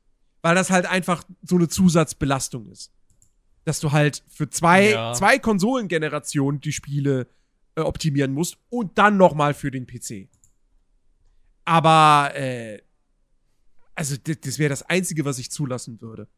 Weil 0.42 0.54
das 0.54 0.70
halt 0.70 0.86
einfach 0.86 1.24
so 1.42 1.56
eine 1.56 1.68
Zusatzbelastung 1.68 2.68
ist. 2.70 2.92
Dass 3.64 3.80
du 3.80 3.92
halt 3.92 4.22
für 4.28 4.48
zwei, 4.48 4.90
Ja. 4.90 5.12
zwei 5.12 5.38
Konsolengenerationen 5.38 6.60
die 6.60 6.72
Spiele 6.72 7.26
äh, 7.74 7.80
optimieren 7.80 8.32
musst 8.32 8.56
und 8.70 8.96
dann 8.96 9.16
noch 9.16 9.34
mal 9.34 9.52
für 9.54 9.70
den 9.70 9.86
PC. 9.86 10.28
Aber, 11.64 12.30
äh, 12.36 12.80
also 13.94 14.16
das, 14.22 14.36
das 14.40 14.58
wäre 14.58 14.70
das 14.70 14.82
Einzige, 14.82 15.24
was 15.24 15.38
ich 15.38 15.50
zulassen 15.50 16.00
würde. 16.00 16.28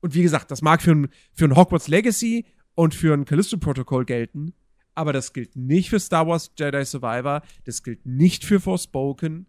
Und 0.00 0.14
wie 0.14 0.22
gesagt, 0.22 0.50
das 0.50 0.62
mag 0.62 0.82
für 0.82 0.92
ein, 0.92 1.08
für 1.32 1.44
ein 1.46 1.56
Hogwarts 1.56 1.88
Legacy 1.88 2.44
und 2.74 2.94
für 2.94 3.14
ein 3.14 3.24
Callisto 3.24 3.56
Protocol 3.56 4.04
gelten, 4.04 4.52
aber 4.94 5.12
das 5.12 5.32
gilt 5.32 5.56
nicht 5.56 5.90
für 5.90 6.00
Star 6.00 6.26
Wars 6.26 6.50
Jedi 6.58 6.84
Survivor, 6.84 7.42
das 7.64 7.82
gilt 7.82 8.04
nicht 8.04 8.44
für 8.44 8.60
Forspoken. 8.60 9.46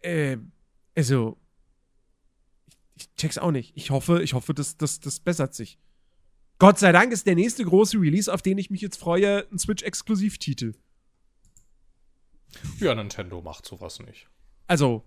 Äh, 0.00 0.38
also, 0.96 1.38
ich, 2.66 2.78
ich 2.96 3.14
check's 3.14 3.38
auch 3.38 3.50
nicht. 3.50 3.72
Ich 3.76 3.90
hoffe, 3.90 4.22
ich 4.22 4.34
hoffe, 4.34 4.54
das, 4.54 4.76
das, 4.76 5.00
das 5.00 5.20
bessert 5.20 5.54
sich. 5.54 5.78
Gott 6.58 6.78
sei 6.78 6.92
Dank 6.92 7.12
ist 7.12 7.26
der 7.26 7.36
nächste 7.36 7.64
große 7.64 7.98
Release, 7.98 8.32
auf 8.32 8.42
den 8.42 8.58
ich 8.58 8.70
mich 8.70 8.80
jetzt 8.80 8.98
freue, 8.98 9.46
ein 9.50 9.58
Switch-Exklusivtitel. 9.58 10.74
ja, 12.78 12.94
Nintendo 12.94 13.40
macht 13.40 13.66
sowas 13.66 14.00
nicht. 14.00 14.28
Also, 14.66 15.04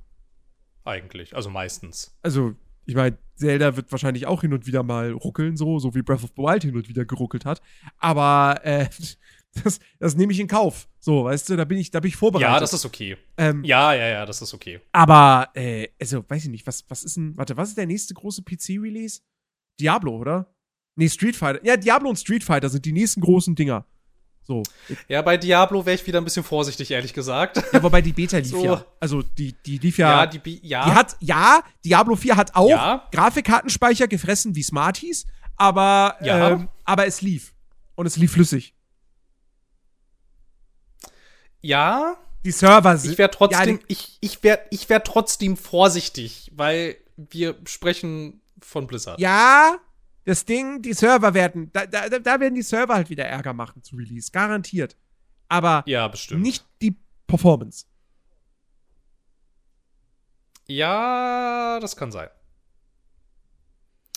Eigentlich. 0.86 1.36
Also 1.36 1.50
meistens. 1.50 2.16
also, 2.22 2.56
ich 2.86 2.96
meine, 2.96 3.18
Zelda 3.36 3.76
wird 3.76 3.92
wahrscheinlich 3.92 4.28
auch 4.28 4.42
hin 4.42 4.54
und 4.54 4.68
wieder 4.68 4.84
mal 4.84 5.12
ruckeln, 5.12 5.58
so, 5.58 5.80
so 5.80 5.96
wie 5.96 6.02
Breath 6.02 6.24
of 6.24 6.32
the 6.36 6.42
Wild 6.42 6.64
hin 6.64 6.76
und 6.76 6.88
wieder 6.88 7.06
geruckelt 7.06 7.46
hat. 7.46 7.62
Aber, 7.98 8.60
äh, 8.64 8.88
Das, 9.64 9.80
das 10.00 10.16
nehme 10.16 10.34
ich 10.34 10.40
in 10.40 10.48
Kauf. 10.48 10.88
So, 11.00 11.26
weißt 11.26 11.50
du, 11.50 11.56
da 11.56 11.66
bin 11.66 11.78
ich, 11.78 11.92
da 11.92 12.00
bin 12.00 12.10
ich 12.10 12.16
vorbereitet. 12.16 12.54
Ja, 12.54 12.60
das 12.60 12.74
ist 12.74 12.86
okay. 12.86 13.18
ähm, 13.38 13.64
Ja, 13.64 13.94
ja, 13.94 14.08
ja, 14.08 14.26
das 14.26 14.42
ist 14.42 14.54
okay. 14.54 14.80
Aber, 14.92 15.50
äh, 15.54 15.90
also, 16.02 16.28
weiß 16.28 16.46
ich 16.46 16.50
nicht, 16.50 16.66
was, 16.66 16.84
was 16.90 17.04
ist 17.04 17.18
denn, 17.18 17.38
warte, 17.38 17.56
was 17.56 17.70
ist 17.70 17.78
der 17.78 17.86
nächste 17.86 18.14
große 18.14 18.42
PC-Release? 18.44 19.22
Diablo, 19.80 20.18
oder? 20.18 20.56
Nee, 20.96 21.10
Street 21.10 21.36
Fighter. 21.36 21.64
Ja, 21.66 21.78
Diablo 21.78 22.10
und 22.10 22.18
Street 22.18 22.44
Fighter 22.44 22.70
sind 22.70 22.86
die 22.86 22.94
nächsten 22.94 23.22
großen 23.22 23.56
Dinger. 23.56 23.86
So. 24.46 24.62
Ja, 25.08 25.22
bei 25.22 25.38
Diablo 25.38 25.86
wäre 25.86 25.96
ich 25.96 26.06
wieder 26.06 26.20
ein 26.20 26.26
bisschen 26.26 26.44
vorsichtig, 26.44 26.92
ehrlich 26.92 27.14
gesagt. 27.14 27.62
Ja, 27.72 27.82
wobei 27.82 28.02
die 28.02 28.12
Beta 28.12 28.38
lief 28.38 28.48
So. 28.52 28.66
ja. 28.66 28.86
Also, 29.00 29.22
die, 29.22 29.54
die 29.66 29.78
lief 29.78 29.98
ja. 29.98 30.22
Ja, 30.22 30.26
die, 30.28 30.40
Bi- 30.40 30.60
ja. 30.64 30.84
Die 30.86 30.92
hat, 30.92 31.16
ja, 31.22 31.64
Diablo 31.86 32.16
4 32.16 32.36
hat 32.36 32.56
auch 32.56 32.70
Ja. 32.70 33.08
Grafikkartenspeicher 33.14 34.08
gefressen 34.08 34.54
wie 34.56 34.64
Smarties, 34.64 35.26
aber, 35.56 36.18
Ja. 36.22 36.50
ähm, 36.52 36.70
aber 36.84 37.08
es 37.08 37.22
lief. 37.22 37.54
Und 37.96 38.06
es 38.06 38.18
lief 38.18 38.34
flüssig. 38.34 38.74
ja, 41.62 42.18
Die 42.44 42.52
Server 42.52 42.98
sind. 42.98 43.12
ich 43.14 43.18
wäre 43.18 43.32
trotzdem, 43.32 43.78
Ja, 43.78 43.84
ich, 43.88 44.18
ich 44.20 44.44
wäre 44.44 44.60
ich 44.70 44.90
wär 44.90 45.04
trotzdem 45.04 45.56
vorsichtig, 45.56 46.52
weil 46.54 46.98
wir 47.16 47.56
sprechen 47.66 48.42
von 48.60 48.88
Blizzard. 48.88 49.20
ja, 49.20 49.78
das 50.26 50.46
Ding, 50.46 50.82
die 50.82 50.94
Server 50.94 51.34
werden, 51.34 51.70
da, 51.74 51.86
da, 51.86 52.08
da 52.10 52.40
werden 52.40 52.56
die 52.56 52.62
Server 52.62 52.94
halt 52.96 53.10
wieder 53.10 53.26
Ärger 53.26 53.54
machen 53.54 53.84
zu 53.84 53.96
Release. 53.96 54.32
Garantiert. 54.32 54.96
Aber 55.50 55.84
Ja, 55.86 56.08
bestimmt. 56.08 56.42
nicht 56.42 56.66
die 56.82 56.96
Performance. 57.28 57.86
Ja, 60.68 61.80
das 61.82 61.96
kann 61.96 62.12
sein. 62.12 62.30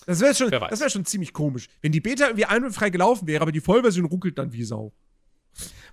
Das 0.06 0.20
wäre 0.20 0.34
schon, 0.34 0.52
wär 0.52 0.90
schon 0.90 1.04
ziemlich 1.04 1.32
komisch. 1.32 1.68
Wenn 1.82 1.90
die 1.90 2.00
Beta 2.00 2.26
irgendwie 2.26 2.44
einwandfrei 2.44 2.90
gelaufen 2.90 3.26
wäre, 3.26 3.42
aber 3.42 3.50
die 3.50 3.60
Vollversion 3.60 4.04
ruckelt 4.06 4.38
dann 4.38 4.52
wie 4.52 4.62
Sau. 4.62 4.94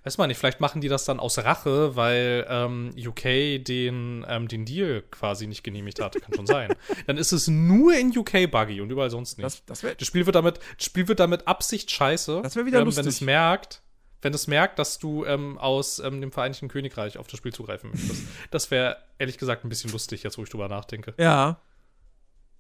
Weiß 0.04 0.18
man 0.18 0.28
nicht, 0.28 0.38
vielleicht 0.38 0.60
machen 0.60 0.82
die 0.82 0.90
das 0.90 1.06
dann 1.06 1.20
aus 1.20 1.38
Rache, 1.38 1.96
weil 1.96 2.46
ähm, 2.50 2.94
UK 2.98 3.64
den, 3.64 4.26
ähm, 4.28 4.48
den 4.50 4.66
Deal 4.66 5.02
quasi 5.12 5.48
nicht 5.48 5.64
genehmigt 5.64 6.02
hat. 6.02 6.22
Kann 6.22 6.34
schon 6.34 6.46
sein. 6.46 6.76
Dann 7.08 7.18
ist 7.18 7.32
es 7.32 7.48
nur 7.48 7.94
in 7.96 8.16
UK 8.18 8.52
buggy 8.52 8.82
und 8.82 8.90
überall 8.90 9.10
sonst 9.10 9.38
nicht. 9.38 9.46
Das, 9.46 9.64
das 9.66 9.82
wäre 9.84 9.96
Das 9.96 10.06
Spiel 10.06 10.26
wird 10.26 10.36
damit, 10.36 10.60
das 10.78 10.86
Spiel 10.88 11.08
wird 11.08 11.22
damit 11.22 11.48
Absicht 11.48 11.90
scheiße. 11.90 12.42
Das 12.44 12.58
wär 12.58 12.66
wieder 12.66 12.80
ähm, 12.80 12.86
lustig. 12.86 13.06
Wenn 13.06 13.10
es 13.10 13.22
merkt, 13.22 13.82
wenn 14.22 14.34
es 14.34 14.48
merkt, 14.48 14.78
dass 14.80 15.00
du 15.00 15.24
ähm, 15.26 15.58
aus 15.58 16.00
ähm, 16.00 16.20
dem 16.20 16.34
Vereinigten 16.34 16.68
Königreich 16.68 17.18
auf 17.18 17.28
das 17.28 17.38
Spiel 17.38 17.54
zugreifen 17.54 17.92
möchtest. 17.92 18.24
das 18.52 18.72
wäre 18.72 18.98
ehrlich 19.20 19.38
gesagt 19.38 19.64
ein 19.64 19.70
bisschen 19.70 19.92
lustig, 19.94 20.24
jetzt 20.24 20.38
wo 20.38 20.44
ich 20.44 20.50
drüber 20.50 20.68
nachdenke. 20.68 21.14
Ja. 21.18 21.62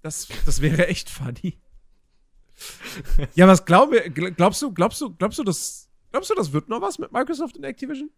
Das, 0.02 0.30
das 0.46 0.62
wäre 0.62 0.88
echt 0.88 1.10
funny. 1.10 1.58
ja, 3.36 3.48
was 3.48 3.66
glaub, 3.66 3.92
gl- 3.92 4.32
glaubst 4.32 4.62
du, 4.62 4.72
glaubst 4.74 5.02
du, 5.02 5.14
glaubst 5.16 5.40
du, 5.40 5.44
das, 5.44 5.90
glaubst 6.14 6.30
du, 6.30 6.36
das 6.36 6.54
wird 6.54 6.70
noch 6.70 6.82
was 6.82 7.00
mit 7.00 7.12
Microsoft 7.12 7.58
und 7.58 7.66
Activision? 7.66 8.10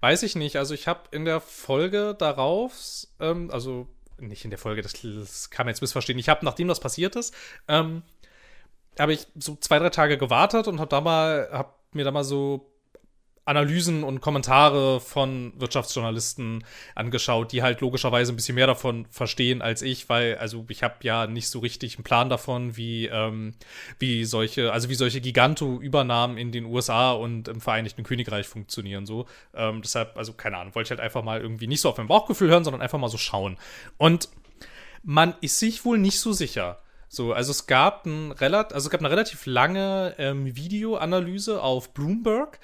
Weiß 0.00 0.22
ich 0.24 0.34
nicht. 0.34 0.56
Also 0.56 0.74
ich 0.74 0.88
habe 0.88 1.02
in 1.12 1.24
der 1.24 1.40
Folge 1.40 2.16
darauf, 2.18 3.06
ähm, 3.20 3.50
also 3.52 3.86
nicht 4.18 4.44
in 4.44 4.50
der 4.50 4.58
Folge, 4.58 4.82
das, 4.82 4.94
das 5.00 5.50
kann 5.50 5.66
man 5.66 5.72
jetzt 5.72 5.82
missverstehen. 5.82 6.18
Ich 6.18 6.28
habe, 6.28 6.44
nachdem 6.44 6.68
das 6.68 6.80
passiert 6.80 7.14
ist, 7.14 7.34
ähm, 7.68 8.02
habe 8.98 9.12
ich 9.12 9.26
so 9.36 9.56
zwei, 9.56 9.78
drei 9.78 9.90
Tage 9.90 10.18
gewartet 10.18 10.66
und 10.66 10.80
habe 10.80 10.88
da 10.88 11.00
mal, 11.00 11.48
hab 11.52 11.78
mir 11.94 12.04
da 12.04 12.10
mal 12.10 12.24
so 12.24 12.71
Analysen 13.44 14.04
und 14.04 14.20
Kommentare 14.20 15.00
von 15.00 15.52
Wirtschaftsjournalisten 15.56 16.64
angeschaut, 16.94 17.50
die 17.50 17.62
halt 17.62 17.80
logischerweise 17.80 18.32
ein 18.32 18.36
bisschen 18.36 18.54
mehr 18.54 18.68
davon 18.68 19.06
verstehen 19.10 19.62
als 19.62 19.82
ich, 19.82 20.08
weil 20.08 20.36
also 20.38 20.64
ich 20.68 20.82
habe 20.82 20.94
ja 21.02 21.26
nicht 21.26 21.48
so 21.48 21.58
richtig 21.58 21.96
einen 21.96 22.04
Plan 22.04 22.28
davon, 22.28 22.76
wie 22.76 23.06
ähm, 23.06 23.54
wie 23.98 24.24
solche 24.24 24.72
also 24.72 24.88
wie 24.88 24.94
solche 24.94 25.20
Giganto-Übernahmen 25.20 26.38
in 26.38 26.52
den 26.52 26.66
USA 26.66 27.12
und 27.12 27.48
im 27.48 27.60
Vereinigten 27.60 28.04
Königreich 28.04 28.46
funktionieren 28.46 29.06
so. 29.06 29.26
Ähm, 29.54 29.82
deshalb 29.82 30.16
also 30.16 30.34
keine 30.34 30.58
Ahnung, 30.58 30.74
wollte 30.74 30.86
ich 30.86 30.90
halt 30.90 31.00
einfach 31.00 31.24
mal 31.24 31.40
irgendwie 31.40 31.66
nicht 31.66 31.80
so 31.80 31.88
auf 31.88 31.98
mein 31.98 32.06
Bauchgefühl 32.06 32.48
hören, 32.48 32.64
sondern 32.64 32.80
einfach 32.80 32.98
mal 32.98 33.08
so 33.08 33.18
schauen. 33.18 33.58
Und 33.98 34.28
man 35.02 35.34
ist 35.40 35.58
sich 35.58 35.84
wohl 35.84 35.98
nicht 35.98 36.20
so 36.20 36.32
sicher. 36.32 36.81
So, 37.14 37.34
also 37.34 37.50
es 37.50 37.66
gab 37.66 38.06
ein 38.06 38.32
relat 38.32 38.72
also 38.72 38.86
es 38.86 38.90
gab 38.90 39.02
eine 39.02 39.10
relativ 39.10 39.44
lange 39.44 40.14
ähm, 40.16 40.56
Videoanalyse 40.56 41.62
auf 41.62 41.92
Bloomberg, 41.92 42.58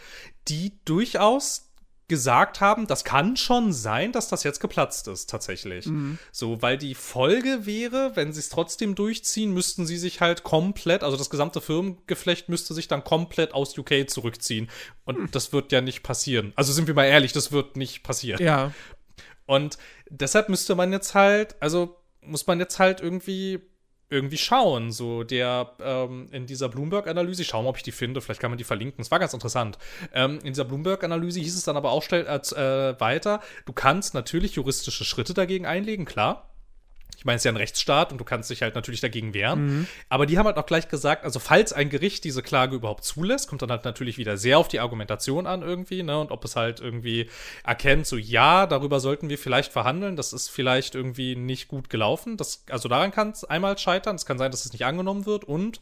die 0.48 0.72
durchaus 0.86 1.68
gesagt 2.08 2.62
haben, 2.62 2.86
das 2.86 3.04
kann 3.04 3.36
schon 3.36 3.74
sein, 3.74 4.12
dass 4.12 4.28
das 4.28 4.44
jetzt 4.44 4.60
geplatzt 4.60 5.06
ist, 5.08 5.28
tatsächlich. 5.28 5.86
So, 6.32 6.62
weil 6.62 6.78
die 6.78 6.94
Folge 6.94 7.66
wäre, 7.66 8.16
wenn 8.16 8.32
sie 8.32 8.40
es 8.40 8.48
trotzdem 8.48 8.94
durchziehen, 8.94 9.52
müssten 9.52 9.84
sie 9.84 9.98
sich 9.98 10.22
halt 10.22 10.44
komplett, 10.44 11.02
also 11.02 11.18
das 11.18 11.28
gesamte 11.28 11.60
Firmengeflecht 11.60 12.48
müsste 12.48 12.72
sich 12.72 12.88
dann 12.88 13.04
komplett 13.04 13.52
aus 13.52 13.76
UK 13.76 14.08
zurückziehen. 14.08 14.70
Und 15.04 15.34
das 15.34 15.52
wird 15.52 15.70
ja 15.70 15.82
nicht 15.82 16.02
passieren. 16.02 16.54
Also 16.56 16.72
sind 16.72 16.86
wir 16.86 16.94
mal 16.94 17.04
ehrlich, 17.04 17.34
das 17.34 17.52
wird 17.52 17.76
nicht 17.76 18.02
passieren. 18.02 18.42
Ja. 18.42 18.72
Und 19.44 19.76
deshalb 20.08 20.48
müsste 20.48 20.74
man 20.74 20.90
jetzt 20.90 21.14
halt, 21.14 21.56
also 21.60 21.98
muss 22.22 22.46
man 22.46 22.58
jetzt 22.58 22.78
halt 22.78 23.02
irgendwie 23.02 23.60
irgendwie 24.10 24.38
schauen. 24.38 24.92
So 24.92 25.24
der 25.24 25.72
ähm, 25.80 26.28
in 26.32 26.46
dieser 26.46 26.68
Bloomberg-Analyse, 26.68 27.42
ich 27.42 27.48
schau 27.48 27.62
mal, 27.62 27.70
ob 27.70 27.76
ich 27.76 27.82
die 27.82 27.92
finde, 27.92 28.20
vielleicht 28.20 28.40
kann 28.40 28.50
man 28.50 28.58
die 28.58 28.64
verlinken. 28.64 29.02
Es 29.02 29.10
war 29.10 29.18
ganz 29.18 29.34
interessant. 29.34 29.78
Ähm, 30.12 30.38
in 30.42 30.52
dieser 30.52 30.64
Bloomberg-Analyse 30.64 31.40
hieß 31.40 31.56
es 31.56 31.64
dann 31.64 31.76
aber 31.76 31.90
auch 31.92 32.02
schnell, 32.02 32.26
äh, 32.26 33.00
weiter, 33.00 33.40
du 33.66 33.72
kannst 33.72 34.14
natürlich 34.14 34.54
juristische 34.54 35.04
Schritte 35.04 35.34
dagegen 35.34 35.66
einlegen, 35.66 36.04
klar. 36.04 36.47
Ich 37.18 37.24
meine, 37.24 37.34
es 37.34 37.40
ist 37.40 37.46
ja 37.46 37.52
ein 37.52 37.56
Rechtsstaat 37.56 38.12
und 38.12 38.18
du 38.18 38.24
kannst 38.24 38.48
dich 38.48 38.62
halt 38.62 38.76
natürlich 38.76 39.00
dagegen 39.00 39.34
wehren. 39.34 39.88
Aber 40.08 40.24
die 40.24 40.38
haben 40.38 40.46
halt 40.46 40.56
auch 40.56 40.66
gleich 40.66 40.88
gesagt, 40.88 41.24
also 41.24 41.40
falls 41.40 41.72
ein 41.72 41.90
Gericht 41.90 42.22
diese 42.22 42.44
Klage 42.44 42.76
überhaupt 42.76 43.02
zulässt, 43.02 43.48
kommt 43.48 43.60
dann 43.60 43.72
halt 43.72 43.84
natürlich 43.84 44.18
wieder 44.18 44.36
sehr 44.36 44.56
auf 44.56 44.68
die 44.68 44.78
Argumentation 44.78 45.48
an 45.48 45.62
irgendwie, 45.62 46.04
ne? 46.04 46.16
Und 46.20 46.30
ob 46.30 46.44
es 46.44 46.54
halt 46.54 46.78
irgendwie 46.78 47.28
erkennt, 47.64 48.06
so 48.06 48.16
ja, 48.16 48.66
darüber 48.66 49.00
sollten 49.00 49.28
wir 49.28 49.36
vielleicht 49.36 49.72
verhandeln, 49.72 50.14
das 50.14 50.32
ist 50.32 50.48
vielleicht 50.48 50.94
irgendwie 50.94 51.34
nicht 51.34 51.66
gut 51.66 51.90
gelaufen. 51.90 52.36
Das, 52.36 52.64
also 52.70 52.88
daran 52.88 53.10
kann 53.10 53.30
es 53.30 53.42
einmal 53.42 53.76
scheitern. 53.78 54.14
Es 54.14 54.24
kann 54.24 54.38
sein, 54.38 54.52
dass 54.52 54.64
es 54.64 54.72
nicht 54.72 54.84
angenommen 54.84 55.26
wird 55.26 55.44
und 55.44 55.80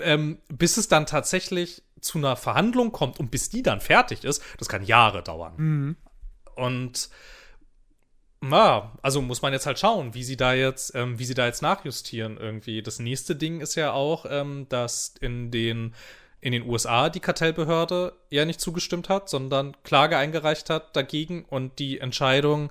ähm, 0.00 0.38
bis 0.48 0.76
es 0.76 0.88
dann 0.88 1.06
tatsächlich 1.06 1.84
zu 2.00 2.18
einer 2.18 2.34
Verhandlung 2.34 2.90
kommt 2.90 3.20
und 3.20 3.30
bis 3.30 3.48
die 3.48 3.62
dann 3.62 3.80
fertig 3.80 4.24
ist, 4.24 4.42
das 4.58 4.68
kann 4.68 4.82
Jahre 4.82 5.22
dauern. 5.22 5.54
Mhm. 5.56 5.96
Und 6.56 7.10
na, 8.48 8.92
also 9.02 9.22
muss 9.22 9.42
man 9.42 9.52
jetzt 9.52 9.66
halt 9.66 9.78
schauen, 9.78 10.14
wie 10.14 10.24
sie 10.24 10.36
da 10.36 10.54
jetzt, 10.54 10.94
ähm, 10.94 11.18
wie 11.18 11.24
sie 11.24 11.34
da 11.34 11.46
jetzt 11.46 11.62
nachjustieren 11.62 12.36
irgendwie. 12.36 12.82
Das 12.82 12.98
nächste 12.98 13.36
Ding 13.36 13.60
ist 13.60 13.74
ja 13.74 13.92
auch, 13.92 14.26
ähm, 14.28 14.66
dass 14.68 15.14
in 15.20 15.50
den 15.50 15.94
in 16.40 16.52
den 16.52 16.68
USA 16.68 17.08
die 17.08 17.20
Kartellbehörde 17.20 18.12
ja 18.28 18.44
nicht 18.44 18.60
zugestimmt 18.60 19.08
hat, 19.08 19.30
sondern 19.30 19.74
Klage 19.82 20.18
eingereicht 20.18 20.68
hat 20.68 20.94
dagegen 20.94 21.46
und 21.46 21.78
die 21.78 22.00
Entscheidung 22.00 22.70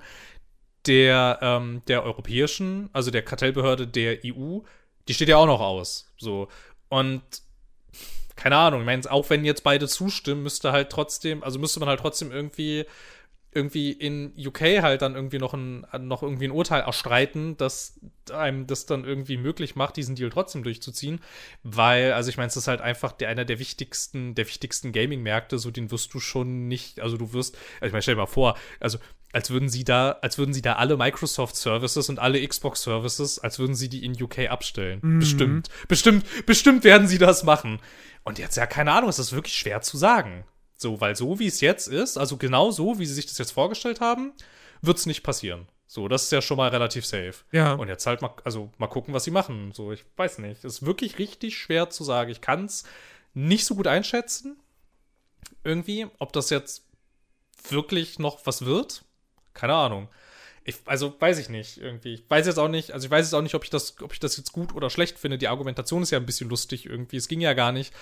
der, 0.86 1.40
ähm, 1.42 1.82
der 1.88 2.04
europäischen, 2.04 2.88
also 2.92 3.10
der 3.10 3.22
Kartellbehörde 3.22 3.88
der 3.88 4.18
EU, 4.24 4.60
die 5.08 5.14
steht 5.14 5.28
ja 5.28 5.38
auch 5.38 5.46
noch 5.46 5.60
aus. 5.60 6.12
So. 6.18 6.46
Und 6.88 7.22
keine 8.36 8.56
Ahnung, 8.56 8.80
ich 8.80 8.86
meine, 8.86 9.10
auch 9.10 9.28
wenn 9.30 9.44
jetzt 9.44 9.64
beide 9.64 9.88
zustimmen, 9.88 10.44
müsste 10.44 10.70
halt 10.70 10.90
trotzdem, 10.90 11.42
also 11.42 11.58
müsste 11.58 11.80
man 11.80 11.88
halt 11.88 11.98
trotzdem 11.98 12.30
irgendwie 12.30 12.84
irgendwie 13.54 13.92
in 13.92 14.32
UK 14.36 14.82
halt 14.82 15.02
dann 15.02 15.14
irgendwie 15.14 15.38
noch 15.38 15.54
ein, 15.54 15.86
noch 16.00 16.22
irgendwie 16.22 16.46
ein 16.46 16.50
Urteil 16.50 16.82
erstreiten, 16.82 17.56
das 17.56 18.00
einem 18.32 18.66
das 18.66 18.86
dann 18.86 19.04
irgendwie 19.04 19.36
möglich 19.36 19.76
macht, 19.76 19.96
diesen 19.96 20.16
Deal 20.16 20.30
trotzdem 20.30 20.62
durchzuziehen. 20.62 21.20
Weil, 21.62 22.12
also 22.12 22.30
ich 22.30 22.36
meine, 22.36 22.48
es 22.48 22.56
ist 22.56 22.68
halt 22.68 22.80
einfach 22.80 23.12
der, 23.12 23.28
einer 23.28 23.44
der 23.44 23.58
wichtigsten, 23.58 24.34
der 24.34 24.46
wichtigsten 24.46 24.92
Gaming-Märkte, 24.92 25.58
so 25.58 25.70
den 25.70 25.90
wirst 25.90 26.12
du 26.14 26.20
schon 26.20 26.68
nicht, 26.68 27.00
also 27.00 27.16
du 27.16 27.32
wirst, 27.32 27.56
also 27.76 27.86
ich 27.86 27.92
meine, 27.92 28.02
stell 28.02 28.14
dir 28.14 28.22
mal 28.22 28.26
vor, 28.26 28.56
also 28.80 28.98
als 29.32 29.50
würden 29.50 29.68
sie 29.68 29.84
da, 29.84 30.12
als 30.22 30.38
würden 30.38 30.54
sie 30.54 30.62
da 30.62 30.74
alle 30.74 30.96
Microsoft-Services 30.96 32.08
und 32.08 32.18
alle 32.18 32.46
Xbox-Services, 32.46 33.40
als 33.40 33.58
würden 33.58 33.74
sie 33.74 33.88
die 33.88 34.04
in 34.04 34.20
UK 34.20 34.50
abstellen. 34.50 35.18
Bestimmt. 35.18 35.68
Bestimmt, 35.88 36.24
bestimmt 36.46 36.84
werden 36.84 37.08
sie 37.08 37.18
das 37.18 37.42
machen. 37.42 37.80
Und 38.22 38.38
jetzt, 38.38 38.56
ja, 38.56 38.66
keine 38.66 38.92
Ahnung, 38.92 39.10
es 39.10 39.18
ist 39.18 39.32
wirklich 39.32 39.56
schwer 39.56 39.80
zu 39.82 39.96
sagen. 39.96 40.44
So, 40.76 41.00
weil 41.00 41.16
so 41.16 41.38
wie 41.38 41.46
es 41.46 41.60
jetzt 41.60 41.88
ist, 41.88 42.16
also 42.16 42.36
genau 42.36 42.70
so, 42.70 42.98
wie 42.98 43.06
sie 43.06 43.14
sich 43.14 43.26
das 43.26 43.38
jetzt 43.38 43.52
vorgestellt 43.52 44.00
haben, 44.00 44.32
wird 44.82 44.98
es 44.98 45.06
nicht 45.06 45.22
passieren. 45.22 45.68
So, 45.86 46.08
das 46.08 46.24
ist 46.24 46.32
ja 46.32 46.42
schon 46.42 46.56
mal 46.56 46.70
relativ 46.70 47.06
safe. 47.06 47.34
Ja. 47.52 47.74
Und 47.74 47.88
jetzt 47.88 48.06
halt 48.06 48.20
mal, 48.20 48.34
also 48.42 48.70
mal 48.78 48.88
gucken, 48.88 49.14
was 49.14 49.24
sie 49.24 49.30
machen. 49.30 49.72
So, 49.72 49.92
ich 49.92 50.04
weiß 50.16 50.38
nicht. 50.38 50.64
Es 50.64 50.74
ist 50.76 50.86
wirklich 50.86 51.18
richtig 51.18 51.56
schwer 51.56 51.90
zu 51.90 52.02
sagen. 52.02 52.30
Ich 52.30 52.40
kann 52.40 52.64
es 52.64 52.84
nicht 53.32 53.64
so 53.64 53.76
gut 53.76 53.86
einschätzen. 53.86 54.58
Irgendwie, 55.62 56.06
ob 56.18 56.32
das 56.32 56.50
jetzt 56.50 56.84
wirklich 57.68 58.18
noch 58.18 58.44
was 58.44 58.64
wird. 58.64 59.04
Keine 59.52 59.74
Ahnung. 59.74 60.08
Ich, 60.66 60.76
also 60.86 61.14
weiß 61.20 61.38
ich 61.38 61.50
nicht 61.50 61.76
irgendwie. 61.76 62.14
Ich 62.14 62.24
weiß 62.26 62.46
jetzt 62.46 62.58
auch 62.58 62.68
nicht, 62.68 62.92
also 62.92 63.04
ich 63.04 63.10
weiß 63.10 63.26
jetzt 63.26 63.34
auch 63.34 63.42
nicht, 63.42 63.54
ob 63.54 63.64
ich 63.64 63.70
das, 63.70 64.00
ob 64.00 64.14
ich 64.14 64.18
das 64.18 64.38
jetzt 64.38 64.52
gut 64.52 64.74
oder 64.74 64.88
schlecht 64.88 65.18
finde. 65.18 65.36
Die 65.36 65.48
Argumentation 65.48 66.02
ist 66.02 66.10
ja 66.10 66.18
ein 66.18 66.24
bisschen 66.24 66.48
lustig 66.48 66.86
irgendwie. 66.86 67.18
Es 67.18 67.28
ging 67.28 67.42
ja 67.42 67.52
gar 67.52 67.70
nicht 67.70 67.92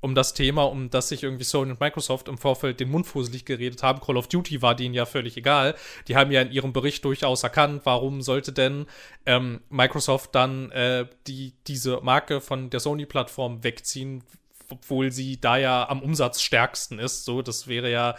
um 0.00 0.14
das 0.14 0.34
Thema, 0.34 0.64
um 0.64 0.90
das 0.90 1.08
sich 1.08 1.22
irgendwie 1.22 1.44
Sony 1.44 1.70
und 1.70 1.80
Microsoft 1.80 2.28
im 2.28 2.36
Vorfeld 2.36 2.78
den 2.78 2.90
Mund 2.90 3.06
fusselig 3.06 3.46
geredet 3.46 3.82
haben. 3.82 4.00
Call 4.00 4.18
of 4.18 4.28
Duty 4.28 4.60
war 4.60 4.74
denen 4.74 4.94
ja 4.94 5.06
völlig 5.06 5.38
egal. 5.38 5.74
Die 6.08 6.16
haben 6.16 6.30
ja 6.30 6.42
in 6.42 6.52
ihrem 6.52 6.74
Bericht 6.74 7.06
durchaus 7.06 7.42
erkannt, 7.42 7.82
warum 7.84 8.20
sollte 8.20 8.52
denn 8.52 8.86
ähm, 9.24 9.62
Microsoft 9.70 10.34
dann 10.34 10.70
äh, 10.72 11.06
die, 11.26 11.54
diese 11.66 12.00
Marke 12.02 12.42
von 12.42 12.68
der 12.68 12.80
Sony-Plattform 12.80 13.64
wegziehen, 13.64 14.22
obwohl 14.68 15.10
sie 15.10 15.40
da 15.40 15.56
ja 15.56 15.88
am 15.88 16.02
Umsatzstärksten 16.02 16.98
ist. 16.98 17.24
So, 17.24 17.40
das 17.40 17.66
wäre 17.66 17.90
ja 17.90 18.14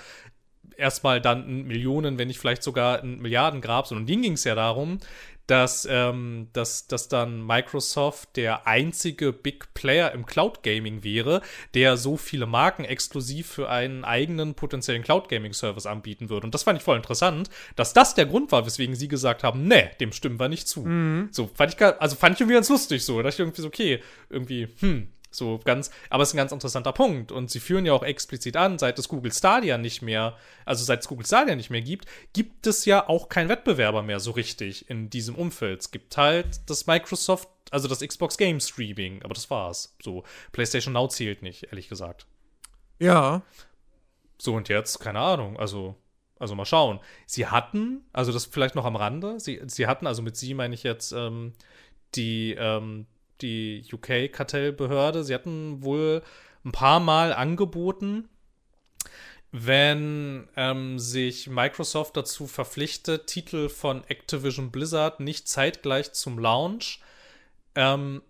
erstmal 0.77 1.21
dann 1.21 1.47
ein 1.47 1.67
Millionen, 1.67 2.17
wenn 2.17 2.27
nicht 2.27 2.39
vielleicht 2.39 2.63
sogar 2.63 3.01
ein 3.01 3.19
Milliardengrab. 3.19 3.91
Und 3.91 4.07
denen 4.07 4.21
ging 4.21 4.33
es 4.33 4.43
ja 4.43 4.55
darum, 4.55 4.99
dass, 5.47 5.85
ähm, 5.89 6.47
dass, 6.53 6.87
dass 6.87 7.09
dann 7.09 7.45
Microsoft 7.45 8.37
der 8.37 8.67
einzige 8.67 9.33
Big 9.33 9.73
Player 9.73 10.13
im 10.13 10.25
Cloud 10.25 10.63
Gaming 10.63 11.03
wäre, 11.03 11.41
der 11.73 11.97
so 11.97 12.15
viele 12.15 12.45
Marken 12.45 12.85
exklusiv 12.85 13.47
für 13.47 13.69
einen 13.69 14.05
eigenen 14.05 14.53
potenziellen 14.53 15.03
Cloud 15.03 15.27
Gaming 15.27 15.51
Service 15.51 15.85
anbieten 15.85 16.29
würde. 16.29 16.45
Und 16.45 16.53
das 16.53 16.63
fand 16.63 16.79
ich 16.79 16.83
voll 16.85 16.95
interessant, 16.95 17.49
dass 17.75 17.91
das 17.93 18.15
der 18.15 18.27
Grund 18.27 18.51
war, 18.51 18.65
weswegen 18.65 18.95
sie 18.95 19.09
gesagt 19.09 19.43
haben, 19.43 19.67
nee, 19.67 19.89
dem 19.99 20.13
stimmen 20.13 20.39
wir 20.39 20.47
nicht 20.47 20.67
zu. 20.69 20.83
Mhm. 20.83 21.29
So, 21.31 21.49
fand 21.53 21.73
ich, 21.73 21.81
also 21.81 22.15
fand 22.15 22.35
ich 22.35 22.41
irgendwie 22.41 22.55
ganz 22.55 22.69
lustig 22.69 23.03
so. 23.03 23.17
Da 23.17 23.23
dachte 23.23 23.35
ich 23.35 23.39
irgendwie 23.39 23.61
so, 23.61 23.67
okay, 23.67 23.99
irgendwie, 24.29 24.69
hm, 24.79 25.09
so 25.31 25.59
ganz, 25.63 25.91
aber 26.09 26.23
es 26.23 26.29
ist 26.29 26.33
ein 26.33 26.37
ganz 26.37 26.51
interessanter 26.51 26.91
Punkt. 26.91 27.31
Und 27.31 27.49
sie 27.49 27.59
führen 27.59 27.85
ja 27.85 27.93
auch 27.93 28.03
explizit 28.03 28.57
an, 28.57 28.77
seit 28.77 28.99
es 28.99 29.07
Google 29.07 29.31
Stadia 29.31 29.77
nicht 29.77 30.01
mehr, 30.01 30.37
also 30.65 30.83
seit 30.83 31.01
es 31.01 31.07
Google 31.07 31.25
Stadia 31.25 31.55
nicht 31.55 31.69
mehr 31.69 31.81
gibt, 31.81 32.05
gibt 32.33 32.67
es 32.67 32.85
ja 32.85 33.07
auch 33.07 33.29
keinen 33.29 33.49
Wettbewerber 33.49 34.03
mehr 34.03 34.19
so 34.19 34.31
richtig 34.31 34.89
in 34.89 35.09
diesem 35.09 35.35
Umfeld. 35.35 35.81
Es 35.81 35.91
gibt 35.91 36.17
halt 36.17 36.69
das 36.69 36.85
Microsoft, 36.85 37.47
also 37.71 37.87
das 37.87 38.01
Xbox 38.01 38.37
Game 38.37 38.59
Streaming, 38.59 39.23
aber 39.23 39.33
das 39.33 39.49
war's. 39.49 39.95
So, 40.03 40.23
PlayStation 40.51 40.93
Now 40.93 41.07
zählt 41.07 41.41
nicht, 41.41 41.63
ehrlich 41.63 41.87
gesagt. 41.87 42.27
Ja. 42.99 43.41
So, 44.37 44.53
und 44.53 44.69
jetzt, 44.69 44.99
keine 44.99 45.19
Ahnung, 45.19 45.57
also. 45.57 45.95
Also 46.39 46.55
mal 46.55 46.65
schauen. 46.65 46.99
Sie 47.27 47.45
hatten, 47.45 48.03
also 48.13 48.31
das 48.31 48.47
vielleicht 48.47 48.73
noch 48.73 48.85
am 48.85 48.95
Rande, 48.95 49.39
sie, 49.39 49.61
sie 49.67 49.85
hatten, 49.85 50.07
also 50.07 50.23
mit 50.23 50.35
sie 50.35 50.55
meine 50.55 50.73
ich 50.73 50.81
jetzt 50.81 51.11
ähm, 51.11 51.53
die, 52.15 52.55
ähm, 52.57 53.05
die 53.41 53.85
UK-Kartellbehörde. 53.91 55.23
Sie 55.23 55.33
hatten 55.33 55.83
wohl 55.83 56.23
ein 56.63 56.71
paar 56.71 56.99
Mal 56.99 57.33
angeboten, 57.33 58.29
wenn 59.51 60.47
ähm, 60.55 60.97
sich 60.99 61.47
Microsoft 61.47 62.15
dazu 62.15 62.47
verpflichtet, 62.47 63.27
Titel 63.27 63.67
von 63.67 64.03
Activision 64.07 64.71
Blizzard 64.71 65.19
nicht 65.19 65.47
zeitgleich 65.47 66.13
zum 66.13 66.39
Launch 66.39 67.01
ähm, 67.75 68.21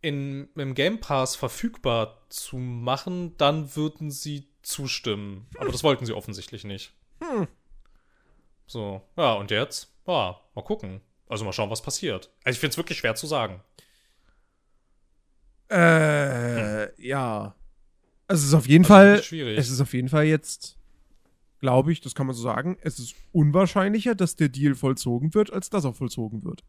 in, 0.00 0.48
im 0.56 0.74
Game 0.74 1.00
Pass 1.00 1.36
verfügbar 1.36 2.22
zu 2.28 2.56
machen, 2.58 3.36
dann 3.38 3.74
würden 3.76 4.10
sie 4.10 4.48
zustimmen. 4.62 5.46
Hm. 5.52 5.60
Aber 5.60 5.72
das 5.72 5.82
wollten 5.82 6.06
sie 6.06 6.12
offensichtlich 6.12 6.64
nicht. 6.64 6.92
Hm. 7.22 7.48
So, 8.66 9.02
ja, 9.16 9.32
und 9.32 9.50
jetzt? 9.50 9.90
Ja, 10.06 10.40
mal 10.54 10.62
gucken. 10.62 11.00
Also 11.28 11.44
mal 11.44 11.52
schauen, 11.52 11.70
was 11.70 11.82
passiert. 11.82 12.30
Also 12.44 12.56
ich 12.56 12.60
finde 12.60 12.72
es 12.72 12.76
wirklich 12.76 12.98
schwer 12.98 13.14
zu 13.14 13.26
sagen. 13.26 13.62
Äh, 15.68 15.76
hm. 15.76 16.88
ja. 16.98 17.54
Also 18.26 18.42
es 18.42 18.48
ist 18.48 18.54
auf 18.54 18.68
jeden 18.68 18.84
also 18.84 18.94
Fall. 18.94 19.22
Schwierig. 19.22 19.58
Es 19.58 19.70
ist 19.70 19.80
auf 19.80 19.92
jeden 19.94 20.08
Fall 20.08 20.24
jetzt, 20.24 20.76
glaube 21.60 21.92
ich, 21.92 22.00
das 22.00 22.14
kann 22.14 22.26
man 22.26 22.36
so 22.36 22.42
sagen, 22.42 22.76
es 22.82 22.98
ist 22.98 23.14
unwahrscheinlicher, 23.32 24.14
dass 24.14 24.36
der 24.36 24.48
Deal 24.48 24.74
vollzogen 24.74 25.34
wird, 25.34 25.52
als 25.52 25.70
dass 25.70 25.84
er 25.84 25.94
vollzogen 25.94 26.44
wird. 26.44 26.62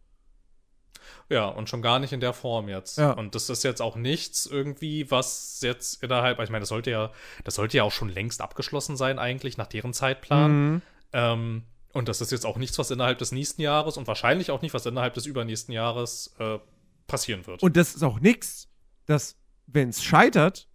Ja, 1.30 1.47
und 1.47 1.70
schon 1.70 1.82
gar 1.82 2.00
nicht 2.00 2.12
in 2.12 2.20
der 2.20 2.34
Form 2.34 2.70
jetzt. 2.70 2.97
Ja. 2.97 3.12
Und 3.12 3.36
das 3.36 3.50
ist 3.50 3.64
jetzt 3.64 3.82
auch 3.82 3.95
nichts 3.95 4.45
irgendwie, 4.45 5.10
was 5.12 5.60
jetzt 5.62 6.02
innerhalb, 6.04 6.39
ich 6.39 6.50
meine, 6.50 6.62
das 6.62 6.70
sollte 6.70 6.91
ja, 6.91 7.12
das 7.43 7.56
sollte 7.56 7.78
ja 7.78 7.84
auch 7.84 7.91
schon 7.91 8.10
längst 8.10 8.41
abgeschlossen 8.41 8.97
sein, 8.97 9.20
eigentlich, 9.20 9.58
nach 9.58 9.68
deren 9.68 9.93
Zeitplan. 9.93 10.52
Mhm. 10.52 10.82
Ähm, 11.14 11.64
und 11.93 12.08
das 12.08 12.22
ist 12.22 12.32
jetzt 12.32 12.45
auch 12.45 12.58
nichts, 12.58 12.78
was 12.80 12.91
innerhalb 12.91 13.18
des 13.20 13.32
nächsten 13.32 13.62
Jahres 13.62 13.97
und 13.97 14.08
wahrscheinlich 14.08 14.52
auch 14.52 14.62
nicht, 14.62 14.74
was 14.74 14.86
innerhalb 14.86 15.14
des 15.14 15.26
übernächsten 15.26 15.74
Jahres 15.74 16.34
äh, 16.39 16.60
passieren 17.08 17.45
wird. 17.47 17.62
Und 17.62 17.78
das 17.78 17.95
ist 17.95 18.04
auch 18.04 18.20
nichts, 18.20 18.69
dass, 19.10 19.38
wenn 19.68 19.89
es 19.89 20.03
scheitert, 20.03 20.68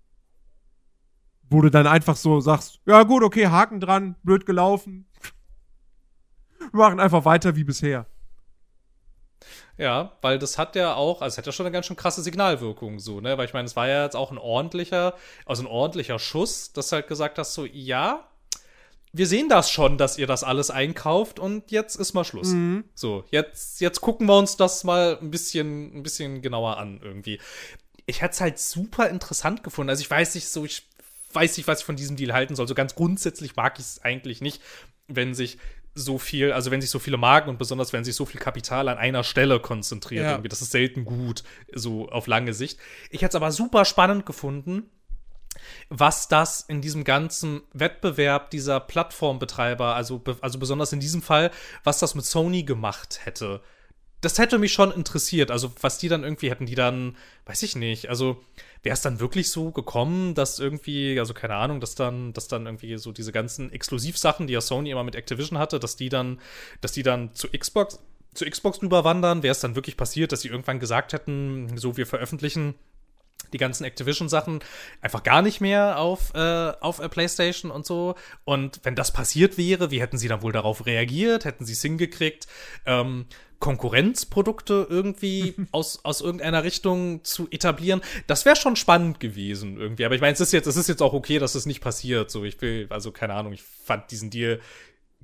wo 1.51 1.61
du 1.61 1.70
dann 1.70 1.87
einfach 1.87 2.16
so 2.16 2.41
sagst, 2.41 2.80
ja 2.87 3.03
gut, 3.03 3.22
okay, 3.22 3.47
Haken 3.47 3.80
dran, 3.80 4.16
blöd 4.22 4.47
gelaufen. 4.47 5.07
Wir 6.59 6.70
machen 6.72 7.01
einfach 7.01 7.24
weiter 7.24 7.57
wie 7.57 7.64
bisher. 7.64 8.07
Ja, 9.76 10.12
weil 10.22 10.39
das 10.39 10.57
hat 10.57 10.76
ja 10.76 10.95
auch, 10.95 11.20
also 11.20 11.35
es 11.35 11.39
hat 11.39 11.47
ja 11.47 11.53
schon 11.53 11.66
eine 11.66 11.72
ganz 11.72 11.87
schön 11.87 11.97
krasse 11.97 12.22
Signalwirkung, 12.22 13.01
so, 13.01 13.20
ne? 13.20 13.37
Weil 13.37 13.47
ich 13.47 13.55
meine, 13.55 13.66
es 13.66 13.74
war 13.74 13.89
ja 13.89 14.05
jetzt 14.05 14.14
auch 14.14 14.30
ein 14.30 14.39
ordentlicher, 14.39 15.14
also 15.47 15.64
ein 15.64 15.66
ordentlicher 15.66 16.18
Schuss, 16.18 16.72
dass 16.72 16.89
du 16.89 16.97
halt 16.97 17.09
gesagt 17.09 17.39
hast, 17.39 17.55
so, 17.55 17.66
ja, 17.66 18.28
wir 19.12 19.26
sehen 19.26 19.49
das 19.49 19.70
schon, 19.70 19.99
dass 19.99 20.18
ihr 20.18 20.26
das 20.26 20.43
alles 20.43 20.70
einkauft 20.70 21.39
und 21.39 21.70
jetzt 21.70 21.97
ist 21.97 22.14
mal 22.14 22.24
Schluss. 22.24 22.49
Mhm. 22.49 22.85
So, 22.95 23.24
jetzt, 23.30 23.80
jetzt 23.80 24.01
gucken 24.01 24.26
wir 24.26 24.37
uns 24.37 24.57
das 24.57 24.85
mal 24.85 25.18
ein 25.20 25.30
bisschen, 25.30 25.97
ein 25.97 26.03
bisschen 26.03 26.43
genauer 26.43 26.78
an 26.78 27.01
irgendwie 27.03 27.41
ich 28.07 28.23
hätte 28.23 28.35
es 28.35 28.41
halt 28.41 28.59
super 28.59 29.09
interessant 29.09 29.63
gefunden. 29.63 29.91
Also 29.91 30.03
ich 30.03 30.11
weiß 30.11 30.35
nicht 30.35 30.49
so, 30.49 30.65
ich 30.65 30.89
weiß 31.33 31.57
nicht, 31.57 31.67
was 31.67 31.81
ich 31.81 31.85
von 31.85 31.97
diesem 31.97 32.17
Deal 32.17 32.33
halten 32.33 32.57
soll. 32.57 32.69
So 32.69 32.75
ganz 32.75 32.95
grundsätzlich 32.95 33.57
mag 33.57 33.79
ich 33.79 33.85
es 33.85 34.03
eigentlich 34.03 34.41
nicht, 34.41 34.63
wenn 35.09 35.35
sich 35.35 35.59
so 35.95 36.19
viel, 36.19 36.53
also 36.53 36.71
wenn 36.71 36.81
sich 36.81 36.91
so 36.91 36.99
viele 36.99 37.17
Marken 37.17 37.51
und 37.51 37.59
besonders 37.59 37.93
wenn 37.93 38.05
sich 38.05 38.17
so 38.17 38.27
viel 38.27 38.41
Kapital 38.41 38.89
an 38.89 38.99
einer 38.99 39.23
Stelle 39.23 39.61
konzentriert, 39.61 40.25
ja. 40.25 40.33
irgendwie. 40.33 40.49
Das 40.49 40.61
ist 40.61 40.73
selten 40.73 41.05
gut, 41.05 41.45
so 41.73 42.09
auf 42.09 42.27
lange 42.27 42.53
Sicht. 42.53 42.79
Ich 43.11 43.23
hätte 43.23 43.31
es 43.31 43.35
aber 43.37 43.53
super 43.53 43.85
spannend 43.85 44.27
gefunden, 44.27 44.91
was 45.89 46.27
das 46.27 46.63
in 46.63 46.81
diesem 46.81 47.05
ganzen 47.05 47.63
Wettbewerb 47.73 48.51
dieser 48.51 48.81
Plattformbetreiber, 48.81 49.95
also, 49.95 50.23
also 50.41 50.59
besonders 50.59 50.93
in 50.93 51.01
diesem 51.01 51.23
Fall, 51.23 51.53
was 51.85 52.01
das 52.01 52.17
mit 52.17 52.25
Sony 52.25 52.65
gemacht 52.65 53.21
hätte 53.25 53.63
das 54.25 54.39
hätte 54.39 54.59
mich 54.59 54.72
schon 54.72 54.93
interessiert. 54.93 55.51
Also, 55.51 55.72
was 55.81 55.99
die 55.99 56.09
dann 56.09 56.25
irgendwie 56.25 56.51
hätten, 56.51 56.66
die 56.66 56.75
dann, 56.75 57.16
weiß 57.47 57.62
ich 57.62 57.77
nicht, 57.77 58.09
also 58.09 58.43
wäre 58.83 58.95
es 58.95 59.03
dann 59.03 59.20
wirklich 59.20 59.51
so 59.51 59.70
gekommen, 59.70 60.35
dass 60.35 60.59
irgendwie, 60.59 61.18
also 61.18 61.35
keine 61.35 61.57
Ahnung, 61.57 61.81
dass 61.81 61.95
dann, 61.95 62.33
dass 62.33 62.49
dann 62.49 62.66
irgendwie 62.66 62.97
so 62.99 63.12
diese 63.12 63.33
ganzen 63.33 63.72
Exklusivsachen, 63.72 64.47
die 64.47 64.53
ja 64.53 64.61
Sony 64.61 64.91
immer 64.91 65.05
mit 65.05 65.14
Activision 65.14 65.59
hatte, 65.59 65.81
dass 65.81 65.97
die 65.97 66.09
dann, 66.09 66.41
dass 66.81 66.93
die 66.93 67.03
dann 67.03 67.35
zu 67.35 67.49
Xbox, 67.49 67.99
zu 68.35 68.45
Xbox 68.45 68.83
rüberwandern, 68.83 69.43
wäre 69.43 69.53
es 69.53 69.61
dann 69.61 69.75
wirklich 69.75 69.97
passiert, 69.97 70.33
dass 70.33 70.41
sie 70.41 70.49
irgendwann 70.49 70.81
gesagt 70.81 71.12
hätten, 71.12 71.77
so 71.77 71.97
wir 71.97 72.07
veröffentlichen 72.07 72.75
die 73.53 73.59
ganzen 73.59 73.85
Activision-Sachen 73.85 74.61
einfach 75.01 75.23
gar 75.23 75.43
nicht 75.43 75.61
mehr 75.61 75.99
auf, 75.99 76.35
äh, 76.35 76.73
auf 76.81 76.99
äh, 76.99 77.09
PlayStation 77.09 77.71
und 77.71 77.87
so. 77.87 78.15
Und 78.45 78.81
wenn 78.83 78.95
das 78.95 79.13
passiert 79.13 79.59
wäre, 79.59 79.91
wie 79.91 80.01
hätten 80.01 80.19
sie 80.19 80.29
dann 80.29 80.43
wohl 80.43 80.53
darauf 80.53 80.87
reagiert? 80.87 81.45
Hätten 81.45 81.65
sie 81.65 81.73
es 81.73 81.83
hingekriegt, 81.83 82.47
ähm, 82.87 83.27
Konkurrenzprodukte 83.61 84.87
irgendwie 84.89 85.55
aus, 85.73 86.05
aus 86.05 86.21
irgendeiner 86.21 86.65
Richtung 86.65 87.25
zu 87.25 87.49
etablieren? 87.51 88.01
Das 88.27 88.45
wäre 88.45 88.57
schon 88.57 88.77
spannend 88.77 89.21
gewesen 89.21 89.79
irgendwie. 89.79 90.05
Aber 90.05 90.15
ich 90.15 90.21
meine, 90.21 90.35
es 90.35 90.41
ist 90.41 90.53
jetzt, 90.53 90.67
es 90.67 90.77
ist 90.77 90.89
jetzt 90.89 91.03
auch 91.03 91.13
okay, 91.13 91.39
dass 91.39 91.55
es 91.55 91.67
nicht 91.67 91.81
passiert. 91.81 92.31
So, 92.31 92.45
ich 92.45 92.61
will, 92.61 92.87
also 92.91 93.13
keine 93.13 93.35
Ahnung, 93.35 93.53
ich 93.53 93.63
fand 93.63 94.11
diesen 94.11 94.31
Deal 94.31 94.61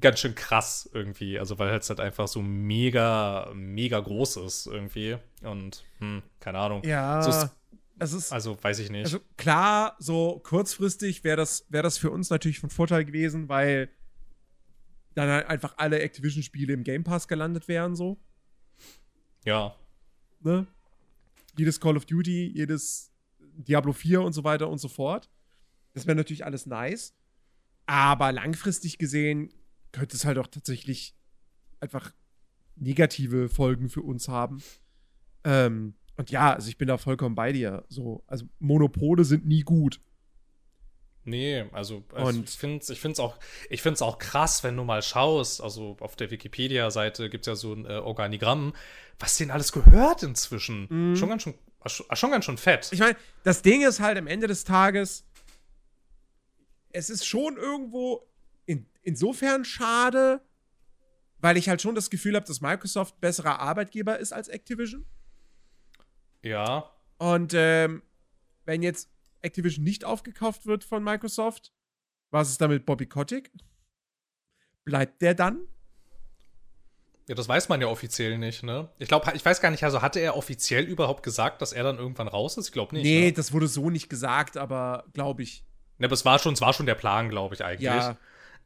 ganz 0.00 0.20
schön 0.20 0.34
krass 0.34 0.88
irgendwie. 0.92 1.38
Also, 1.38 1.58
weil 1.58 1.74
es 1.74 1.88
halt 1.88 2.00
einfach 2.00 2.28
so 2.28 2.42
mega, 2.42 3.50
mega 3.54 4.00
groß 4.00 4.38
ist 4.38 4.66
irgendwie. 4.66 5.16
Und, 5.42 5.84
hm, 5.98 6.22
keine 6.40 6.58
Ahnung. 6.58 6.82
Ja. 6.84 7.22
So 7.22 7.30
es 8.00 8.14
ist, 8.14 8.32
also 8.32 8.56
weiß 8.62 8.78
ich 8.78 8.90
nicht. 8.90 9.04
Also 9.04 9.20
klar, 9.36 9.94
so 9.98 10.40
kurzfristig 10.42 11.22
wäre 11.22 11.36
das, 11.36 11.66
wär 11.68 11.82
das 11.82 11.98
für 11.98 12.10
uns 12.10 12.30
natürlich 12.30 12.58
von 12.58 12.70
Vorteil 12.70 13.04
gewesen, 13.04 13.48
weil 13.48 13.90
dann 15.14 15.28
halt 15.28 15.46
einfach 15.46 15.74
alle 15.76 16.00
Activision-Spiele 16.00 16.72
im 16.72 16.82
Game 16.82 17.04
Pass 17.04 17.28
gelandet 17.28 17.68
wären, 17.68 17.94
so. 17.94 18.18
Ja. 19.44 19.76
Ne? 20.40 20.66
Jedes 21.58 21.78
Call 21.78 21.96
of 21.96 22.06
Duty, 22.06 22.52
jedes 22.54 23.12
Diablo 23.38 23.92
4 23.92 24.22
und 24.22 24.32
so 24.32 24.44
weiter 24.44 24.68
und 24.70 24.78
so 24.78 24.88
fort. 24.88 25.28
Das 25.92 26.06
wäre 26.06 26.16
natürlich 26.16 26.44
alles 26.46 26.64
nice. 26.64 27.14
Aber 27.84 28.32
langfristig 28.32 28.96
gesehen 28.96 29.52
könnte 29.92 30.16
es 30.16 30.24
halt 30.24 30.38
auch 30.38 30.46
tatsächlich 30.46 31.14
einfach 31.80 32.14
negative 32.76 33.50
Folgen 33.50 33.90
für 33.90 34.02
uns 34.02 34.28
haben. 34.28 34.62
Ähm, 35.44 35.94
und 36.16 36.30
ja, 36.30 36.54
also 36.54 36.68
ich 36.68 36.78
bin 36.78 36.88
da 36.88 36.98
vollkommen 36.98 37.34
bei 37.34 37.52
dir. 37.52 37.84
So, 37.88 38.22
also 38.26 38.46
Monopole 38.58 39.24
sind 39.24 39.46
nie 39.46 39.62
gut. 39.62 40.00
Nee, 41.24 41.66
also, 41.72 42.02
also 42.14 42.40
ich 42.40 42.50
finde 42.50 42.78
es 42.78 42.88
ich 42.88 43.00
find's 43.00 43.20
auch, 43.20 43.38
auch 44.00 44.18
krass, 44.18 44.64
wenn 44.64 44.76
du 44.76 44.84
mal 44.84 45.02
schaust, 45.02 45.60
also 45.60 45.96
auf 46.00 46.16
der 46.16 46.30
Wikipedia-Seite 46.30 47.28
gibt 47.28 47.46
es 47.46 47.50
ja 47.50 47.56
so 47.56 47.74
ein 47.74 47.84
äh, 47.84 47.98
Organigramm, 47.98 48.72
was 49.18 49.36
denen 49.36 49.50
alles 49.50 49.72
gehört 49.72 50.22
inzwischen. 50.22 50.86
Mhm. 50.88 51.16
Schon 51.16 51.28
ganz 51.28 51.42
schön, 51.42 51.54
schon 51.86 52.30
ganz 52.30 52.44
schön 52.46 52.56
fett. 52.56 52.88
Ich 52.92 53.00
meine, 53.00 53.16
das 53.44 53.60
Ding 53.62 53.86
ist 53.86 54.00
halt 54.00 54.16
am 54.16 54.26
Ende 54.26 54.46
des 54.46 54.64
Tages, 54.64 55.26
es 56.92 57.10
ist 57.10 57.26
schon 57.26 57.56
irgendwo 57.56 58.26
in, 58.64 58.86
insofern 59.02 59.64
schade, 59.64 60.40
weil 61.38 61.56
ich 61.58 61.68
halt 61.68 61.82
schon 61.82 61.94
das 61.94 62.10
Gefühl 62.10 62.34
habe, 62.34 62.46
dass 62.46 62.60
Microsoft 62.60 63.20
besserer 63.20 63.60
Arbeitgeber 63.60 64.18
ist 64.18 64.32
als 64.32 64.48
Activision. 64.48 65.04
Ja. 66.42 66.90
Und 67.18 67.52
ähm, 67.54 68.02
wenn 68.64 68.82
jetzt 68.82 69.10
Activision 69.42 69.84
nicht 69.84 70.04
aufgekauft 70.04 70.66
wird 70.66 70.84
von 70.84 71.02
Microsoft, 71.02 71.72
was 72.30 72.50
ist 72.50 72.60
damit 72.60 72.86
Bobby 72.86 73.06
Kotick? 73.06 73.50
Bleibt 74.84 75.20
der 75.22 75.34
dann? 75.34 75.60
Ja, 77.28 77.34
das 77.34 77.48
weiß 77.48 77.68
man 77.68 77.80
ja 77.80 77.86
offiziell 77.86 78.38
nicht, 78.38 78.64
ne? 78.64 78.88
Ich 78.98 79.08
glaube, 79.08 79.30
ich 79.34 79.44
weiß 79.44 79.60
gar 79.60 79.70
nicht, 79.70 79.84
also 79.84 80.02
hatte 80.02 80.18
er 80.18 80.36
offiziell 80.36 80.84
überhaupt 80.84 81.22
gesagt, 81.22 81.62
dass 81.62 81.72
er 81.72 81.84
dann 81.84 81.98
irgendwann 81.98 82.26
raus 82.26 82.56
ist? 82.56 82.66
Ich 82.66 82.72
glaube 82.72 82.96
nicht. 82.96 83.04
Nee, 83.04 83.26
ne? 83.26 83.32
das 83.32 83.52
wurde 83.52 83.68
so 83.68 83.90
nicht 83.90 84.08
gesagt, 84.08 84.56
aber 84.56 85.04
glaube 85.12 85.42
ich. 85.42 85.64
Ne, 85.98 86.06
aber 86.06 86.14
es 86.14 86.24
war 86.24 86.38
schon, 86.38 86.54
es 86.54 86.60
war 86.60 86.72
schon 86.72 86.86
der 86.86 86.96
Plan, 86.96 87.28
glaube 87.28 87.54
ich, 87.54 87.64
eigentlich. 87.64 87.84
Ja. 87.84 88.16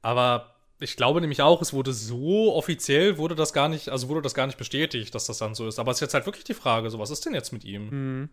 Aber 0.00 0.53
ich 0.84 0.96
glaube 0.96 1.20
nämlich 1.20 1.42
auch, 1.42 1.62
es 1.62 1.72
wurde 1.72 1.92
so 1.92 2.54
offiziell, 2.54 3.16
wurde 3.18 3.34
das 3.34 3.52
gar 3.52 3.68
nicht, 3.68 3.88
also 3.88 4.08
wurde 4.08 4.22
das 4.22 4.34
gar 4.34 4.46
nicht 4.46 4.58
bestätigt, 4.58 5.14
dass 5.14 5.26
das 5.26 5.38
dann 5.38 5.54
so 5.54 5.66
ist. 5.66 5.78
Aber 5.78 5.90
es 5.90 5.96
ist 5.96 6.02
jetzt 6.02 6.14
halt 6.14 6.26
wirklich 6.26 6.44
die 6.44 6.54
Frage, 6.54 6.90
so, 6.90 6.98
was 6.98 7.10
ist 7.10 7.24
denn 7.24 7.34
jetzt 7.34 7.52
mit 7.52 7.64
ihm? 7.64 7.88
Mhm. 7.88 8.28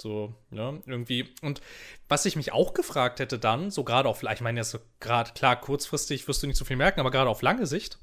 So, 0.00 0.34
ja, 0.50 0.74
irgendwie. 0.86 1.28
Und 1.42 1.60
was 2.08 2.24
ich 2.24 2.36
mich 2.36 2.52
auch 2.52 2.74
gefragt 2.74 3.20
hätte 3.20 3.38
dann, 3.38 3.70
so 3.70 3.84
gerade 3.84 4.08
auf, 4.08 4.22
ich 4.22 4.40
meine, 4.40 4.60
jetzt 4.60 4.70
so 4.70 4.78
gerade, 4.98 5.32
klar, 5.32 5.60
kurzfristig 5.60 6.26
wirst 6.26 6.42
du 6.42 6.46
nicht 6.46 6.56
so 6.56 6.64
viel 6.64 6.76
merken, 6.76 7.00
aber 7.00 7.10
gerade 7.10 7.30
auf 7.30 7.42
lange 7.42 7.66
Sicht, 7.66 7.98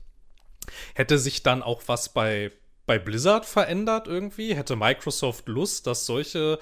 hätte 0.94 1.18
sich 1.18 1.44
dann 1.44 1.64
auch 1.64 1.82
was 1.88 2.14
bei, 2.14 2.52
bei 2.86 3.00
Blizzard 3.00 3.46
verändert 3.46 4.08
irgendwie? 4.08 4.56
Hätte 4.56 4.76
Microsoft 4.76 5.48
Lust, 5.48 5.88
dass 5.88 6.06
solche 6.06 6.60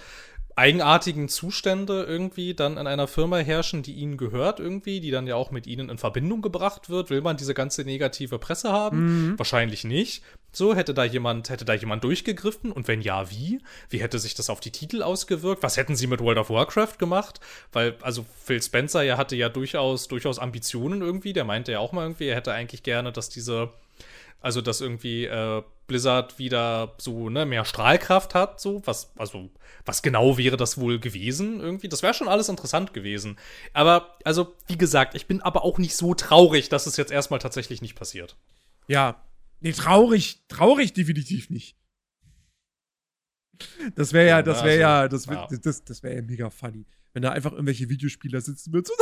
eigenartigen 0.58 1.30
Zustände 1.30 2.04
irgendwie 2.04 2.56
dann 2.56 2.78
in 2.78 2.88
einer 2.88 3.08
Firma 3.08 3.38
herrschen, 3.38 3.84
die 3.84 3.94
ihnen 3.94 4.18
gehört 4.18 4.60
irgendwie, 4.60 5.00
die 5.00 5.12
dann 5.12 5.28
ja 5.28 5.36
auch 5.36 5.52
mit 5.52 5.68
ihnen 5.68 5.90
in 5.90 6.00
Verbindung 6.00 6.42
gebracht 6.42 6.90
wird? 6.90 7.12
Will 7.12 7.22
man 7.22 7.38
diese 7.38 7.54
ganze 7.54 7.84
negative 7.84 8.40
Presse 8.40 8.72
haben? 8.72 9.30
Mhm. 9.30 9.40
Wahrscheinlich 9.40 9.84
nicht. 9.84 10.24
So, 10.52 10.74
hätte 10.74 10.96
da 10.96 11.04
jemand, 11.04 11.52
hätte 11.52 11.66
da 11.66 11.76
jemand 11.76 12.04
durchgegriffen? 12.04 12.72
Und 12.72 12.88
wenn 12.88 13.02
ja, 13.02 13.30
wie? 13.30 13.62
Wie 13.90 14.02
hätte 14.02 14.18
sich 14.18 14.34
das 14.34 14.50
auf 14.50 14.60
die 14.60 14.72
Titel 14.72 15.04
ausgewirkt? 15.04 15.62
Was 15.62 15.78
hätten 15.78 15.96
sie 15.96 16.08
mit 16.08 16.22
World 16.22 16.40
of 16.40 16.50
Warcraft 16.50 16.98
gemacht? 16.98 17.40
Weil, 17.72 17.96
also 18.02 18.26
Phil 18.44 18.62
Spencer 18.62 19.04
ja 19.04 19.18
hatte 19.18 19.36
ja 19.36 19.50
durchaus, 19.50 20.08
durchaus 20.08 20.40
Ambitionen 20.40 21.02
irgendwie. 21.02 21.34
Der 21.34 21.46
meinte 21.46 21.74
ja 21.74 21.80
auch 21.80 21.92
mal 21.92 22.02
irgendwie, 22.02 22.26
er 22.26 22.36
hätte 22.36 22.54
eigentlich 22.54 22.82
gerne, 22.82 23.12
dass 23.12 23.30
diese, 23.30 23.70
also 24.40 24.62
dass 24.62 24.82
irgendwie 24.82 25.26
äh, 25.26 25.64
Blizzard 25.88 26.38
wieder 26.38 26.96
so 26.98 27.30
ne, 27.30 27.46
mehr 27.46 27.66
Strahlkraft 27.66 28.36
hat, 28.36 28.60
so 28.60 28.82
was, 28.86 29.12
also 29.18 29.50
was 29.86 30.02
genau 30.02 30.38
wäre 30.38 30.58
das 30.58 30.78
wohl 30.78 31.00
gewesen 31.00 31.60
irgendwie? 31.60 31.90
Das 31.90 32.04
wäre 32.04 32.14
schon 32.14 32.28
alles 32.28 32.50
interessant 32.50 32.94
gewesen. 32.94 33.38
Aber 33.74 34.18
also 34.24 34.56
wie 34.68 34.78
gesagt, 34.78 35.16
ich 35.16 35.28
bin 35.28 35.42
aber 35.42 35.64
auch 35.64 35.78
nicht 35.78 35.96
so 35.96 36.14
traurig, 36.14 36.70
dass 36.70 36.86
es 36.88 36.98
jetzt 36.98 37.12
erstmal 37.12 37.40
tatsächlich 37.40 37.82
nicht 37.82 37.96
passiert. 37.96 38.36
Ja. 38.88 39.24
Nee, 39.60 39.72
traurig, 39.72 40.44
traurig 40.50 40.94
definitiv 40.94 41.50
nicht. 41.50 41.76
Das 43.96 44.14
wäre 44.14 44.28
ja, 44.28 44.42
das 44.44 44.58
also, 44.58 44.66
wäre 44.68 44.80
ja, 44.80 45.08
das, 45.08 45.28
wär, 45.28 45.48
ja. 45.50 45.58
das, 45.64 45.84
das 45.84 46.04
wäre 46.04 46.16
ja 46.16 46.22
mega 46.22 46.50
funny. 46.50 46.86
Wenn 47.14 47.24
da 47.24 47.32
einfach 47.32 47.52
irgendwelche 47.54 47.90
Videospieler 47.90 48.42
sitzen 48.42 48.74
würden. 48.74 48.94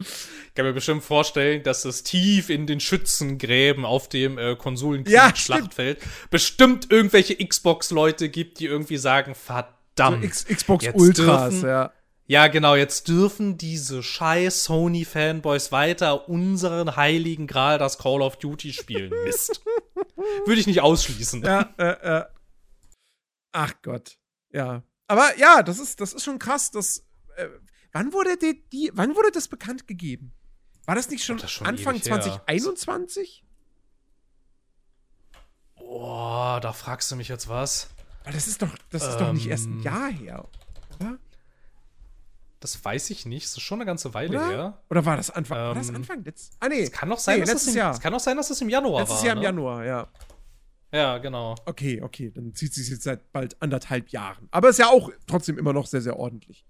Ich 0.00 0.54
kann 0.54 0.64
mir 0.66 0.72
bestimmt 0.72 1.04
vorstellen, 1.04 1.62
dass 1.62 1.84
es 1.84 2.02
tief 2.02 2.50
in 2.50 2.66
den 2.66 2.80
Schützengräben 2.80 3.84
auf 3.84 4.08
dem 4.08 4.38
äh, 4.38 4.56
konsolenkrieg 4.56 5.14
Ja, 5.14 5.32
bestimmt 6.30 6.90
irgendwelche 6.90 7.36
Xbox-Leute 7.36 8.28
gibt, 8.28 8.58
die 8.60 8.66
irgendwie 8.66 8.96
sagen, 8.96 9.34
So 9.34 9.40
verdammt. 9.40 10.24
X 10.24 10.44
Xbox 10.46 10.84
Ultras, 10.94 11.50
dürfen- 11.54 11.68
ja. 11.68 11.92
Ja, 12.30 12.48
genau, 12.48 12.74
jetzt 12.74 13.08
dürfen 13.08 13.56
diese 13.56 14.02
scheiß 14.02 14.64
Sony-Fanboys 14.64 15.72
weiter 15.72 16.28
unseren 16.28 16.94
heiligen 16.96 17.46
Gral, 17.46 17.78
das 17.78 17.96
Call 17.96 18.20
of 18.20 18.36
Duty 18.36 18.74
spielen. 18.74 19.10
Mist. 19.24 19.62
Würde 20.44 20.60
ich 20.60 20.66
nicht 20.66 20.82
ausschließen. 20.82 21.42
Ja, 21.42 21.72
äh, 21.78 22.18
äh. 22.18 22.24
Ach 23.52 23.72
Gott. 23.82 24.18
Ja. 24.52 24.82
Aber 25.08 25.36
ja, 25.38 25.62
das 25.62 25.78
ist, 25.78 26.00
das 26.00 26.12
ist 26.12 26.22
schon 26.24 26.38
krass. 26.38 26.70
Das, 26.70 27.04
äh, 27.36 27.48
wann, 27.92 28.12
wurde 28.12 28.36
die, 28.36 28.62
die, 28.70 28.90
wann 28.94 29.16
wurde 29.16 29.30
das 29.32 29.48
bekannt 29.48 29.86
gegeben? 29.88 30.32
War 30.84 30.94
das 30.94 31.10
nicht 31.10 31.24
schon, 31.24 31.38
das 31.38 31.50
schon 31.50 31.66
Anfang 31.66 31.96
ewig 31.96 32.06
her. 32.06 32.20
2021? 32.20 33.44
Boah, 35.76 36.60
da 36.60 36.72
fragst 36.72 37.10
du 37.10 37.16
mich 37.16 37.28
jetzt 37.28 37.48
was. 37.48 37.88
Aber 38.22 38.32
das 38.32 38.46
ist 38.46 38.60
doch, 38.62 38.70
das 38.90 39.06
ist 39.06 39.16
doch 39.16 39.32
nicht 39.32 39.46
erst 39.46 39.66
ein 39.66 39.78
Ähm. 39.78 39.82
Jahr 39.82 40.10
her, 40.10 40.48
oder? 41.00 41.18
Das 42.60 42.84
weiß 42.84 43.10
ich 43.10 43.24
nicht. 43.24 43.46
Das 43.46 43.52
ist 43.52 43.60
schon 43.62 43.78
eine 43.78 43.86
ganze 43.86 44.12
Weile 44.14 44.36
Oder? 44.36 44.48
her. 44.48 44.82
Oder 44.90 45.04
war 45.04 45.16
das 45.16 45.30
Anfang? 45.30 45.56
war 45.58 45.74
das 45.74 45.90
Ähm, 45.90 45.96
Anfang 45.96 46.24
letzt? 46.24 46.56
Ah, 46.58 46.68
nee. 46.68 46.80
Es 46.82 46.90
kann 46.90 47.08
doch 47.08 47.18
sein, 47.20 47.36
nee, 47.38 47.40
dass 47.42 47.50
es 47.50 47.54
letztes 47.54 47.74
im, 47.74 47.78
Jahr. 47.78 47.92
Es 47.92 48.00
kann 48.00 48.12
auch 48.12 48.20
sein, 48.20 48.36
dass 48.36 48.50
es 48.50 48.60
im 48.60 48.68
Januar 48.68 49.00
letztes 49.00 49.18
war. 49.18 49.24
Jahr 49.26 49.32
im 49.34 49.38
ne? 49.38 49.44
Januar, 49.44 49.84
ja. 49.84 50.08
Ja, 50.92 51.18
genau. 51.18 51.54
Okay, 51.66 52.00
okay. 52.02 52.30
Dann 52.34 52.54
zieht 52.54 52.72
sich 52.72 52.88
jetzt 52.88 53.02
seit 53.02 53.30
bald 53.32 53.60
anderthalb 53.60 54.08
Jahren. 54.10 54.48
Aber 54.50 54.68
ist 54.70 54.78
ja 54.78 54.88
auch 54.88 55.10
trotzdem 55.26 55.58
immer 55.58 55.72
noch 55.72 55.86
sehr, 55.86 56.00
sehr 56.00 56.18
ordentlich. 56.18 56.64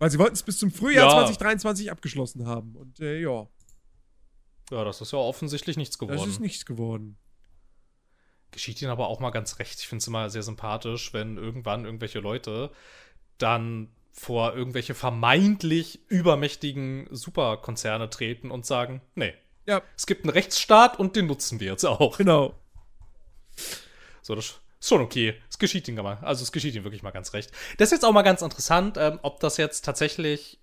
Weil 0.00 0.10
sie 0.10 0.18
wollten 0.18 0.34
es 0.34 0.42
bis 0.42 0.58
zum 0.58 0.70
Frühjahr 0.70 1.06
Ja. 1.06 1.10
2023 1.26 1.90
abgeschlossen 1.92 2.46
haben. 2.46 2.74
Und 2.76 3.00
äh, 3.00 3.20
ja, 3.20 3.46
Ja, 4.70 4.84
das 4.84 5.00
ist 5.00 5.12
ja 5.12 5.18
offensichtlich 5.18 5.76
nichts 5.76 5.98
geworden. 5.98 6.18
das 6.18 6.26
ist 6.26 6.40
nichts 6.40 6.66
geworden. 6.66 7.16
Geschieht 8.50 8.80
ihnen 8.82 8.90
aber 8.90 9.08
auch 9.08 9.20
mal 9.20 9.30
ganz 9.30 9.58
recht. 9.58 9.78
Ich 9.80 9.88
finde 9.88 10.00
es 10.02 10.06
immer 10.08 10.30
sehr 10.30 10.42
sympathisch, 10.42 11.12
wenn 11.12 11.36
irgendwann 11.36 11.84
irgendwelche 11.84 12.18
Leute 12.20 12.70
dann 13.38 13.88
vor 14.12 14.56
irgendwelche 14.56 14.94
vermeintlich 14.94 16.00
übermächtigen 16.08 17.06
Superkonzerne 17.12 18.10
treten 18.10 18.50
und 18.50 18.66
sagen, 18.66 19.00
nee, 19.14 19.34
Ja, 19.66 19.82
es 19.96 20.06
gibt 20.06 20.24
einen 20.24 20.30
Rechtsstaat 20.32 20.98
und 20.98 21.14
den 21.14 21.26
nutzen 21.26 21.60
wir 21.60 21.68
jetzt 21.70 21.84
auch. 21.84 22.18
genau. 22.18 22.54
So, 24.22 24.34
das 24.34 24.60
ist 24.80 24.88
schon 24.88 25.00
okay. 25.00 25.34
Es 25.48 25.58
geschieht 25.58 25.88
ihnen 25.88 26.02
mal. 26.02 26.18
Also 26.22 26.42
es 26.42 26.52
geschieht 26.52 26.74
ihnen 26.74 26.84
wirklich 26.84 27.02
mal 27.02 27.10
ganz 27.10 27.32
recht. 27.32 27.50
Das 27.78 27.88
ist 27.88 27.92
jetzt 27.92 28.04
auch 28.04 28.12
mal 28.12 28.22
ganz 28.22 28.42
interessant, 28.42 28.96
ähm, 28.98 29.18
ob 29.22 29.40
das 29.40 29.56
jetzt 29.56 29.84
tatsächlich 29.84 30.60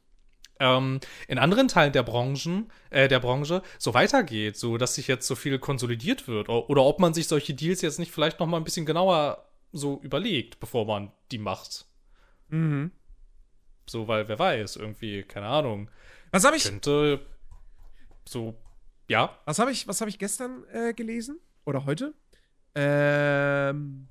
ähm, 0.60 1.00
in 1.28 1.38
anderen 1.38 1.68
Teilen 1.68 1.92
der 1.92 2.04
Branchen, 2.04 2.72
äh, 2.90 3.08
der 3.08 3.20
Branche 3.20 3.62
so 3.78 3.94
weitergeht, 3.94 4.58
so 4.58 4.78
dass 4.78 4.96
sich 4.96 5.08
jetzt 5.08 5.28
so 5.28 5.36
viel 5.36 5.60
konsolidiert 5.60 6.28
wird. 6.28 6.50
Oder 6.50 6.84
ob 6.84 7.00
man 7.00 7.14
sich 7.14 7.28
solche 7.28 7.54
Deals 7.54 7.82
jetzt 7.82 8.00
nicht 8.00 8.12
vielleicht 8.12 8.40
noch 8.40 8.48
mal 8.48 8.58
ein 8.58 8.64
bisschen 8.64 8.86
genauer 8.86 9.46
so 9.72 10.00
überlegt, 10.02 10.60
bevor 10.60 10.86
man 10.86 11.12
die 11.32 11.38
macht. 11.38 11.86
Mhm. 12.50 12.92
So, 13.88 14.08
weil 14.08 14.28
wer 14.28 14.40
weiß, 14.40 14.78
irgendwie, 14.78 15.24
keine 15.24 15.48
Ahnung, 15.48 15.90
Was 16.32 16.44
habe 16.44 16.56
ich, 16.58 16.64
könnte 16.64 17.26
so, 18.28 18.56
ja, 19.08 19.38
was 19.46 19.60
habe 19.60 19.72
ich, 19.72 19.88
was 19.88 20.02
habe 20.02 20.10
ich 20.10 20.18
gestern 20.18 20.64
äh, 20.72 20.94
gelesen? 20.94 21.40
Oder 21.66 21.86
heute? 21.86 22.14
Ähm, 22.76 24.08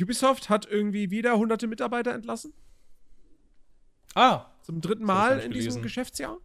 Ubisoft 0.00 0.48
hat 0.48 0.66
irgendwie 0.66 1.10
wieder 1.10 1.36
hunderte 1.38 1.66
Mitarbeiter 1.68 2.12
entlassen. 2.12 2.52
ah, 4.14 4.46
Zum 4.62 4.80
dritten 4.80 5.04
Mal 5.04 5.38
in 5.40 5.52
diesem. 5.52 5.82
Geschäftsjahr. 5.82 6.38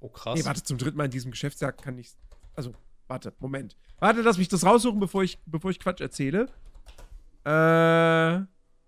oh 0.00 0.08
krass. 0.08 0.38
Nee, 0.38 0.44
warte, 0.44 0.62
zum 0.62 0.78
dritten 0.78 0.96
Mal 0.98 1.04
in 1.06 1.10
diesem 1.12 1.30
Geschäftsjahr 1.30 1.72
kann 1.72 1.96
ich. 1.98 2.12
Also, 2.56 2.74
warte, 3.06 3.32
Moment. 3.38 3.76
Warte, 4.00 4.20
lass 4.22 4.36
mich 4.38 4.48
das 4.48 4.64
raussuchen, 4.64 5.00
bevor 5.00 5.22
ich, 5.22 5.38
bevor 5.46 5.70
ich 5.70 5.78
Quatsch 5.78 6.00
erzähle. 6.00 6.46
Äh. 7.44 7.50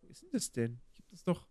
Wo 0.02 0.08
ist 0.08 0.22
denn 0.22 0.30
das 0.32 0.52
denn? 0.52 0.80
Ich 0.92 0.98
hab 0.98 1.10
das 1.10 1.24
doch. 1.24 1.46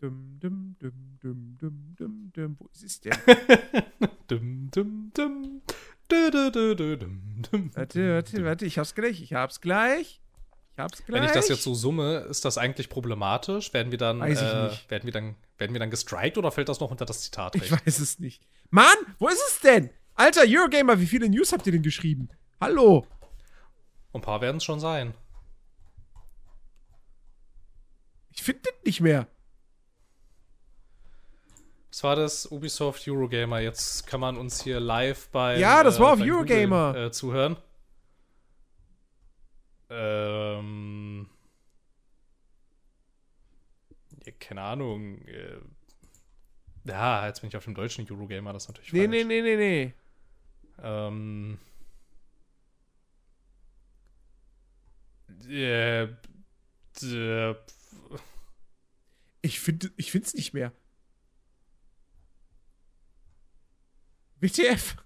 Dum, 0.00 0.38
dum, 0.40 0.76
dum, 0.78 1.09
dum, 1.20 1.56
dum, 1.58 1.94
dum, 1.96 2.32
dum. 2.34 2.56
Wo 2.58 2.68
ist 2.72 2.84
es 2.84 3.00
denn? 3.00 3.12
dum, 4.26 4.70
dum, 4.70 5.10
dum. 5.14 5.62
Du, 6.08 6.30
du, 6.30 6.50
du, 6.50 6.74
du, 6.74 6.96
dum, 6.96 7.42
dum. 7.50 7.70
warte, 7.74 8.14
warte, 8.14 8.44
warte, 8.44 8.66
ich 8.66 8.78
hab's 8.78 8.94
gleich, 8.94 9.22
ich 9.22 9.34
hab's 9.34 9.60
gleich. 9.60 10.20
Ich 10.72 10.78
hab's 10.78 11.04
gleich. 11.04 11.20
Wenn 11.20 11.28
ich 11.28 11.32
das 11.32 11.48
jetzt 11.48 11.62
so 11.62 11.74
summe, 11.74 12.26
ist 12.30 12.44
das 12.44 12.58
eigentlich 12.58 12.88
problematisch? 12.88 13.72
Werden 13.72 13.90
wir 13.92 13.98
dann, 13.98 14.22
äh, 14.22 14.34
werden 14.88 15.04
wir 15.04 15.12
dann, 15.12 15.36
werden 15.58 15.72
wir 15.72 15.78
dann 15.78 15.90
gestrikt 15.90 16.38
oder 16.38 16.50
fällt 16.50 16.68
das 16.68 16.80
noch 16.80 16.90
unter 16.90 17.04
das 17.04 17.22
Zitat? 17.22 17.54
Ich 17.56 17.70
weiß 17.70 17.98
es 17.98 18.18
nicht. 18.18 18.42
Mann, 18.70 18.96
wo 19.18 19.28
ist 19.28 19.42
es 19.48 19.60
denn? 19.60 19.90
Alter, 20.14 20.42
Eurogamer, 20.46 20.98
wie 21.00 21.06
viele 21.06 21.28
News 21.28 21.52
habt 21.52 21.66
ihr 21.66 21.72
denn 21.72 21.82
geschrieben? 21.82 22.28
Hallo? 22.60 23.06
Ein 24.12 24.20
paar 24.20 24.40
werden 24.40 24.56
es 24.56 24.64
schon 24.64 24.80
sein. 24.80 25.14
Ich 28.32 28.42
finde 28.42 28.62
das 28.64 28.74
nicht 28.84 29.00
mehr. 29.00 29.28
Was 31.90 32.04
war 32.04 32.16
das? 32.16 32.50
Ubisoft 32.50 33.06
Eurogamer. 33.08 33.60
Jetzt 33.60 34.06
kann 34.06 34.20
man 34.20 34.36
uns 34.36 34.62
hier 34.62 34.78
live 34.80 35.28
bei 35.30 35.58
Ja, 35.58 35.82
das 35.82 35.98
war 35.98 36.12
auf 36.12 36.20
Eurogamer. 36.20 36.92
Google, 36.92 37.06
äh, 37.06 37.10
zuhören. 37.10 37.56
Ähm. 39.88 41.28
Ja, 44.24 44.32
keine 44.38 44.62
Ahnung. 44.62 45.18
Äh, 45.26 45.58
ja, 46.84 47.26
jetzt 47.26 47.40
bin 47.40 47.48
ich 47.48 47.56
auf 47.56 47.64
dem 47.64 47.74
deutschen 47.74 48.08
Eurogamer, 48.10 48.52
das 48.52 48.64
ist 48.64 48.68
natürlich 48.68 48.92
Nee, 48.92 49.00
falsch. 49.06 49.10
nee, 49.10 49.24
nee, 49.24 49.42
nee, 49.42 49.56
nee. 49.56 49.94
Ähm. 50.82 51.58
Äh, 55.48 56.02
äh, 56.04 57.54
Ich 59.42 59.58
finde 59.60 59.90
ich 59.96 60.12
find's 60.12 60.34
nicht 60.34 60.52
mehr. 60.52 60.72
WTF? 64.40 64.96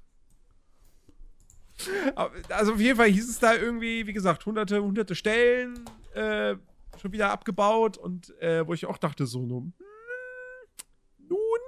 Also 2.48 2.74
auf 2.74 2.80
jeden 2.80 2.96
Fall 2.96 3.08
hieß 3.08 3.28
es 3.28 3.38
da 3.40 3.54
irgendwie, 3.54 4.06
wie 4.06 4.12
gesagt, 4.12 4.46
hunderte, 4.46 4.80
hunderte 4.82 5.14
Stellen 5.14 5.84
äh, 6.14 6.56
schon 7.00 7.12
wieder 7.12 7.30
abgebaut 7.30 7.98
und 7.98 8.30
äh, 8.40 8.66
wo 8.66 8.74
ich 8.74 8.86
auch 8.86 8.98
dachte, 8.98 9.26
so, 9.26 9.40
nun, 9.40 9.74
hm, 9.76 11.28
nun, 11.28 11.58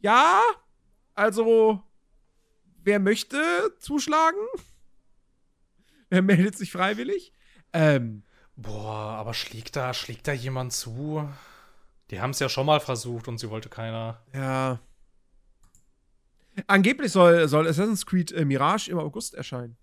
ja, 0.00 0.40
also, 1.14 1.82
wer 2.82 3.00
möchte 3.00 3.74
zuschlagen? 3.78 4.40
Wer 6.10 6.22
meldet 6.22 6.56
sich 6.56 6.72
freiwillig? 6.72 7.34
Ähm, 7.74 8.22
Boah, 8.56 9.18
aber 9.18 9.34
schlägt 9.34 9.76
da, 9.76 9.92
schlägt 9.92 10.26
da 10.26 10.32
jemand 10.32 10.72
zu? 10.72 11.28
Die 12.10 12.20
haben 12.20 12.30
es 12.30 12.38
ja 12.38 12.48
schon 12.48 12.64
mal 12.64 12.80
versucht 12.80 13.28
und 13.28 13.36
sie 13.38 13.50
wollte 13.50 13.68
keiner. 13.68 14.22
ja. 14.32 14.80
Angeblich 16.66 17.12
soll, 17.12 17.46
soll 17.48 17.66
Assassin's 17.68 18.06
Creed 18.06 18.32
äh, 18.32 18.44
Mirage 18.44 18.90
im 18.90 18.98
August 18.98 19.34
erscheinen. 19.34 19.76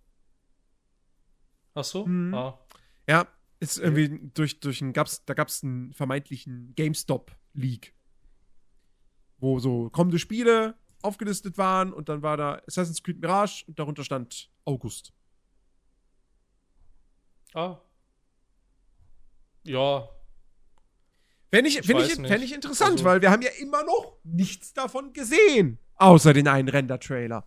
Ach 1.74 1.84
so? 1.84 2.06
Mhm. 2.06 2.34
Ah. 2.34 2.60
Ja, 3.08 3.28
ist 3.60 3.78
irgendwie 3.78 4.30
durch, 4.34 4.60
durch 4.60 4.82
ein, 4.82 4.94
gab's, 4.94 5.24
da 5.26 5.34
gab 5.34 5.48
es 5.48 5.64
einen 5.64 5.94
vermeintlichen 5.94 6.74
GameStop-Leak. 6.76 7.94
Wo 9.38 9.60
so 9.60 9.90
kommende 9.90 10.20
Spiele 10.20 10.76
aufgelistet 11.02 11.58
waren 11.58 11.94
und 11.94 12.10
dann 12.10 12.22
war 12.22 12.38
da 12.38 12.62
Assassin's 12.68 13.04
Creed 13.04 13.20
Mirage 13.20 13.64
und 13.68 13.78
darunter 13.80 14.04
stand 14.04 14.50
August. 14.66 15.14
ah. 17.54 17.78
Ja, 19.64 20.08
Fände 21.52 21.70
ich, 21.70 21.78
Ich 21.78 21.90
ich, 21.90 22.18
nicht. 22.20 22.44
ich 22.44 22.54
interessant, 22.54 22.92
Also- 22.94 23.06
weil 23.06 23.22
wir 23.22 23.32
haben 23.32 23.42
ja 23.42 23.50
immer 23.62 23.84
noch 23.84 24.18
nichts 24.24 24.74
davon 24.74 25.14
gesehen. 25.14 25.80
Außer 25.98 26.34
den 26.34 26.48
einen 26.48 26.70
Render-Trailer. 26.70 27.46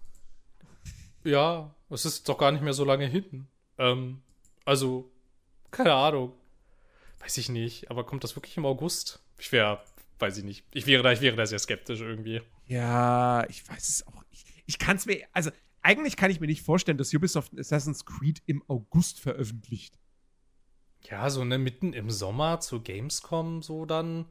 ja, 1.24 1.74
es 1.90 2.04
ist 2.04 2.28
doch 2.28 2.38
gar 2.38 2.52
nicht 2.52 2.62
mehr 2.62 2.72
so 2.72 2.84
lange 2.84 3.06
hin. 3.06 3.46
Ähm, 3.78 4.22
also, 4.64 5.10
keine 5.70 5.92
Ahnung. 5.94 6.32
Weiß 7.20 7.36
ich 7.38 7.48
nicht, 7.48 7.90
aber 7.90 8.04
kommt 8.04 8.24
das 8.24 8.36
wirklich 8.36 8.56
im 8.56 8.64
August? 8.64 9.20
Ich 9.38 9.52
wäre, 9.52 9.82
weiß 10.18 10.38
ich 10.38 10.44
nicht. 10.44 10.64
Ich 10.72 10.86
wäre 10.86 11.02
da, 11.02 11.12
ich 11.12 11.20
wäre 11.20 11.36
da 11.36 11.46
sehr 11.46 11.58
skeptisch 11.58 12.00
irgendwie. 12.00 12.42
Ja, 12.66 13.44
ich 13.48 13.68
weiß 13.68 13.88
es 13.88 14.06
auch 14.06 14.22
nicht. 14.30 14.46
Ich 14.66 14.78
kann 14.78 14.96
es 14.96 15.06
mir, 15.06 15.26
also 15.32 15.50
eigentlich 15.82 16.16
kann 16.16 16.30
ich 16.30 16.40
mir 16.40 16.46
nicht 16.46 16.62
vorstellen, 16.62 16.98
dass 16.98 17.14
Ubisoft 17.14 17.58
Assassin's 17.58 18.04
Creed 18.04 18.42
im 18.46 18.62
August 18.68 19.20
veröffentlicht. 19.20 19.98
Ja, 21.02 21.30
so 21.30 21.44
ne, 21.44 21.58
mitten 21.58 21.92
im 21.92 22.10
Sommer 22.10 22.60
zur 22.60 22.82
Gamescom 22.82 23.62
so 23.62 23.86
dann. 23.86 24.26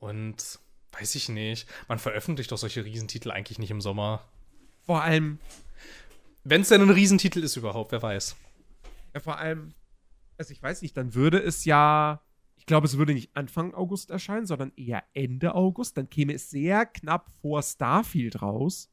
Und 0.00 0.58
weiß 0.92 1.14
ich 1.14 1.28
nicht. 1.28 1.68
Man 1.88 1.98
veröffentlicht 1.98 2.50
doch 2.52 2.58
solche 2.58 2.84
Riesentitel 2.84 3.30
eigentlich 3.30 3.58
nicht 3.58 3.70
im 3.70 3.80
Sommer. 3.80 4.24
Vor 4.84 5.02
allem, 5.02 5.38
Wenn 6.44 6.62
es 6.62 6.68
denn 6.68 6.80
ein 6.82 6.90
Riesentitel 6.90 7.40
ist 7.42 7.56
überhaupt, 7.56 7.92
wer 7.92 8.02
weiß. 8.02 8.36
ja, 9.14 9.20
vor 9.20 9.38
allem, 9.38 9.74
also 10.38 10.52
ich 10.52 10.62
weiß 10.62 10.82
nicht, 10.82 10.96
dann 10.96 11.14
würde 11.14 11.38
es 11.42 11.64
ja, 11.66 12.22
ich 12.56 12.64
glaube, 12.66 12.86
es 12.86 12.96
würde 12.96 13.12
nicht 13.12 13.36
Anfang 13.36 13.74
August 13.74 14.10
erscheinen, 14.10 14.46
sondern 14.46 14.72
eher 14.76 15.04
Ende 15.14 15.54
August. 15.54 15.96
Dann 15.98 16.08
käme 16.08 16.32
es 16.32 16.48
sehr 16.50 16.86
knapp 16.86 17.30
vor 17.42 17.62
Starfield 17.62 18.40
raus. 18.40 18.90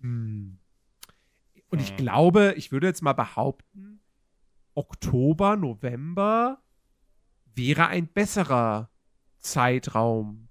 Hm. 0.00 0.58
Und 1.68 1.80
ich 1.80 1.90
Hm. 1.90 1.96
glaube, 1.96 2.54
ich 2.56 2.72
würde 2.72 2.86
jetzt 2.86 3.02
mal 3.02 3.12
behaupten, 3.12 4.00
Oktober, 4.74 5.56
November 5.56 6.62
wäre 7.54 7.86
ein 7.88 8.06
besserer 8.08 8.88
Zeitraum. 9.42 10.48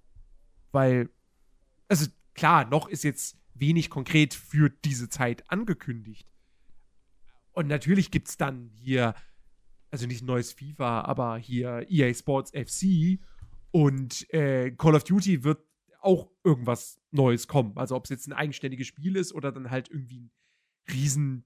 Weil, 0.71 1.09
also 1.87 2.07
klar, 2.33 2.65
noch 2.65 2.87
ist 2.87 3.03
jetzt 3.03 3.37
wenig 3.53 3.89
konkret 3.89 4.33
für 4.33 4.69
diese 4.69 5.09
Zeit 5.09 5.49
angekündigt. 5.49 6.27
Und 7.53 7.67
natürlich 7.67 8.11
gibt 8.11 8.29
es 8.29 8.37
dann 8.37 8.71
hier, 8.75 9.13
also 9.89 10.07
nicht 10.07 10.23
neues 10.23 10.53
FIFA, 10.53 11.01
aber 11.01 11.37
hier 11.37 11.85
EA 11.89 12.13
Sports 12.13 12.51
FC 12.51 13.19
und 13.71 14.31
äh, 14.33 14.71
Call 14.71 14.95
of 14.95 15.03
Duty 15.03 15.43
wird 15.43 15.63
auch 16.01 16.31
irgendwas 16.43 16.99
Neues 17.11 17.47
kommen. 17.47 17.77
Also 17.77 17.95
ob 17.95 18.05
es 18.05 18.09
jetzt 18.09 18.27
ein 18.27 18.33
eigenständiges 18.33 18.87
Spiel 18.87 19.15
ist 19.15 19.33
oder 19.33 19.51
dann 19.51 19.69
halt 19.69 19.89
irgendwie 19.89 20.21
ein 20.21 20.31
riesen 20.91 21.43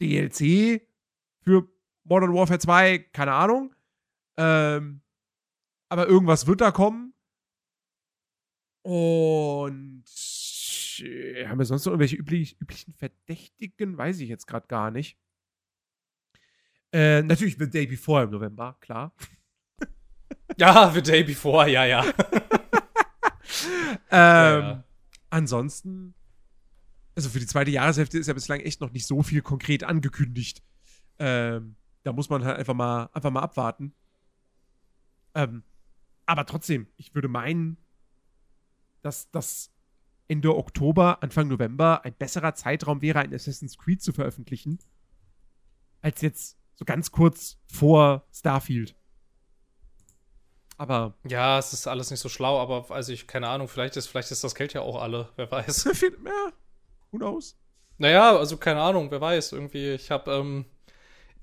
DLC 0.00 0.86
für 1.40 1.68
Modern 2.04 2.34
Warfare 2.34 2.58
2, 2.58 2.98
keine 3.12 3.32
Ahnung. 3.32 3.74
Ähm, 4.36 5.02
aber 5.88 6.06
irgendwas 6.06 6.46
wird 6.46 6.60
da 6.60 6.70
kommen. 6.70 7.14
Und 8.82 10.04
äh, 11.00 11.46
haben 11.46 11.58
wir 11.58 11.64
sonst 11.64 11.84
noch 11.84 11.92
irgendwelche 11.92 12.16
üblich, 12.16 12.60
üblichen 12.60 12.94
Verdächtigen? 12.94 13.98
Weiß 13.98 14.20
ich 14.20 14.28
jetzt 14.28 14.46
gerade 14.46 14.66
gar 14.68 14.90
nicht. 14.90 15.18
Äh, 16.92 17.22
natürlich 17.22 17.56
The 17.58 17.68
Day 17.68 17.86
Before 17.86 18.24
im 18.24 18.30
November, 18.30 18.76
klar. 18.80 19.12
Ja, 20.58 20.90
The 20.90 21.02
Day 21.02 21.24
Before, 21.24 21.68
ja, 21.68 21.84
ja. 21.84 22.04
Ähm, 24.10 24.62
ja. 24.62 24.84
Ansonsten, 25.30 26.14
also 27.14 27.28
für 27.28 27.40
die 27.40 27.46
zweite 27.46 27.70
Jahreshälfte 27.70 28.18
ist 28.18 28.26
ja 28.26 28.34
bislang 28.34 28.60
echt 28.60 28.80
noch 28.80 28.92
nicht 28.92 29.06
so 29.06 29.22
viel 29.22 29.42
konkret 29.42 29.84
angekündigt. 29.84 30.62
Ähm, 31.18 31.76
da 32.02 32.12
muss 32.12 32.28
man 32.28 32.44
halt 32.44 32.58
einfach 32.58 32.74
mal, 32.74 33.08
einfach 33.12 33.30
mal 33.30 33.40
abwarten. 33.40 33.94
Ähm, 35.34 35.62
aber 36.26 36.44
trotzdem, 36.46 36.88
ich 36.96 37.14
würde 37.14 37.28
meinen, 37.28 37.76
dass 39.02 39.30
das 39.30 39.72
Ende 40.28 40.56
Oktober, 40.56 41.22
Anfang 41.22 41.48
November 41.48 42.04
ein 42.04 42.14
besserer 42.14 42.54
Zeitraum 42.54 43.00
wäre, 43.00 43.20
ein 43.20 43.32
Assassin's 43.32 43.78
Creed 43.78 44.02
zu 44.02 44.12
veröffentlichen, 44.12 44.78
als 46.02 46.20
jetzt 46.20 46.58
so 46.74 46.84
ganz 46.84 47.12
kurz 47.12 47.58
vor 47.66 48.26
Starfield. 48.32 48.96
Aber 50.78 51.14
Ja, 51.26 51.58
es 51.58 51.72
ist 51.72 51.86
alles 51.86 52.10
nicht 52.10 52.20
so 52.20 52.28
schlau, 52.28 52.60
aber 52.60 52.90
also 52.94 53.12
ich, 53.12 53.26
keine 53.26 53.48
Ahnung, 53.48 53.68
vielleicht 53.68 53.96
ist, 53.96 54.08
vielleicht 54.08 54.30
ist 54.30 54.44
das 54.44 54.54
Geld 54.54 54.74
ja 54.74 54.82
auch 54.82 55.00
alle, 55.00 55.30
wer 55.36 55.50
weiß. 55.50 55.88
viel 55.94 56.16
mehr. 56.18 56.52
Who 57.10 57.18
knows? 57.18 57.56
Naja, 57.98 58.36
also 58.36 58.58
keine 58.58 58.82
Ahnung, 58.82 59.10
wer 59.10 59.20
weiß. 59.20 59.52
Irgendwie, 59.52 59.92
ich 59.92 60.10
habe, 60.10 60.30
ähm, 60.32 60.66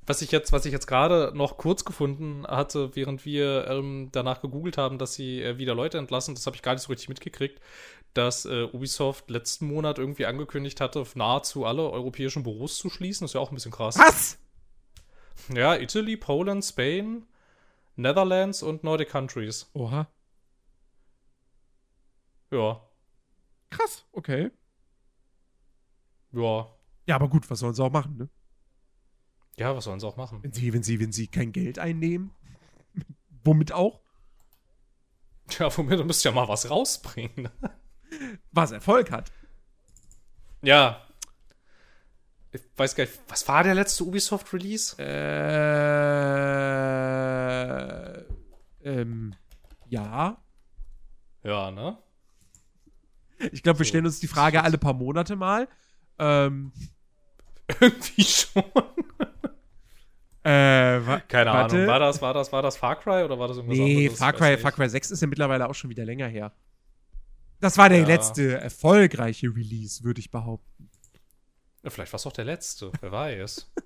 was 0.05 0.21
ich 0.21 0.31
jetzt, 0.31 0.51
was 0.51 0.65
ich 0.65 0.71
jetzt 0.71 0.87
gerade 0.87 1.31
noch 1.35 1.57
kurz 1.57 1.85
gefunden 1.85 2.45
hatte, 2.47 2.95
während 2.95 3.25
wir 3.25 3.67
ähm, 3.67 4.09
danach 4.11 4.41
gegoogelt 4.41 4.77
haben, 4.77 4.97
dass 4.97 5.13
sie 5.13 5.41
äh, 5.41 5.57
wieder 5.57 5.75
Leute 5.75 5.97
entlassen, 5.97 6.35
das 6.35 6.45
habe 6.45 6.55
ich 6.55 6.61
gar 6.61 6.73
nicht 6.73 6.83
so 6.83 6.91
richtig 6.91 7.09
mitgekriegt, 7.09 7.59
dass 8.13 8.45
äh, 8.45 8.63
Ubisoft 8.71 9.29
letzten 9.29 9.67
Monat 9.67 9.97
irgendwie 9.99 10.25
angekündigt 10.25 10.81
hatte, 10.81 11.03
nahezu 11.15 11.65
alle 11.65 11.89
europäischen 11.89 12.43
Büros 12.43 12.77
zu 12.77 12.89
schließen. 12.89 13.25
Das 13.25 13.31
ist 13.31 13.35
ja 13.35 13.41
auch 13.41 13.51
ein 13.51 13.55
bisschen 13.55 13.71
krass. 13.71 13.97
Was? 13.97 14.39
Ja, 15.53 15.75
Italy, 15.75 16.15
Poland, 16.15 16.63
Spain, 16.63 17.25
Netherlands 17.95 18.63
und 18.63 18.83
Nordic 18.83 19.09
Countries. 19.09 19.69
Oha. 19.73 20.07
Ja, 22.51 22.81
Krass, 23.73 24.05
okay. 24.11 24.51
ja. 26.31 26.67
Ja, 27.07 27.15
aber 27.15 27.27
gut, 27.27 27.49
was 27.49 27.59
sollen 27.59 27.73
sie 27.73 27.83
auch 27.83 27.91
machen, 27.91 28.17
ne? 28.17 28.29
Ja, 29.57 29.75
was 29.75 29.83
sollen 29.83 29.99
sie 29.99 30.07
auch 30.07 30.17
machen? 30.17 30.39
Wenn 30.41 30.53
sie, 30.53 30.73
wenn 30.73 30.83
sie, 30.83 30.99
wenn 30.99 31.11
sie 31.11 31.27
kein 31.27 31.51
Geld 31.51 31.77
einnehmen. 31.79 32.31
Womit 33.43 33.71
auch? 33.71 33.99
Ja, 35.59 35.75
womit 35.77 35.99
du 35.99 36.03
müsst 36.05 36.23
ja 36.23 36.31
mal 36.31 36.47
was 36.47 36.69
rausbringen. 36.69 37.49
Was 38.51 38.71
Erfolg 38.71 39.09
hat. 39.09 39.31
Ja. 40.61 41.01
Ich 42.51 42.61
weiß 42.77 42.95
gar 42.95 43.05
nicht, 43.05 43.19
was 43.27 43.47
war 43.47 43.63
der 43.63 43.73
letzte 43.73 44.03
Ubisoft-Release? 44.03 44.95
Äh. 47.63 48.23
Ähm. 48.87 49.33
Ja. 49.89 50.37
Ja, 51.43 51.71
ne? 51.71 51.97
Ich 53.51 53.63
glaube, 53.63 53.79
wir 53.79 53.85
So. 53.85 53.89
stellen 53.89 54.05
uns 54.05 54.19
die 54.19 54.27
Frage 54.27 54.61
alle 54.63 54.77
paar 54.77 54.93
Monate 54.93 55.35
mal. 55.35 55.67
Ähm. 56.19 56.71
Irgendwie 57.79 58.23
schon. 58.23 58.63
Äh, 60.43 60.49
wa 61.05 61.19
Keine 61.27 61.51
warte. 61.51 61.75
Ahnung. 61.75 61.87
War 61.87 61.99
das, 61.99 62.21
war 62.21 62.33
das, 62.33 62.51
war 62.51 62.61
das 62.61 62.75
Far 62.77 62.97
Cry 62.99 63.23
oder 63.23 63.39
war 63.39 63.47
das 63.47 63.57
irgendwas 63.57 63.77
Nee, 63.77 63.97
anderes? 64.07 64.19
Far 64.19 64.33
Cry. 64.33 64.57
Far 64.57 64.71
Cry 64.73 64.89
6 64.89 65.11
ist 65.11 65.21
ja 65.21 65.27
mittlerweile 65.27 65.69
auch 65.69 65.73
schon 65.75 65.89
wieder 65.89 66.03
länger 66.05 66.27
her. 66.27 66.51
Das 67.59 67.77
war 67.77 67.87
der 67.87 67.99
Ja. 68.01 68.07
letzte 68.07 68.57
erfolgreiche 68.59 69.47
Release, 69.47 70.03
würde 70.03 70.19
ich 70.19 70.29
behaupten. 70.31 70.89
Ja, 71.81 71.89
vielleicht 71.89 72.11
war 72.11 72.17
es 72.17 72.25
auch 72.25 72.33
der 72.33 72.45
letzte, 72.45 72.91
wer 73.01 73.11
weiß. 73.11 73.71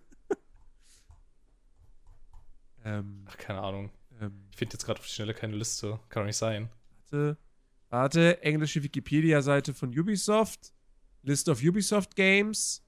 Ähm, 2.86 3.26
Ach, 3.30 3.38
keine 3.38 3.62
Ahnung. 3.62 3.92
ähm, 4.22 4.46
Ich 4.52 4.58
finde 4.58 4.74
jetzt 4.74 4.86
gerade 4.86 5.00
auf 5.00 5.06
die 5.06 5.12
Schnelle 5.12 5.34
keine 5.34 5.56
Liste. 5.56 6.00
Kann 6.10 6.22
doch 6.24 6.28
nicht 6.28 6.38
sein. 6.38 6.70
warte, 7.12 7.38
warte, 7.90 8.42
englische 8.44 8.82
Wikipedia-Seite 8.84 9.74
von 9.74 9.90
Ubisoft. 9.98 10.72
List 11.24 11.50
of 11.50 11.62
Ubisoft 11.62 12.16
Games. 12.16 12.84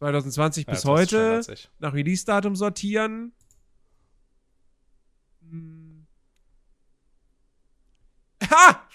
2020 0.00 0.66
Ja, 0.66 0.72
bis 0.72 0.84
heute. 0.86 1.42
Nach 1.78 1.92
Release-Datum 1.92 2.56
sortieren. 2.56 3.32
Hm. 5.42 6.06
Ha! 8.50 8.88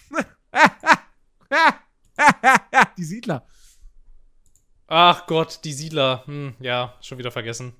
Die 2.97 3.03
Siedler. 3.03 3.45
Ach 4.87 5.27
Gott, 5.27 5.59
die 5.63 5.73
Siedler. 5.73 6.23
Hm, 6.25 6.55
ja, 6.59 6.97
schon 7.01 7.19
wieder 7.19 7.31
vergessen. 7.31 7.73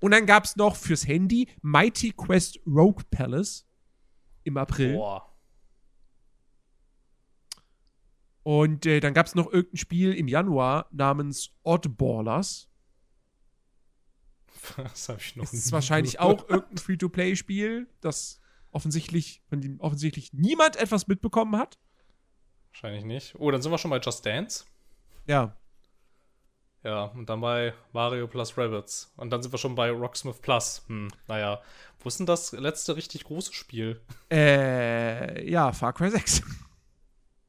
Und 0.00 0.10
dann 0.10 0.26
gab 0.26 0.44
es 0.44 0.56
noch 0.56 0.76
fürs 0.76 1.06
Handy 1.06 1.48
Mighty 1.62 2.12
Quest 2.12 2.58
Rogue 2.66 3.04
Palace 3.10 3.66
im 4.44 4.58
April. 4.58 4.94
Boah. 4.94 5.35
Und 8.46 8.86
äh, 8.86 9.00
dann 9.00 9.12
gab 9.12 9.26
es 9.26 9.34
noch 9.34 9.52
irgendein 9.52 9.76
Spiel 9.76 10.12
im 10.14 10.28
Januar 10.28 10.86
namens 10.92 11.50
Oddballers. 11.64 12.68
Das 14.76 15.08
habe 15.08 15.20
ich 15.20 15.34
noch 15.34 15.42
Das 15.42 15.52
ist 15.52 15.72
wahrscheinlich 15.72 16.20
auch 16.20 16.48
irgendein 16.48 16.78
Free-to-Play-Spiel, 16.78 17.88
das 18.00 18.40
offensichtlich, 18.70 19.42
von 19.48 19.60
dem 19.60 19.80
offensichtlich 19.80 20.32
niemand 20.32 20.76
etwas 20.76 21.08
mitbekommen 21.08 21.56
hat. 21.56 21.76
Wahrscheinlich 22.70 23.04
nicht. 23.04 23.34
Oh, 23.36 23.50
dann 23.50 23.62
sind 23.62 23.72
wir 23.72 23.78
schon 23.78 23.90
bei 23.90 23.98
Just 23.98 24.24
Dance. 24.24 24.64
Ja. 25.26 25.56
Ja, 26.84 27.06
und 27.06 27.28
dann 27.28 27.40
bei 27.40 27.74
Mario 27.92 28.28
plus 28.28 28.56
Rabbits. 28.56 29.12
Und 29.16 29.30
dann 29.30 29.42
sind 29.42 29.52
wir 29.52 29.58
schon 29.58 29.74
bei 29.74 29.90
Rocksmith 29.90 30.40
Plus. 30.40 30.84
Hm, 30.86 31.08
naja. 31.26 31.60
Wo 31.98 32.06
ist 32.06 32.20
denn 32.20 32.26
das 32.26 32.52
letzte 32.52 32.94
richtig 32.94 33.24
große 33.24 33.52
Spiel? 33.52 34.00
Äh, 34.30 35.50
ja, 35.50 35.72
Far 35.72 35.92
Cry 35.92 36.10
6. 36.10 36.42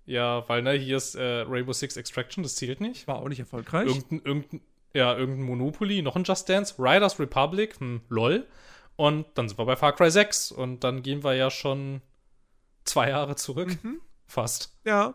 Ja, 0.08 0.48
weil, 0.48 0.62
ne, 0.62 0.72
hier 0.72 0.96
ist 0.96 1.16
äh, 1.16 1.42
Rainbow 1.42 1.74
Six 1.74 1.98
Extraction, 1.98 2.42
das 2.42 2.56
zählt 2.56 2.80
nicht. 2.80 3.08
War 3.08 3.18
auch 3.18 3.28
nicht 3.28 3.40
erfolgreich. 3.40 3.88
Irgendein, 3.88 4.22
irgendein, 4.24 4.62
ja, 4.94 5.16
irgendein 5.16 5.46
Monopoly, 5.46 6.02
noch 6.02 6.16
ein 6.16 6.24
Just 6.24 6.48
Dance, 6.48 6.76
Riders 6.80 7.20
Republic, 7.20 7.78
hm, 7.80 8.02
lol. 8.08 8.48
Und 8.96 9.28
dann 9.36 9.50
sind 9.50 9.60
wir 9.60 9.66
bei 9.66 9.76
Far 9.76 9.94
Cry 9.94 10.10
6 10.10 10.54
und 10.54 10.86
dann 10.86 11.04
gehen 11.04 11.26
wir 11.26 11.36
ja 11.36 11.52
schon 11.52 12.02
zwei 12.86 13.10
Jahre 13.10 13.36
zurück. 13.36 13.78
Mhm. 13.84 14.00
Fast. 14.26 14.74
Ja. 14.86 15.14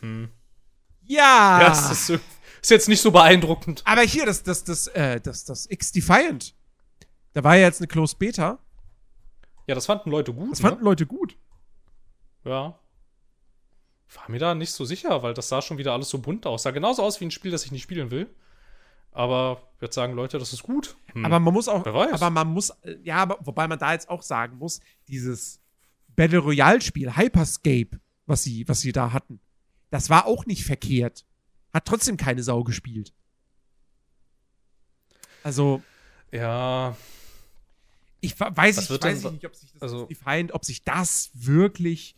Hm. 0.00 0.30
Ja. 1.06 1.60
Ja, 1.60 1.68
das 1.70 1.90
ist, 1.90 2.20
ist 2.60 2.70
jetzt 2.70 2.88
nicht 2.88 3.00
so 3.00 3.10
beeindruckend. 3.10 3.82
Aber 3.86 4.02
hier, 4.02 4.26
das, 4.26 4.42
das, 4.42 4.62
das, 4.64 4.88
äh, 4.88 5.22
das, 5.22 5.46
das 5.46 5.70
X-Defiant. 5.70 6.54
Da 7.32 7.42
war 7.44 7.56
ja 7.56 7.62
jetzt 7.62 7.80
eine 7.80 7.88
Closed 7.88 8.18
Beta. 8.18 8.58
Ja, 9.66 9.74
das 9.74 9.86
fanden 9.86 10.10
Leute 10.10 10.34
gut. 10.34 10.52
Das 10.52 10.60
fanden 10.60 10.80
ne? 10.80 10.84
Leute 10.84 11.06
gut. 11.06 11.36
Ja. 12.44 12.78
War 14.14 14.28
mir 14.30 14.38
da 14.38 14.54
nicht 14.54 14.72
so 14.72 14.84
sicher, 14.84 15.22
weil 15.22 15.34
das 15.34 15.48
sah 15.48 15.62
schon 15.62 15.78
wieder 15.78 15.92
alles 15.92 16.08
so 16.08 16.18
bunt 16.18 16.46
aus. 16.46 16.64
Sah 16.64 16.70
genauso 16.72 17.02
aus 17.02 17.20
wie 17.20 17.26
ein 17.26 17.30
Spiel, 17.30 17.50
das 17.50 17.64
ich 17.64 17.70
nicht 17.72 17.82
spielen 17.82 18.10
will. 18.10 18.28
Aber 19.12 19.62
ich 19.76 19.80
würde 19.82 19.94
sagen, 19.94 20.14
Leute, 20.14 20.38
das 20.38 20.52
ist 20.52 20.62
gut. 20.62 20.96
Hm. 21.12 21.24
Aber 21.24 21.38
man 21.40 21.52
muss 21.54 21.68
auch, 21.68 21.84
Wer 21.84 21.94
weiß. 21.94 22.12
aber 22.14 22.30
man 22.30 22.48
muss, 22.48 22.70
äh, 22.82 22.96
ja, 23.02 23.16
aber, 23.16 23.38
wobei 23.40 23.66
man 23.68 23.78
da 23.78 23.92
jetzt 23.92 24.08
auch 24.08 24.22
sagen 24.22 24.56
muss, 24.58 24.80
dieses 25.08 25.60
Battle 26.16 26.38
Royale 26.38 26.80
Spiel, 26.80 27.16
Hyperscape, 27.16 28.00
was 28.26 28.42
sie, 28.42 28.66
was 28.68 28.80
sie 28.80 28.92
da 28.92 29.12
hatten, 29.12 29.40
das 29.90 30.10
war 30.10 30.26
auch 30.26 30.46
nicht 30.46 30.64
verkehrt. 30.64 31.24
Hat 31.72 31.84
trotzdem 31.86 32.16
keine 32.16 32.42
Sau 32.42 32.62
gespielt. 32.64 33.12
Also, 35.42 35.82
ja, 36.32 36.96
ich 38.20 38.38
weiß, 38.38 38.78
ich, 38.78 38.90
weiß 38.90 39.00
denn- 39.00 39.16
ich 39.16 39.30
nicht, 39.32 39.46
ob 39.46 39.54
sich 39.56 39.72
das 39.72 39.82
also- 39.82 40.06
Defiant, 40.06 40.52
ob 40.52 40.64
sich 40.64 40.84
das 40.84 41.30
wirklich 41.34 42.14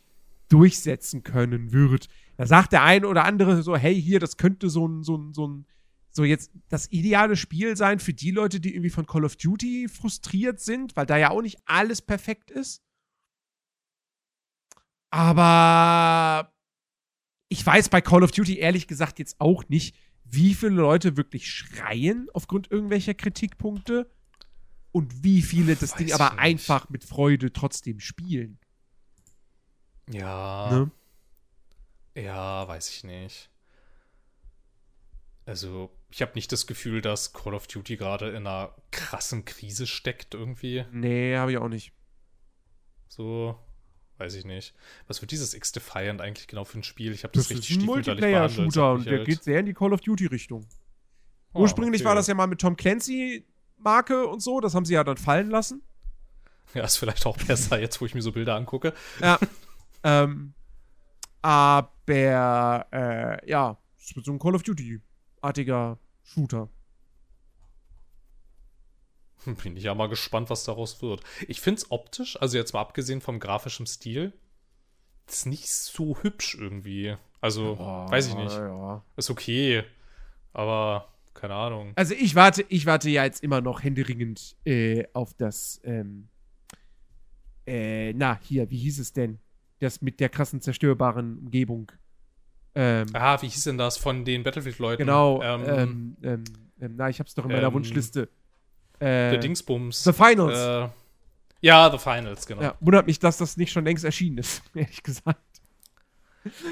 durchsetzen 0.53 1.23
können 1.23 1.71
wird. 1.71 2.07
Da 2.37 2.45
sagt 2.45 2.73
der 2.73 2.83
eine 2.83 3.07
oder 3.07 3.25
andere 3.25 3.63
so, 3.63 3.75
hey, 3.75 3.99
hier, 3.99 4.19
das 4.19 4.37
könnte 4.37 4.69
so 4.69 4.87
ein, 4.87 5.03
so 5.03 5.17
ein, 5.17 5.33
so 5.33 5.47
ein, 5.47 5.65
so 6.11 6.23
jetzt 6.23 6.51
das 6.69 6.91
ideale 6.91 7.35
Spiel 7.35 7.75
sein 7.75 7.99
für 7.99 8.13
die 8.13 8.29
Leute, 8.29 8.59
die 8.59 8.75
irgendwie 8.75 8.91
von 8.91 9.07
Call 9.07 9.25
of 9.25 9.35
Duty 9.35 9.87
frustriert 9.89 10.59
sind, 10.59 10.95
weil 10.95 11.07
da 11.07 11.17
ja 11.17 11.31
auch 11.31 11.41
nicht 11.41 11.57
alles 11.65 12.03
perfekt 12.03 12.51
ist. 12.51 12.83
Aber 15.09 16.53
ich 17.49 17.65
weiß 17.65 17.89
bei 17.89 18.01
Call 18.01 18.23
of 18.23 18.31
Duty 18.31 18.59
ehrlich 18.59 18.87
gesagt 18.87 19.17
jetzt 19.17 19.41
auch 19.41 19.67
nicht, 19.69 19.95
wie 20.23 20.53
viele 20.53 20.75
Leute 20.75 21.17
wirklich 21.17 21.49
schreien 21.49 22.27
aufgrund 22.33 22.69
irgendwelcher 22.71 23.15
Kritikpunkte 23.15 24.11
und 24.91 25.23
wie 25.23 25.41
viele 25.41 25.75
das 25.75 25.93
Weiß 25.93 25.97
Ding 25.97 26.13
aber 26.13 26.31
nicht. 26.31 26.39
einfach 26.39 26.89
mit 26.89 27.03
Freude 27.03 27.51
trotzdem 27.53 27.99
spielen. 27.99 28.59
Ja. 30.09 30.71
Ne? 30.71 30.91
Ja, 32.15 32.67
weiß 32.67 32.89
ich 32.89 33.03
nicht. 33.03 33.49
Also, 35.45 35.91
ich 36.09 36.21
habe 36.21 36.33
nicht 36.35 36.51
das 36.51 36.67
Gefühl, 36.67 37.01
dass 37.01 37.33
Call 37.33 37.53
of 37.53 37.67
Duty 37.67 37.97
gerade 37.97 38.29
in 38.29 38.47
einer 38.47 38.73
krassen 38.91 39.43
Krise 39.45 39.87
steckt 39.87 40.33
irgendwie. 40.33 40.85
Nee, 40.91 41.35
habe 41.35 41.51
ich 41.51 41.57
auch 41.57 41.67
nicht. 41.67 41.91
So, 43.09 43.59
weiß 44.19 44.35
ich 44.35 44.45
nicht. 44.45 44.73
Was 45.07 45.21
wird 45.21 45.31
dieses 45.31 45.53
X-Defiant 45.53 46.21
eigentlich 46.21 46.47
genau 46.47 46.63
für 46.63 46.79
ein 46.79 46.83
Spiel? 46.83 47.11
Ich 47.11 47.23
habe 47.23 47.33
das, 47.33 47.47
Das 47.47 47.51
ist 47.51 47.57
richtig 47.57 47.77
ein 47.77 47.81
stiefmütterlich 47.81 48.21
behandelt, 48.21 48.57
Multiplayer-Shooter 48.57 48.93
und 48.93 49.05
der 49.05 49.17
halt. 49.17 49.27
geht 49.27 49.43
sehr 49.43 49.59
in 49.59 49.65
die 49.65 49.73
Call 49.73 49.91
of 49.93 50.01
Duty-Richtung. 50.01 50.65
Ah, 51.53 51.59
Ursprünglich 51.59 52.01
okay. 52.01 52.07
war 52.09 52.15
das 52.15 52.27
ja 52.27 52.35
mal 52.35 52.47
mit 52.47 52.61
Tom 52.61 52.77
Clancy-Marke 52.77 54.27
und 54.27 54.41
so, 54.41 54.61
das 54.61 54.73
haben 54.75 54.85
sie 54.85 54.93
ja 54.93 55.03
dann 55.03 55.17
fallen 55.17 55.49
lassen. 55.49 55.83
Ja, 56.73 56.85
ist 56.85 56.97
vielleicht 56.97 57.25
auch 57.25 57.37
besser, 57.37 57.79
jetzt 57.79 57.99
wo 57.99 58.05
ich 58.05 58.15
mir 58.15 58.21
so 58.21 58.31
Bilder 58.31 58.55
angucke. 58.55 58.93
Ja. 59.19 59.37
ähm, 60.03 60.53
aber, 61.41 62.87
äh, 62.91 63.49
ja, 63.49 63.77
es 63.97 64.15
wird 64.15 64.25
so 64.25 64.31
ein 64.31 64.39
Call 64.39 64.55
of 64.55 64.63
Duty-artiger 64.63 65.97
Shooter. 66.23 66.69
Bin 69.45 69.75
ich 69.75 69.83
ja 69.83 69.93
mal 69.93 70.07
gespannt, 70.07 70.49
was 70.49 70.63
daraus 70.63 71.01
wird. 71.01 71.21
Ich 71.47 71.59
finde 71.59 71.81
es 71.81 71.91
optisch, 71.91 72.41
also 72.41 72.57
jetzt 72.57 72.73
mal 72.73 72.81
abgesehen 72.81 73.19
vom 73.19 73.39
grafischen 73.39 73.85
Stil, 73.85 74.31
ist 75.27 75.45
nicht 75.45 75.69
so 75.69 76.17
hübsch 76.21 76.55
irgendwie. 76.55 77.17
Also, 77.41 77.77
weiß 77.77 78.27
ich 78.27 78.35
nicht. 78.35 78.53
Ja. 78.53 79.03
Ist 79.17 79.29
okay. 79.29 79.83
Aber, 80.53 81.09
keine 81.33 81.55
Ahnung. 81.55 81.91
Also 81.95 82.13
ich 82.13 82.35
warte, 82.35 82.65
ich 82.69 82.85
warte 82.85 83.09
ja 83.09 83.25
jetzt 83.25 83.43
immer 83.43 83.59
noch 83.59 83.83
händeringend 83.83 84.55
äh, 84.65 85.05
auf 85.13 85.33
das, 85.33 85.81
ähm, 85.83 86.29
äh, 87.65 88.13
na, 88.13 88.39
hier, 88.41 88.69
wie 88.69 88.77
hieß 88.77 88.99
es 88.99 89.11
denn? 89.11 89.39
Das 89.83 90.01
mit 90.01 90.19
der 90.19 90.29
krassen 90.29 90.61
zerstörbaren 90.61 91.39
Umgebung. 91.39 91.91
Ähm, 92.75 93.07
Ah, 93.13 93.39
wie 93.41 93.47
hieß 93.47 93.63
denn 93.65 93.77
das 93.77 93.97
von 93.97 94.23
den 94.25 94.43
Battlefield-Leuten? 94.43 94.99
genau, 95.05 95.41
Ähm, 95.43 95.63
ähm, 95.67 96.17
ähm, 96.23 96.43
ähm, 96.81 96.93
na, 96.97 97.09
ich 97.09 97.19
hab's 97.19 97.35
doch 97.35 97.45
in 97.45 97.51
meiner 97.51 97.67
ähm, 97.67 97.73
Wunschliste. 97.73 98.29
der 98.99 99.33
Äh, 99.33 99.39
Dingsbums. 99.39 100.03
The 100.03 100.13
Finals. 100.13 100.57
Äh, 100.57 100.89
ja, 101.61 101.91
The 101.91 101.97
Finals, 101.97 102.45
genau. 102.47 102.61
ja, 102.61 102.75
wundert 102.79 103.05
mich, 103.07 103.19
dass 103.19 103.37
das 103.37 103.57
nicht 103.57 103.71
schon 103.71 103.85
längst 103.85 104.03
erschienen 104.03 104.37
ist, 104.39 104.63
ehrlich 104.73 105.03
gesagt. 105.03 105.39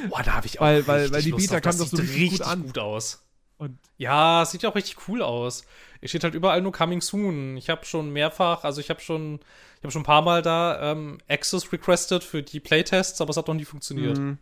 Boah, 0.09 0.22
da 0.24 0.34
habe 0.34 0.47
ich 0.47 0.59
auch 0.59 0.64
Weil- 0.66 0.86
weil- 0.88 1.12
weil 1.12 1.22
die 1.22 1.32
Lust 1.32 1.47
Beta 1.49 1.57
auf. 1.57 1.62
Das 1.62 1.78
kam 1.78 1.86
doch 1.86 1.89
so 1.91 1.97
sieht 1.97 2.05
richtig 2.09 2.22
gut 2.24 2.32
richtig 2.39 2.47
an. 2.47 2.64
gut 2.64 2.78
aus. 2.80 3.24
Und 3.62 3.78
Ja, 3.97 4.41
es 4.41 4.49
sieht 4.49 4.64
ja 4.64 4.70
auch 4.70 4.76
richtig 4.76 5.07
cool 5.07 5.22
aus. 5.22 5.64
Es 6.01 6.09
steht 6.09 6.24
halt 6.24 6.34
überall 6.34 6.62
nur 6.64 6.72
Coming 6.72 6.99
Soon. 6.99 7.57
Ich 7.57 7.70
habe 7.70 7.86
schon 7.86 8.09
mehrfach, 8.12 8.64
also 8.64 8.82
ich 8.82 8.89
habe 8.89 9.01
schon, 9.01 9.36
ich 9.78 9.84
habe 9.84 9.91
schon 9.91 10.01
ein 10.01 10.05
paar 10.05 10.24
Mal 10.24 10.41
da 10.41 10.91
ähm, 10.91 11.20
Access 11.28 11.72
requested 11.72 12.24
für 12.24 12.41
die 12.41 12.59
Playtests, 12.59 13.22
aber 13.22 13.30
es 13.30 13.38
hat 13.38 13.47
noch 13.47 13.53
nie 13.53 13.66
funktioniert. 13.66 14.18
mh, 14.18 14.38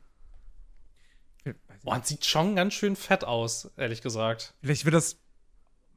Ich 1.40 1.46
weiß 1.48 1.56
nicht. 1.68 1.84
Boah, 1.84 1.96
und 1.96 2.06
sieht 2.06 2.24
schon 2.26 2.56
ganz 2.56 2.74
schön 2.74 2.96
fett 2.96 3.26
aus, 3.26 3.70
ehrlich 3.76 4.02
gesagt. 4.02 4.54
Vielleicht 4.62 4.86
wird 4.86 4.96
das. 4.96 5.18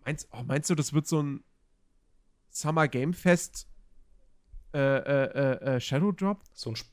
Meinst, 0.04 0.26
oh, 0.32 0.42
meinst 0.44 0.68
du, 0.68 0.74
das 0.74 0.92
wird 0.92 1.06
so 1.06 1.22
ein 1.22 1.44
Summer 2.50 2.88
Game 2.88 3.14
Fest 3.14 3.68
äh, 4.74 4.78
äh, 4.80 5.24
äh, 5.60 5.76
äh, 5.76 5.80
Shadow 5.80 6.10
Drop? 6.10 6.40
So 6.54 6.70
ein 6.70 6.74
Sp 6.74 6.90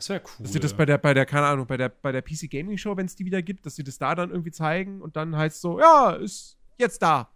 Das 0.00 0.08
wäre 0.08 0.22
cool. 0.24 0.44
Dass 0.44 0.52
sie 0.54 0.60
das 0.60 0.72
bei 0.72 0.86
der, 0.86 0.96
bei 0.96 1.12
der, 1.12 1.26
keine 1.26 1.44
Ahnung, 1.46 1.66
bei 1.66 1.76
der, 1.76 1.90
bei 1.90 2.10
der 2.10 2.22
PC 2.22 2.50
Gaming 2.50 2.78
Show, 2.78 2.96
wenn 2.96 3.04
es 3.04 3.16
die 3.16 3.26
wieder 3.26 3.42
gibt, 3.42 3.66
dass 3.66 3.74
sie 3.76 3.84
das 3.84 3.98
da 3.98 4.14
dann 4.14 4.30
irgendwie 4.30 4.50
zeigen 4.50 5.02
und 5.02 5.14
dann 5.14 5.36
heißt 5.36 5.60
so, 5.60 5.78
ja, 5.78 6.12
ist 6.12 6.56
jetzt 6.78 7.02
da. 7.02 7.28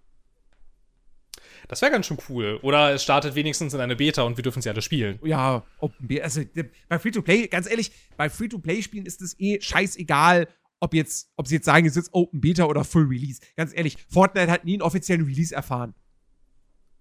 das 1.69 1.83
wäre 1.83 1.93
ganz 1.93 2.07
schön 2.07 2.17
cool. 2.29 2.59
Oder 2.63 2.95
es 2.95 3.03
startet 3.03 3.35
wenigstens 3.35 3.75
in 3.75 3.81
eine 3.81 3.97
Beta 3.97 4.23
und 4.23 4.39
wir 4.39 4.43
dürfen 4.43 4.61
es 4.61 4.65
ja 4.65 4.73
alle 4.73 4.81
spielen. 4.81 5.19
Ja, 5.23 5.63
Open 5.79 6.09
Beta. 6.09 6.25
Also 6.25 6.43
bei 6.89 6.99
Free-to-Play, 6.99 7.49
ganz 7.49 7.69
ehrlich, 7.69 7.93
bei 8.17 8.31
Free-to-Play-Spielen 8.31 9.05
ist 9.07 9.21
es 9.21 9.39
eh 9.39 9.61
scheißegal, 9.61 10.49
ob 10.81 10.95
jetzt, 10.95 11.31
ob 11.37 11.47
sie 11.47 11.57
jetzt 11.57 11.65
sagen, 11.67 11.87
es 11.87 11.93
ist 11.93 12.05
jetzt 12.07 12.15
Open 12.15 12.41
Beta 12.41 12.65
oder 12.65 12.85
Full 12.85 13.07
Release. 13.09 13.41
Ganz 13.57 13.73
ehrlich, 13.75 13.97
Fortnite 14.09 14.51
hat 14.51 14.65
nie 14.65 14.75
einen 14.75 14.83
offiziellen 14.83 15.25
Release 15.27 15.55
erfahren. 15.55 15.95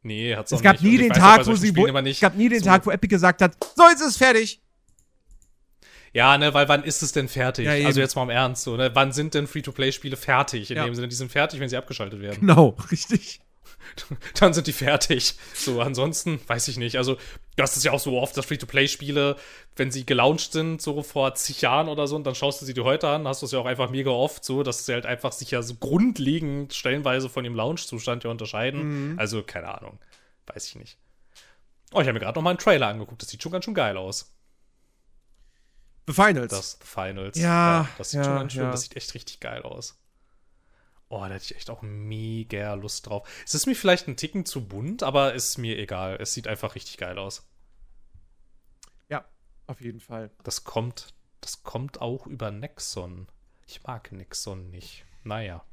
Nee, 0.02 0.36
hat's 0.36 0.52
Es 0.52 0.60
auch 0.60 0.64
gab 0.64 0.74
nicht. 0.82 0.84
nie 0.92 0.98
den 0.98 1.10
weiß 1.12 1.18
Tag, 1.18 1.48
wo 1.48 1.56
sie, 1.56 1.76
wo, 1.76 1.88
es 1.88 2.20
gab 2.20 2.36
nie 2.36 2.50
den 2.50 2.60
so- 2.60 2.66
Tag, 2.66 2.86
wo 2.86 2.92
Epic 2.92 3.08
gesagt 3.10 3.42
hat, 3.42 3.56
so, 3.76 3.84
jetzt 3.90 4.02
ist 4.02 4.08
es 4.10 4.18
fertig. 4.18 4.62
Ja, 6.14 6.38
ne, 6.38 6.54
weil 6.54 6.70
wann 6.70 6.84
ist 6.84 7.02
es 7.02 7.12
denn 7.12 7.28
fertig? 7.28 7.66
Ja, 7.66 7.72
also 7.88 8.00
jetzt 8.00 8.16
mal 8.16 8.24
im 8.24 8.30
Ernst, 8.30 8.64
so, 8.64 8.78
ne? 8.78 8.92
Wann 8.94 9.12
sind 9.12 9.34
denn 9.34 9.48
Free-to-Play-Spiele 9.48 10.16
fertig? 10.16 10.70
In 10.70 10.78
Ja. 10.78 10.86
dem 10.86 10.94
Sinne, 10.96 11.08
die 11.08 11.16
sind 11.16 11.32
fertig, 11.32 11.60
wenn 11.60 11.70
sie 11.70 11.78
abgeschaltet 11.78 12.22
werden. 12.22 12.40
Genau, 12.42 12.76
richtig. 12.92 13.40
Dann 14.40 14.54
sind 14.54 14.68
die 14.68 14.74
fertig. 14.74 15.36
So, 15.54 15.82
ansonsten, 15.82 16.40
weiß 16.48 16.68
ich 16.70 16.78
nicht. 16.78 16.98
Also, 16.98 17.18
das 17.58 17.76
ist 17.78 17.84
ja 17.84 17.92
auch 17.92 18.00
so 18.00 18.18
oft, 18.20 18.36
dass 18.38 18.46
Free-to-Play-Spiele, 18.46 19.36
wenn 19.76 19.92
sie 19.92 20.06
gelauncht 20.06 20.52
sind, 20.54 20.82
so 20.82 21.04
vor 21.04 21.36
zig 21.36 21.62
Jahren 21.62 21.90
oder 21.90 22.08
so, 22.08 22.16
und 22.16 22.24
dann 22.26 22.34
schaust 22.36 22.62
du 22.62 22.66
sie 22.66 22.74
dir 22.74 22.84
heute 22.86 23.08
an, 23.10 23.28
hast 23.28 23.42
du 23.42 23.46
es 23.46 23.52
ja 23.52 23.60
auch 23.60 23.66
einfach 23.66 23.90
mega 23.90 24.10
oft 24.12 24.46
so, 24.46 24.64
dass 24.64 24.86
sie 24.86 24.94
halt 24.94 25.06
einfach 25.06 25.32
sich 25.32 25.52
ja 25.52 25.62
so 25.62 25.76
grundlegend 25.76 26.74
stellenweise 26.74 27.30
von 27.30 27.44
dem 27.44 27.56
Launch-Zustand 27.56 28.24
ja 28.24 28.30
unterscheiden. 28.32 29.12
Mhm. 29.14 29.20
Also, 29.20 29.44
keine 29.44 29.68
Ahnung. 29.76 30.00
Weiß 30.48 30.68
ich 30.68 30.76
nicht. 30.76 30.98
Oh, 31.92 32.00
ich 32.02 32.08
habe 32.08 32.14
mir 32.14 32.20
gerade 32.20 32.38
noch 32.38 32.44
mal 32.44 32.52
einen 32.52 32.60
Trailer 32.60 32.88
angeguckt. 32.88 33.22
Das 33.22 33.30
sieht 33.30 33.44
schon 33.44 33.52
ganz 33.52 33.66
schön 33.66 33.74
geil 33.76 33.98
aus. 33.98 34.33
The 36.08 36.14
Finals. 36.14 36.50
Das 36.50 36.80
The 36.82 36.88
Finals. 36.88 37.38
Ja, 37.38 37.88
das 37.98 38.12
sieht 38.12 38.20
ja, 38.20 38.24
schon 38.26 38.36
ganz 38.36 38.54
schön, 38.54 38.64
ja. 38.64 38.72
das 38.72 38.82
sieht 38.82 38.96
echt 38.96 39.14
richtig 39.14 39.40
geil 39.40 39.64
aus. 39.64 39.98
Oh, 41.10 41.20
da 41.20 41.30
hätte 41.30 41.46
ich 41.46 41.56
echt 41.56 41.70
auch 41.70 41.82
mega 41.84 42.74
Lust 42.74 43.08
drauf. 43.08 43.30
Es 43.46 43.54
ist 43.54 43.68
mir 43.68 43.76
vielleicht 43.76 44.08
ein 44.08 44.18
Ticken 44.18 44.46
zu 44.46 44.68
bunt, 44.68 45.04
aber 45.04 45.34
ist 45.34 45.58
mir 45.58 45.78
egal. 45.78 46.18
Es 46.20 46.34
sieht 46.34 46.48
einfach 46.48 46.76
richtig 46.76 46.98
geil 46.98 47.20
aus. 47.20 47.48
Ja, 49.10 49.24
auf 49.68 49.80
jeden 49.80 50.00
Fall. 50.00 50.32
Das 50.44 50.64
kommt, 50.64 51.14
das 51.40 51.62
kommt 51.62 52.02
auch 52.02 52.26
über 52.26 52.50
Nexon. 52.50 53.28
Ich 53.68 53.84
mag 53.84 54.12
Nexon 54.12 54.72
nicht. 54.72 55.06
Naja. 55.24 55.64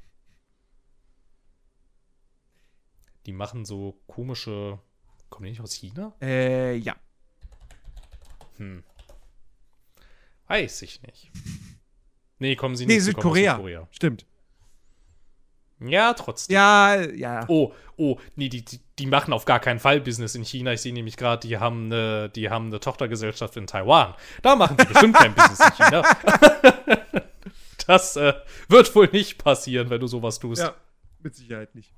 Die 3.25 3.33
machen 3.33 3.65
so 3.65 3.99
komische. 4.07 4.79
Kommen 5.29 5.45
die 5.45 5.51
nicht 5.51 5.61
aus 5.61 5.73
China? 5.73 6.13
Äh, 6.21 6.75
ja. 6.75 6.95
Hm. 8.57 8.83
Weiß 10.51 10.81
ich 10.81 11.01
nicht. 11.03 11.31
Nee, 12.37 12.57
kommen 12.57 12.75
sie 12.75 12.85
Nee, 12.85 12.95
nicht. 12.95 13.05
sie 13.05 13.11
aus 13.11 13.15
Südkorea. 13.15 13.53
Südkorea. 13.53 13.87
Stimmt. 13.91 14.25
Ja, 15.79 16.13
trotzdem. 16.13 16.53
Ja, 16.53 17.01
ja. 17.01 17.45
Oh, 17.47 17.71
oh, 17.95 18.17
nee, 18.35 18.49
die, 18.49 18.65
die, 18.99 19.05
machen 19.05 19.33
auf 19.33 19.45
gar 19.45 19.61
keinen 19.61 19.79
Fall 19.79 20.01
Business 20.01 20.35
in 20.35 20.43
China. 20.43 20.73
Ich 20.73 20.81
sehe 20.81 20.93
nämlich 20.93 21.15
gerade, 21.15 21.47
die 21.47 21.57
haben 21.57 21.85
eine, 21.85 22.29
die 22.29 22.49
haben 22.49 22.67
eine 22.67 22.81
Tochtergesellschaft 22.81 23.55
in 23.55 23.65
Taiwan. 23.65 24.13
Da 24.41 24.57
machen 24.57 24.75
die 24.75 24.85
bestimmt 24.85 25.15
kein 25.15 25.33
Business 25.33 25.59
in 25.61 25.85
China. 25.85 26.03
das 27.87 28.17
äh, 28.17 28.33
wird 28.67 28.93
wohl 28.93 29.07
nicht 29.07 29.41
passieren, 29.41 29.89
wenn 29.89 30.01
du 30.01 30.07
sowas 30.07 30.37
tust. 30.37 30.61
Ja, 30.61 30.75
mit 31.19 31.33
Sicherheit 31.33 31.73
nicht. 31.75 31.93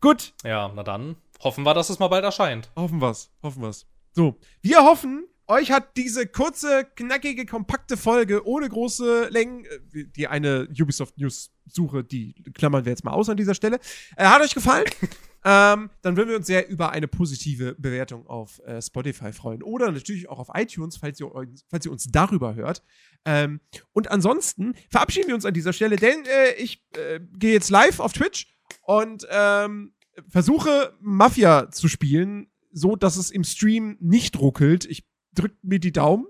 Gut, 0.00 0.34
ja, 0.42 0.70
na 0.74 0.82
dann 0.82 1.14
hoffen 1.44 1.62
wir, 1.62 1.74
dass 1.74 1.90
es 1.90 2.00
mal 2.00 2.08
bald 2.08 2.24
erscheint. 2.24 2.70
hoffen 2.74 3.00
wir's, 3.00 3.30
hoffen 3.40 3.62
wir's. 3.62 3.86
So, 4.12 4.36
wir 4.62 4.82
hoffen, 4.84 5.28
euch 5.46 5.70
hat 5.70 5.96
diese 5.96 6.26
kurze, 6.26 6.86
knackige, 6.96 7.46
kompakte 7.46 7.96
Folge 7.96 8.46
ohne 8.46 8.68
große 8.68 9.28
Längen, 9.30 9.64
äh, 9.64 10.04
die 10.16 10.26
eine 10.28 10.68
Ubisoft 10.80 11.18
News 11.18 11.50
Suche, 11.66 12.04
die 12.04 12.34
klammern 12.54 12.84
wir 12.84 12.90
jetzt 12.92 13.04
mal 13.04 13.12
aus 13.12 13.28
an 13.30 13.36
dieser 13.36 13.54
Stelle, 13.54 13.78
äh, 14.16 14.24
hat 14.26 14.42
euch 14.42 14.54
gefallen? 14.54 14.84
ähm, 15.44 15.90
dann 16.02 16.16
würden 16.16 16.28
wir 16.28 16.36
uns 16.36 16.46
sehr 16.46 16.68
über 16.68 16.90
eine 16.90 17.08
positive 17.08 17.74
Bewertung 17.78 18.26
auf 18.26 18.58
äh, 18.66 18.80
Spotify 18.82 19.32
freuen 19.32 19.62
oder 19.62 19.90
natürlich 19.90 20.28
auch 20.28 20.38
auf 20.38 20.48
iTunes, 20.54 20.96
falls 20.98 21.20
ihr, 21.20 21.34
uns- 21.34 21.64
falls 21.70 21.86
ihr 21.86 21.92
uns 21.92 22.06
darüber 22.10 22.54
hört. 22.54 22.82
Ähm, 23.24 23.60
und 23.92 24.10
ansonsten 24.10 24.74
verabschieden 24.90 25.28
wir 25.28 25.34
uns 25.34 25.46
an 25.46 25.54
dieser 25.54 25.72
Stelle, 25.72 25.96
denn 25.96 26.24
äh, 26.26 26.54
ich 26.62 26.84
äh, 26.96 27.20
gehe 27.38 27.52
jetzt 27.54 27.70
live 27.70 28.00
auf 28.00 28.12
Twitch 28.12 28.54
und 28.82 29.26
ähm, 29.30 29.94
versuche 30.28 30.94
Mafia 31.00 31.70
zu 31.70 31.88
spielen, 31.88 32.50
so 32.72 32.94
dass 32.96 33.16
es 33.16 33.30
im 33.30 33.44
Stream 33.44 33.96
nicht 34.00 34.38
ruckelt. 34.38 34.84
Ich 34.84 35.04
drück 35.34 35.52
mir 35.62 35.78
die 35.78 35.92
Daumen. 35.92 36.26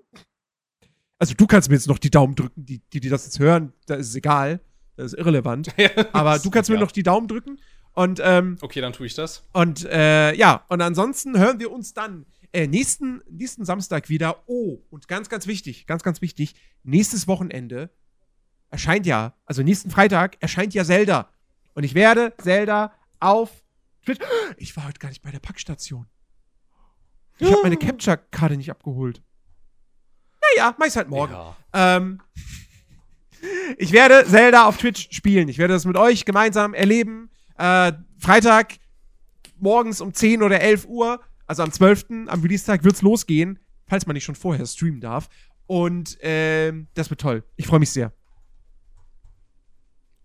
Also 1.19 1.35
du 1.35 1.47
kannst 1.47 1.69
mir 1.69 1.77
jetzt 1.77 1.89
noch 1.89 1.99
die 1.99 2.11
Daumen 2.11 2.35
drücken, 2.35 2.65
die, 2.67 2.81
die, 2.93 3.01
die 3.01 3.09
das 3.09 3.25
jetzt 3.25 3.39
hören, 3.39 3.73
da 3.87 3.95
ist 3.95 4.09
es 4.09 4.15
egal. 4.15 4.61
Das 4.97 5.13
ist 5.13 5.19
irrelevant. 5.19 5.75
Aber 6.13 6.39
du 6.39 6.51
kannst 6.51 6.71
mir 6.71 6.79
noch 6.79 6.93
die 6.93 7.03
Daumen 7.03 7.27
drücken. 7.27 7.59
Und, 7.95 8.21
ähm, 8.23 8.59
Okay, 8.61 8.81
dann 8.81 8.93
tue 8.93 9.07
ich 9.07 9.15
das. 9.15 9.43
und 9.53 9.85
äh, 9.87 10.33
ja, 10.37 10.65
und 10.69 10.81
ansonsten 10.81 11.37
hören 11.37 11.59
wir 11.59 11.73
uns 11.73 11.95
dann 11.95 12.27
äh, 12.53 12.69
nächsten, 12.69 13.21
nächsten 13.29 13.65
Samstag 13.65 14.09
wieder. 14.09 14.45
Oh, 14.47 14.79
und 14.91 15.09
ganz, 15.09 15.29
ganz 15.29 15.49
wichtig, 15.49 15.89
ganz, 15.89 16.05
ganz 16.05 16.21
wichtig, 16.23 16.55
nächstes 16.85 17.27
Wochenende 17.27 17.91
erscheint 18.71 19.05
ja, 19.05 19.35
also 19.47 19.63
nächsten 19.65 19.91
Freitag 19.91 20.37
erscheint 20.39 20.75
ja 20.75 20.85
Zelda. 20.85 21.29
Und 21.75 21.83
ich 21.83 21.95
werde 21.97 22.35
Zelda 22.39 22.93
auf 23.19 23.65
Twitch. 24.05 24.21
Ich 24.59 24.77
war 24.77 24.87
heute 24.87 25.01
gar 25.01 25.09
nicht 25.09 25.23
bei 25.23 25.33
der 25.33 25.41
Packstation. 25.41 26.07
Ich 27.39 27.51
habe 27.51 27.63
meine 27.63 27.77
Capture-Karte 27.77 28.57
nicht 28.57 28.71
abgeholt. 28.71 29.23
Naja, 30.57 30.75
mach 30.79 30.87
ich's 30.87 30.97
halt 30.97 31.09
morgen. 31.09 31.33
Ja. 31.33 31.57
Ähm, 31.73 32.21
ich 33.77 33.93
werde 33.93 34.25
Zelda 34.27 34.67
auf 34.67 34.77
Twitch 34.77 35.09
spielen. 35.11 35.49
Ich 35.49 35.59
werde 35.59 35.75
das 35.75 35.85
mit 35.85 35.97
euch 35.97 36.25
gemeinsam 36.25 36.75
erleben. 36.75 37.31
Äh, 37.59 37.93
Freitag 38.19 38.75
morgens 39.59 40.01
um 40.01 40.13
10 40.13 40.43
oder 40.43 40.61
11 40.61 40.87
Uhr, 40.87 41.21
also 41.47 41.63
am 41.63 41.73
12. 41.73 42.27
am 42.29 42.41
Release-Tag 42.41 42.85
wird's 42.85 43.03
losgehen, 43.03 43.59
falls 43.87 44.07
man 44.07 44.15
nicht 44.15 44.25
schon 44.25 44.35
vorher 44.35 44.67
streamen 44.67 45.01
darf. 45.01 45.29
Und 45.67 46.19
ähm, 46.21 46.89
das 46.95 47.11
wird 47.11 47.21
toll. 47.21 47.45
Ich 47.57 47.67
freue 47.67 47.81
mich 47.81 47.91
sehr. 47.91 48.13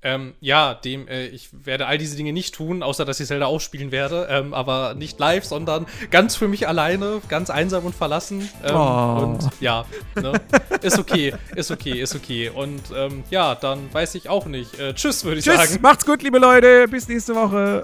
Ähm, 0.01 0.33
ja, 0.39 0.73
dem, 0.75 1.07
äh, 1.09 1.27
ich 1.27 1.49
werde 1.65 1.85
all 1.85 1.97
diese 1.97 2.15
Dinge 2.15 2.31
nicht 2.31 2.55
tun, 2.55 2.83
außer 2.83 3.03
dass 3.03 3.19
ich 3.19 3.27
Zelda 3.27 3.47
auch 3.47 3.59
spielen 3.59 3.91
werde, 3.91 4.27
ähm, 4.29 4.53
aber 4.53 4.93
nicht 4.93 5.19
live, 5.19 5.43
sondern 5.43 5.87
ganz 6.09 6.37
für 6.37 6.47
mich 6.47 6.67
alleine, 6.69 7.21
ganz 7.27 7.49
einsam 7.49 7.85
und 7.85 7.95
verlassen. 7.95 8.49
Ähm, 8.63 8.75
Oh. 8.79 9.19
Und 9.23 9.49
ja, 9.59 9.85
ne? 10.15 10.39
ist 10.81 10.97
okay, 10.99 11.33
ist 11.55 11.69
okay, 11.69 12.01
ist 12.01 12.15
okay. 12.15 12.49
Und 12.49 12.81
ähm, 12.95 13.23
ja, 13.29 13.55
dann 13.55 13.93
weiß 13.93 14.15
ich 14.15 14.29
auch 14.29 14.45
nicht. 14.45 14.79
Äh, 14.79 14.93
tschüss, 14.93 15.23
würde 15.25 15.39
ich 15.39 15.45
Tschüss, 15.45 15.55
sagen. 15.57 15.79
macht's 15.81 16.05
gut, 16.05 16.21
liebe 16.23 16.39
Leute. 16.39 16.87
Bis 16.87 17.07
nächste 17.07 17.35
Woche. 17.35 17.83